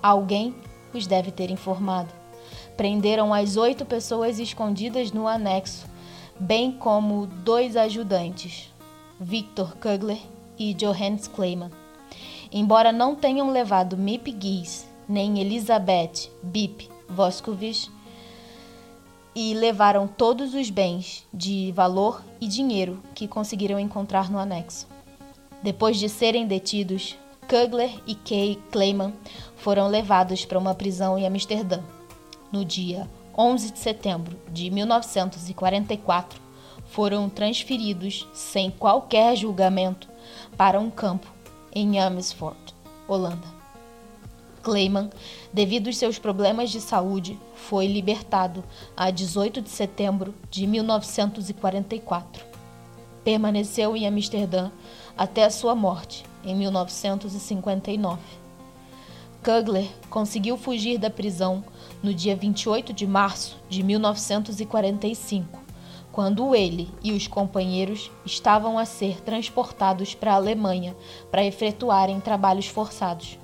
Alguém 0.01 0.55
os 0.93 1.05
deve 1.05 1.29
ter 1.29 1.51
informado. 1.51 2.07
Prenderam 2.77 3.33
as 3.33 3.57
oito 3.57 3.83
pessoas 3.83 4.39
escondidas 4.39 5.11
no 5.11 5.27
anexo 5.27 5.85
bem 6.39 6.71
como 6.71 7.27
dois 7.27 7.75
ajudantes, 7.75 8.73
Victor 9.19 9.75
Kugler 9.75 10.19
e 10.57 10.73
Johannes 10.73 11.27
Kleiman, 11.27 11.71
embora 12.49 12.93
não 12.93 13.13
tenham 13.13 13.51
levado 13.51 13.97
Mip 13.97 14.33
Gies 14.39 14.87
nem 15.09 15.41
Elizabeth 15.41 16.29
Bip 16.41 16.89
Voskovich, 17.09 17.91
e 19.39 19.53
levaram 19.53 20.07
todos 20.07 20.55
os 20.55 20.71
bens 20.71 21.23
de 21.31 21.71
valor 21.73 22.23
e 22.41 22.47
dinheiro 22.47 23.03
que 23.13 23.27
conseguiram 23.27 23.79
encontrar 23.79 24.31
no 24.31 24.39
anexo. 24.39 24.87
Depois 25.61 25.99
de 25.99 26.09
serem 26.09 26.47
detidos, 26.47 27.15
Kugler 27.47 27.91
e 28.07 28.15
Kay 28.15 28.59
Kleiman 28.71 29.13
foram 29.55 29.89
levados 29.89 30.43
para 30.43 30.57
uma 30.57 30.73
prisão 30.73 31.19
em 31.19 31.27
Amsterdã. 31.27 31.83
No 32.51 32.65
dia 32.65 33.07
11 33.37 33.73
de 33.73 33.77
setembro 33.77 34.35
de 34.51 34.71
1944, 34.71 36.41
foram 36.87 37.29
transferidos 37.29 38.27
sem 38.33 38.71
qualquer 38.71 39.35
julgamento 39.35 40.09
para 40.57 40.79
um 40.79 40.89
campo 40.89 41.31
em 41.71 41.99
Amersfoort, 41.99 42.73
Holanda. 43.07 43.47
Kleiman, 44.63 45.11
devido 45.53 45.87
aos 45.87 45.97
seus 45.97 46.19
problemas 46.19 46.69
de 46.69 46.81
saúde, 46.81 47.39
foi 47.55 47.87
libertado 47.87 48.63
a 48.95 49.09
18 49.09 49.61
de 49.61 49.69
setembro 49.69 50.33
de 50.49 50.67
1944. 50.67 52.45
Permaneceu 53.23 53.95
em 53.95 54.07
Amsterdã 54.07 54.71
até 55.17 55.43
a 55.45 55.49
sua 55.49 55.75
morte, 55.75 56.25
em 56.43 56.55
1959. 56.55 58.19
Kugler 59.43 59.87
conseguiu 60.09 60.57
fugir 60.57 60.97
da 60.97 61.09
prisão 61.09 61.63
no 62.03 62.13
dia 62.13 62.35
28 62.35 62.91
de 62.93 63.07
março 63.07 63.57
de 63.69 63.81
1945, 63.83 65.59
quando 66.11 66.55
ele 66.55 66.89
e 67.03 67.13
os 67.13 67.27
companheiros 67.27 68.11
estavam 68.25 68.77
a 68.77 68.85
ser 68.85 69.21
transportados 69.21 70.13
para 70.13 70.33
a 70.33 70.35
Alemanha 70.35 70.95
para 71.31 71.45
efetuarem 71.45 72.19
trabalhos 72.19 72.67
forçados 72.67 73.37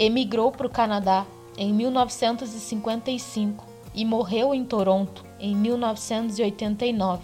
emigrou 0.00 0.50
para 0.50 0.66
o 0.66 0.70
Canadá 0.70 1.26
em 1.58 1.74
1955 1.74 3.66
e 3.94 4.02
morreu 4.02 4.54
em 4.54 4.64
Toronto 4.64 5.22
em 5.38 5.54
1989. 5.54 7.22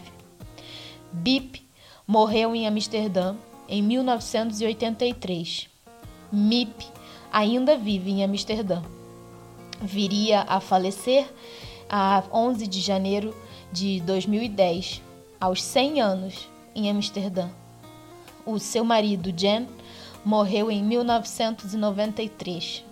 Bip 1.10 1.66
morreu 2.06 2.54
em 2.54 2.68
Amsterdã 2.68 3.34
em 3.66 3.82
1983. 3.82 5.70
Mip 6.30 6.86
ainda 7.32 7.78
vive 7.78 8.10
em 8.10 8.22
Amsterdã. 8.22 8.82
Viria 9.80 10.42
a 10.42 10.60
falecer 10.60 11.26
a 11.88 12.24
11 12.30 12.66
de 12.66 12.80
janeiro 12.82 13.34
de 13.72 14.00
2010, 14.02 15.00
aos 15.40 15.62
100 15.62 16.02
anos, 16.02 16.46
em 16.74 16.90
Amsterdã. 16.90 17.48
O 18.44 18.58
seu 18.58 18.84
marido, 18.84 19.32
Jen, 19.34 19.66
morreu 20.26 20.70
em 20.72 20.82
1993. 20.82 22.84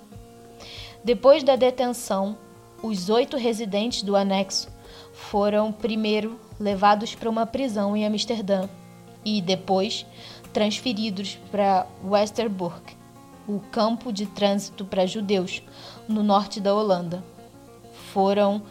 Depois 1.03 1.43
da 1.43 1.57
detenção, 1.57 2.39
os 2.81 3.11
oito 3.11 3.37
residentes 3.37 4.05
do 4.05 4.15
anexo 4.15 4.69
foram 5.13 5.73
primeiro 5.73 6.39
levados 6.61 7.17
para 7.17 7.29
uma 7.29 7.45
prisão 7.45 7.97
em 7.97 8.07
Amsterdã 8.07 8.69
e 9.25 9.43
depois 9.43 10.07
transferidos 10.53 11.37
para 11.51 11.89
Westerbork, 12.05 12.97
o 13.49 13.59
campo 13.59 14.13
de 14.13 14.27
trânsito 14.27 14.85
para 14.85 15.05
judeus 15.05 15.61
no 16.07 16.23
norte 16.23 16.61
da 16.61 16.73
Holanda. 16.73 17.25
Foram 18.13 18.63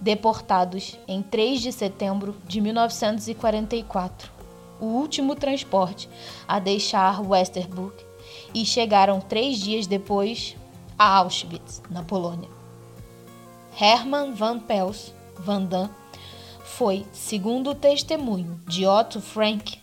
deportados 0.00 0.98
em 1.06 1.20
3 1.20 1.60
de 1.60 1.70
setembro 1.70 2.34
de 2.46 2.62
1944, 2.62 4.32
o 4.80 4.86
último 4.86 5.34
transporte 5.34 6.08
a 6.48 6.58
deixar 6.58 7.20
Westerbork 7.20 8.05
e 8.54 8.64
chegaram 8.64 9.20
três 9.20 9.58
dias 9.58 9.86
depois 9.86 10.56
a 10.98 11.18
Auschwitz, 11.18 11.82
na 11.90 12.02
Polônia. 12.02 12.48
Hermann 13.78 14.32
van 14.34 14.58
Pels 14.58 15.12
van 15.38 15.64
Dam 15.64 15.90
foi, 16.64 17.06
segundo 17.12 17.70
o 17.70 17.74
testemunho 17.74 18.60
de 18.66 18.86
Otto 18.86 19.20
Frank, 19.20 19.78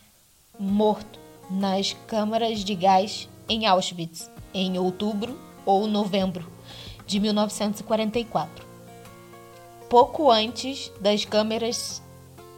morto 0.60 1.20
nas 1.50 1.94
câmaras 2.08 2.64
de 2.64 2.76
gás 2.76 3.30
em 3.48 3.66
Auschwitz 3.66 4.30
em 4.54 4.78
outubro 4.78 5.38
ou 5.66 5.88
novembro 5.88 6.48
de 7.06 7.20
1944. 7.20 8.66
Pouco 9.90 10.32
antes 10.32 10.92
das 11.00 11.26
câmeras 11.26 12.02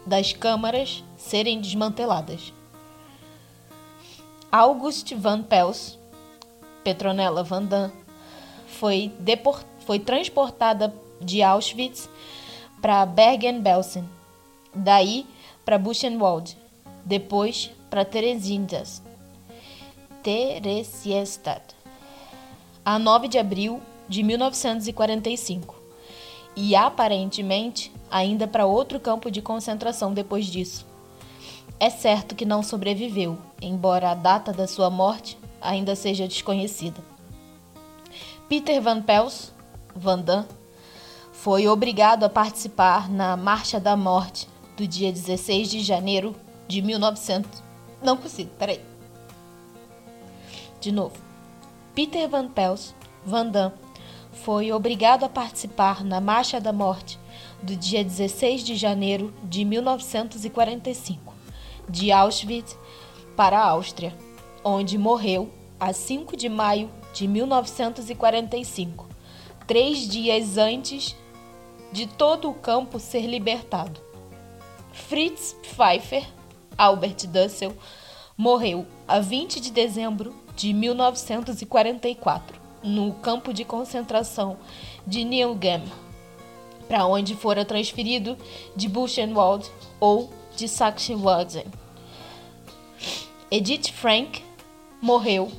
das 0.06 0.32
câmaras 0.34 1.04
serem 1.18 1.60
desmanteladas. 1.60 2.54
August 4.58 5.14
van 5.16 5.44
Pels, 5.44 6.00
Petronella 6.82 7.44
van 7.44 7.66
Dam, 7.66 7.92
foi, 8.68 9.12
foi 9.86 10.00
transportada 10.00 10.94
de 11.20 11.44
Auschwitz 11.44 12.08
para 12.82 13.06
Bergen-Belsen, 13.06 14.08
daí 14.74 15.26
para 15.66 15.78
Buchenwald, 15.78 16.56
depois 17.04 17.70
para 17.90 18.06
Theresienstadt. 18.06 19.02
Theresienstadt, 20.24 21.76
a 22.86 22.98
9 22.98 23.28
de 23.28 23.38
abril 23.38 23.82
de 24.08 24.24
1945, 24.24 25.76
e 26.56 26.78
aparentemente 26.78 27.92
ainda 28.10 28.48
para 28.48 28.66
outro 28.66 29.02
campo 29.02 29.30
de 29.30 29.42
concentração 29.42 30.14
depois 30.14 30.46
disso. 30.46 30.95
É 31.78 31.90
certo 31.90 32.36
que 32.36 32.46
não 32.46 32.64
sobreviveu, 32.64 33.38
embora 33.62 34.12
a 34.12 34.16
data 34.16 34.54
da 34.54 34.66
sua 34.66 34.90
morte 34.90 35.38
ainda 35.62 35.94
seja 35.94 36.26
desconhecida. 36.26 37.02
Peter 38.48 38.80
Van 38.80 39.02
Pels, 39.02 39.52
Van 39.94 40.20
Damme, 40.20 40.48
foi 41.34 41.68
obrigado 41.68 42.24
a 42.24 42.30
participar 42.30 43.10
na 43.10 43.36
Marcha 43.36 43.78
da 43.78 43.98
Morte 43.98 44.48
do 44.78 44.88
dia 44.88 45.12
16 45.12 45.70
de 45.70 45.82
janeiro 45.82 46.34
de 46.66 46.82
1900. 46.82 47.62
Não 48.02 48.16
consigo, 48.16 48.52
peraí. 48.58 48.80
De 50.80 50.94
novo. 50.94 51.18
Peter 51.94 52.26
Van 52.30 52.48
Pels, 52.48 52.96
Van 53.26 53.48
Damme, 53.48 53.76
foi 54.32 54.72
obrigado 54.72 55.26
a 55.26 55.30
participar 55.30 56.06
na 56.06 56.22
Marcha 56.22 56.62
da 56.62 56.72
Morte 56.72 57.20
do 57.62 57.76
dia 57.76 58.02
16 58.02 58.64
de 58.64 58.76
janeiro 58.76 59.34
de 59.44 59.66
1945 59.66 61.35
de 61.90 62.12
Auschwitz 62.12 62.78
para 63.36 63.60
a 63.60 63.70
Áustria, 63.70 64.16
onde 64.64 64.98
morreu 64.98 65.52
a 65.80 65.94
5 65.94 66.36
de 66.38 66.50
maio 66.50 66.90
de 67.14 67.28
1945, 67.28 69.08
três 69.68 70.08
dias 70.08 70.58
antes 70.58 71.16
de 71.92 72.08
todo 72.08 72.50
o 72.50 72.54
campo 72.54 73.00
ser 73.00 73.26
libertado. 73.26 74.02
Fritz 74.92 75.56
Pfeiffer, 75.62 76.26
Albert 76.78 77.28
Dussel, 77.28 77.76
morreu 78.38 78.86
a 79.08 79.20
20 79.20 79.60
de 79.60 79.72
dezembro 79.72 80.34
de 80.56 80.74
1944 80.74 82.60
no 82.84 83.14
campo 83.14 83.54
de 83.54 83.66
concentração 83.66 84.58
de 85.06 85.24
Neuengamme, 85.24 85.92
para 86.88 87.06
onde 87.06 87.36
fora 87.36 87.66
transferido 87.66 88.38
de 88.76 88.88
Buchenwald 88.88 89.70
ou 90.00 90.32
de 90.56 90.68
Sachsenhausen. 90.68 91.66
Edith 93.52 93.92
Frank 93.92 94.42
morreu 95.02 95.52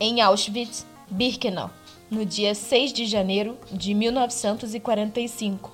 em 0.00 0.20
Auschwitz-Birkenau 0.20 1.70
no 2.10 2.26
dia 2.26 2.54
6 2.54 2.92
de 2.92 3.06
janeiro 3.06 3.56
de 3.70 3.94
1945. 3.94 5.70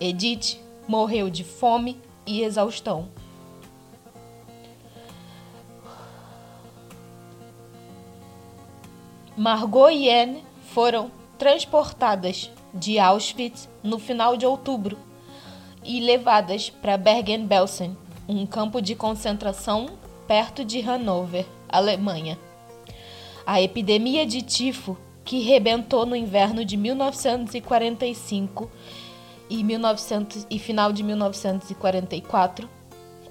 Edith 0.00 0.60
morreu 0.86 1.30
de 1.30 1.42
fome 1.42 2.00
e 2.26 2.42
exaustão. 2.42 3.08
Margot 9.36 9.90
e 9.90 10.10
Anne 10.10 10.44
foram 10.72 11.10
transportadas 11.38 12.50
de 12.74 12.98
Auschwitz 12.98 13.68
no 13.82 13.98
final 13.98 14.36
de 14.36 14.44
outubro 14.44 14.98
e 15.84 16.00
levadas 16.00 16.70
para 16.70 16.96
Bergen-Belsen, 16.96 17.96
um 18.28 18.44
campo 18.46 18.80
de 18.80 18.94
concentração 18.94 19.90
perto 20.26 20.64
de 20.64 20.80
Hanover, 20.80 21.46
Alemanha. 21.68 22.38
A 23.46 23.62
epidemia 23.62 24.26
de 24.26 24.42
tifo 24.42 24.96
que 25.24 25.40
rebentou 25.40 26.06
no 26.06 26.16
inverno 26.16 26.64
de 26.64 26.76
1945 26.76 28.70
e, 29.48 29.64
1900, 29.64 30.46
e 30.50 30.58
final 30.58 30.92
de 30.92 31.02
1944, 31.02 32.68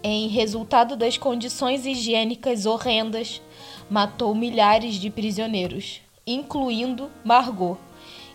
em 0.04 0.28
resultado 0.28 0.96
das 0.96 1.18
condições 1.18 1.86
higiênicas 1.86 2.66
horrendas, 2.66 3.42
matou 3.90 4.34
milhares 4.34 4.96
de 4.96 5.10
prisioneiros, 5.10 6.02
incluindo 6.26 7.12
Margot, 7.24 7.78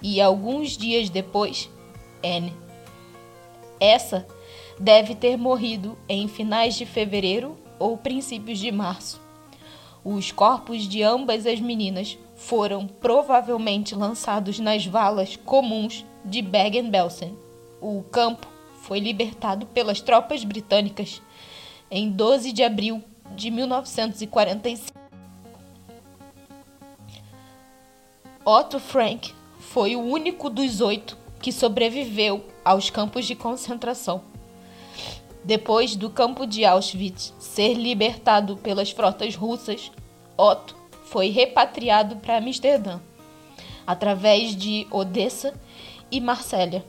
e 0.03 0.21
alguns 0.21 0.77
dias 0.77 1.09
depois, 1.09 1.71
Anne. 2.25 2.62
Essa 3.83 4.25
deve 4.79 5.17
ter 5.17 5.37
morrido 5.37 5.99
em 6.09 6.29
finais 6.29 6.77
de 6.77 6.87
fevereiro 6.87 7.59
ou 7.81 7.99
princípios 7.99 8.61
de 8.61 8.71
março. 8.71 9.21
Os 10.05 10.31
corpos 10.31 10.85
de 10.85 11.03
ambas 11.03 11.47
as 11.47 11.59
meninas 11.59 12.17
foram 12.37 12.87
provavelmente 12.87 13.97
lançados 13.97 14.61
nas 14.61 14.87
valas 14.87 15.35
comuns 15.35 16.07
de 16.25 16.41
Bergen-Belsen. 16.41 17.37
O 17.81 18.05
campo 18.05 18.47
foi 18.83 19.01
libertado 19.01 19.67
pelas 19.67 20.01
tropas 20.01 20.45
britânicas 20.45 21.21
em 21.91 22.09
12 22.09 22.53
de 22.53 22.63
abril 22.63 23.03
de 23.35 23.51
1945. 23.51 24.97
Otto 28.45 28.79
Frank 28.79 29.35
foi 29.59 29.97
o 29.97 30.01
único 30.01 30.49
dos 30.49 30.81
oito 30.81 31.17
que 31.43 31.53
sobreviveu 31.53 32.45
aos 32.65 32.89
campos 32.89 33.27
de 33.27 33.35
concentração. 33.35 34.23
Depois 35.45 35.97
do 35.97 36.09
campo 36.09 36.47
de 36.47 36.65
Auschwitz 36.65 37.35
ser 37.41 37.75
libertado 37.75 38.57
pelas 38.57 38.93
frotas 38.93 39.35
russas, 39.35 39.91
Otto 40.39 40.77
foi 41.05 41.29
repatriado 41.31 42.17
para 42.17 42.39
Amsterdã, 42.39 43.01
através 43.85 44.55
de 44.55 44.87
Odessa 44.91 45.53
e 46.11 46.21
Marsella. 46.21 46.85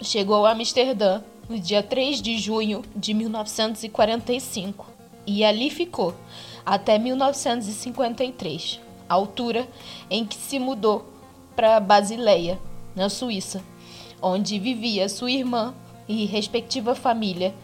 Chegou 0.00 0.46
a 0.46 0.52
Amsterdã 0.52 1.20
no 1.46 1.58
dia 1.58 1.82
3 1.82 2.22
de 2.22 2.38
junho 2.38 2.82
de 2.96 3.12
1945 3.12 4.86
e 5.26 5.44
ali 5.44 5.68
ficou 5.68 6.14
até 6.64 6.98
1953, 6.98 8.80
altura 9.08 9.68
em 10.10 10.24
que 10.24 10.36
se 10.36 10.58
mudou 10.58 11.06
para 11.54 11.78
Basileia, 11.80 12.58
na 12.98 13.08
Suíça, 13.08 13.62
onde 14.20 14.58
vivia 14.58 15.08
sua 15.08 15.30
irmã 15.30 15.72
e 16.08 16.26
respectiva 16.26 16.94
família, 16.94 17.54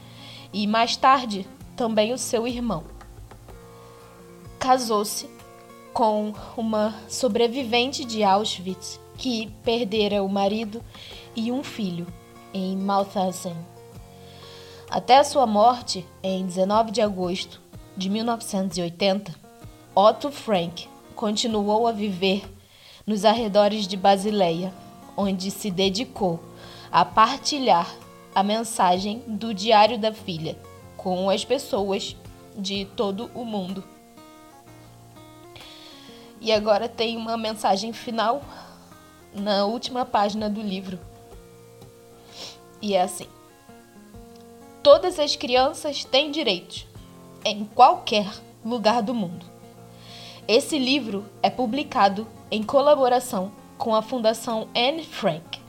e 0.52 0.66
mais 0.66 0.96
tarde 0.96 1.46
também 1.76 2.12
o 2.12 2.18
seu 2.18 2.46
irmão. 2.46 2.84
Casou-se 4.60 5.28
com 5.92 6.32
uma 6.56 6.94
sobrevivente 7.08 8.04
de 8.04 8.22
Auschwitz 8.22 9.00
que 9.18 9.50
perdera 9.64 10.22
o 10.22 10.28
marido 10.28 10.82
e 11.34 11.50
um 11.50 11.62
filho 11.62 12.06
em 12.52 12.76
Mauthausen. 12.76 13.56
Até 14.88 15.22
sua 15.24 15.46
morte, 15.46 16.06
em 16.22 16.46
19 16.46 16.92
de 16.92 17.02
agosto 17.02 17.60
de 17.96 18.08
1980, 18.08 19.34
Otto 19.94 20.30
Frank 20.30 20.88
continuou 21.14 21.86
a 21.86 21.92
viver 21.92 22.44
nos 23.06 23.24
arredores 23.24 23.86
de 23.86 23.96
Basileia, 23.96 24.72
onde 25.16 25.50
se 25.50 25.70
dedicou 25.70 26.40
a 26.90 27.04
partilhar 27.04 27.92
a 28.34 28.42
mensagem 28.42 29.22
do 29.26 29.54
Diário 29.54 29.98
da 29.98 30.12
Filha 30.12 30.58
com 30.96 31.28
as 31.30 31.44
pessoas 31.44 32.16
de 32.56 32.84
todo 32.96 33.30
o 33.34 33.44
mundo. 33.44 33.84
E 36.40 36.52
agora 36.52 36.88
tem 36.88 37.16
uma 37.16 37.36
mensagem 37.36 37.92
final 37.92 38.42
na 39.34 39.64
última 39.64 40.04
página 40.04 40.48
do 40.48 40.60
livro. 40.60 40.98
E 42.82 42.94
é 42.94 43.02
assim: 43.02 43.26
Todas 44.82 45.18
as 45.18 45.34
crianças 45.36 46.04
têm 46.04 46.30
direitos 46.30 46.86
em 47.44 47.64
qualquer 47.64 48.30
lugar 48.64 49.02
do 49.02 49.14
mundo. 49.14 49.46
Esse 50.46 50.78
livro 50.78 51.24
é 51.42 51.48
publicado 51.48 52.26
em 52.50 52.62
colaboração 52.62 53.50
com 53.84 53.94
a 53.94 54.00
Fundação 54.00 54.66
Anne 54.74 55.04
Frank 55.04 55.60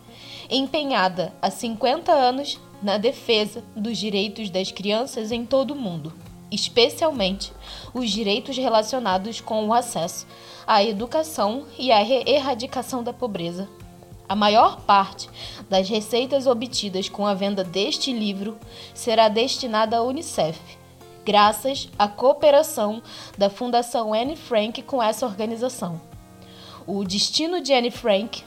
empenhada 0.50 1.34
há 1.42 1.52
50 1.52 2.14
anos 2.14 2.58
na 2.82 2.98
defesa 2.98 3.62
dos 3.76 3.98
direitos 3.98 4.50
das 4.50 4.72
crianças 4.72 5.34
em 5.34 5.46
todo 5.46 5.72
o 5.72 5.76
mundo, 5.76 6.14
especialmente 6.50 7.52
os 7.94 8.10
direitos 8.10 8.56
relacionados 8.56 9.42
com 9.42 9.68
o 9.68 9.74
acesso 9.74 10.26
à 10.66 10.82
educação 10.82 11.66
e 11.78 11.92
à 11.92 12.02
erradicação 12.02 13.04
da 13.04 13.12
pobreza. 13.12 13.68
A 14.30 14.36
maior 14.36 14.80
parte 14.80 15.30
das 15.70 15.90
receitas 15.90 16.48
obtidas 16.48 17.10
com 17.10 17.28
a 17.28 17.34
venda 17.34 17.66
deste 17.66 18.14
livro 18.14 18.58
será 18.94 19.28
destinada 19.28 19.98
à 19.98 20.02
Unicef, 20.02 20.58
graças 21.26 21.90
à 22.00 22.08
cooperação 22.08 23.04
da 23.38 23.50
Fundação 23.50 24.14
Anne 24.14 24.38
Frank 24.38 24.82
com 24.84 25.04
essa 25.04 25.26
organização. 25.26 26.15
O 26.88 27.04
destino 27.04 27.62
de 27.62 27.74
Anne 27.74 27.90
Frank 27.90 28.44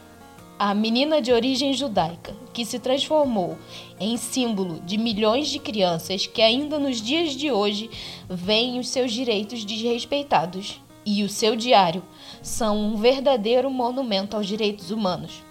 a 0.58 0.74
menina 0.74 1.22
de 1.22 1.32
origem 1.32 1.72
judaica, 1.72 2.34
que 2.52 2.64
se 2.64 2.80
transformou 2.80 3.56
em 4.00 4.16
símbolo 4.16 4.80
de 4.80 4.98
milhões 4.98 5.48
de 5.48 5.60
crianças 5.60 6.26
que 6.26 6.42
ainda 6.42 6.80
nos 6.80 7.00
dias 7.00 7.32
de 7.32 7.52
hoje 7.52 7.88
veem 8.28 8.80
os 8.80 8.88
seus 8.88 9.12
direitos 9.12 9.64
desrespeitados, 9.64 10.80
e 11.06 11.22
o 11.22 11.28
seu 11.28 11.54
diário 11.54 12.02
são 12.42 12.76
um 12.76 12.96
verdadeiro 12.96 13.70
monumento 13.70 14.36
aos 14.36 14.46
direitos 14.46 14.90
humanos. 14.90 15.42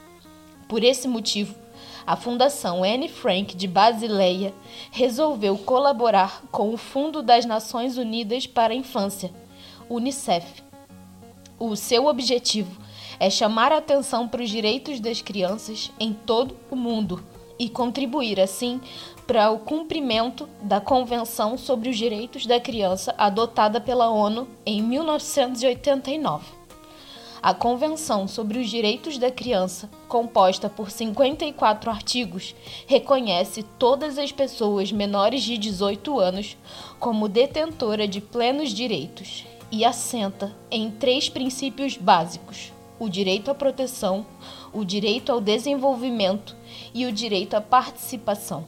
Por 0.68 0.84
esse 0.84 1.08
motivo, 1.08 1.56
a 2.06 2.16
Fundação 2.16 2.84
Anne 2.84 3.08
Frank 3.08 3.56
de 3.56 3.68
Basileia 3.68 4.54
resolveu 4.92 5.58
colaborar 5.58 6.44
com 6.52 6.74
o 6.74 6.78
Fundo 6.78 7.22
das 7.22 7.46
Nações 7.46 7.98
Unidas 7.98 8.46
para 8.46 8.74
a 8.74 8.78
Infância, 8.78 9.32
UNICEF. 9.90 10.67
O 11.60 11.76
seu 11.76 12.06
objetivo 12.06 12.80
é 13.20 13.32
chamar 13.32 13.72
a 13.72 13.78
atenção 13.78 14.28
para 14.28 14.44
os 14.44 14.50
direitos 14.50 15.00
das 15.00 15.24
crianças 15.24 15.92
em 16.00 16.14
todo 16.14 16.56
o 16.70 16.76
mundo 16.76 17.24
e 17.58 17.68
contribuir, 17.68 18.40
assim, 18.40 18.80
para 19.26 19.50
o 19.50 19.58
cumprimento 19.58 20.48
da 20.62 20.80
Convenção 20.80 21.58
sobre 21.58 21.90
os 21.90 21.98
Direitos 21.98 22.46
da 22.46 22.60
Criança 22.60 23.16
adotada 23.18 23.82
pela 23.82 24.08
ONU 24.08 24.48
em 24.64 24.84
1989. 24.84 26.46
A 27.42 27.56
Convenção 27.56 28.28
sobre 28.28 28.60
os 28.60 28.70
Direitos 28.70 29.18
da 29.18 29.32
Criança, 29.32 29.90
composta 30.08 30.70
por 30.70 30.92
54 30.92 31.90
artigos, 31.90 32.54
reconhece 32.86 33.64
todas 33.80 34.20
as 34.20 34.32
pessoas 34.32 34.92
menores 34.92 35.42
de 35.42 35.58
18 35.58 36.20
anos 36.20 36.56
como 37.00 37.28
detentora 37.28 38.08
de 38.08 38.22
plenos 38.22 38.70
direitos 38.70 39.57
e 39.72 39.86
assenta 39.86 40.56
em 40.72 40.90
três 40.92 41.30
princípios 41.30 41.98
básicos: 41.98 42.72
o 43.00 43.08
direito 43.10 43.50
à 43.52 43.56
proteção, 43.56 44.26
o 44.74 44.84
direito 44.84 45.32
ao 45.32 45.40
desenvolvimento 45.40 46.56
e 46.94 47.06
o 47.06 47.12
direito 47.12 47.56
à 47.56 47.62
participação. 47.62 48.66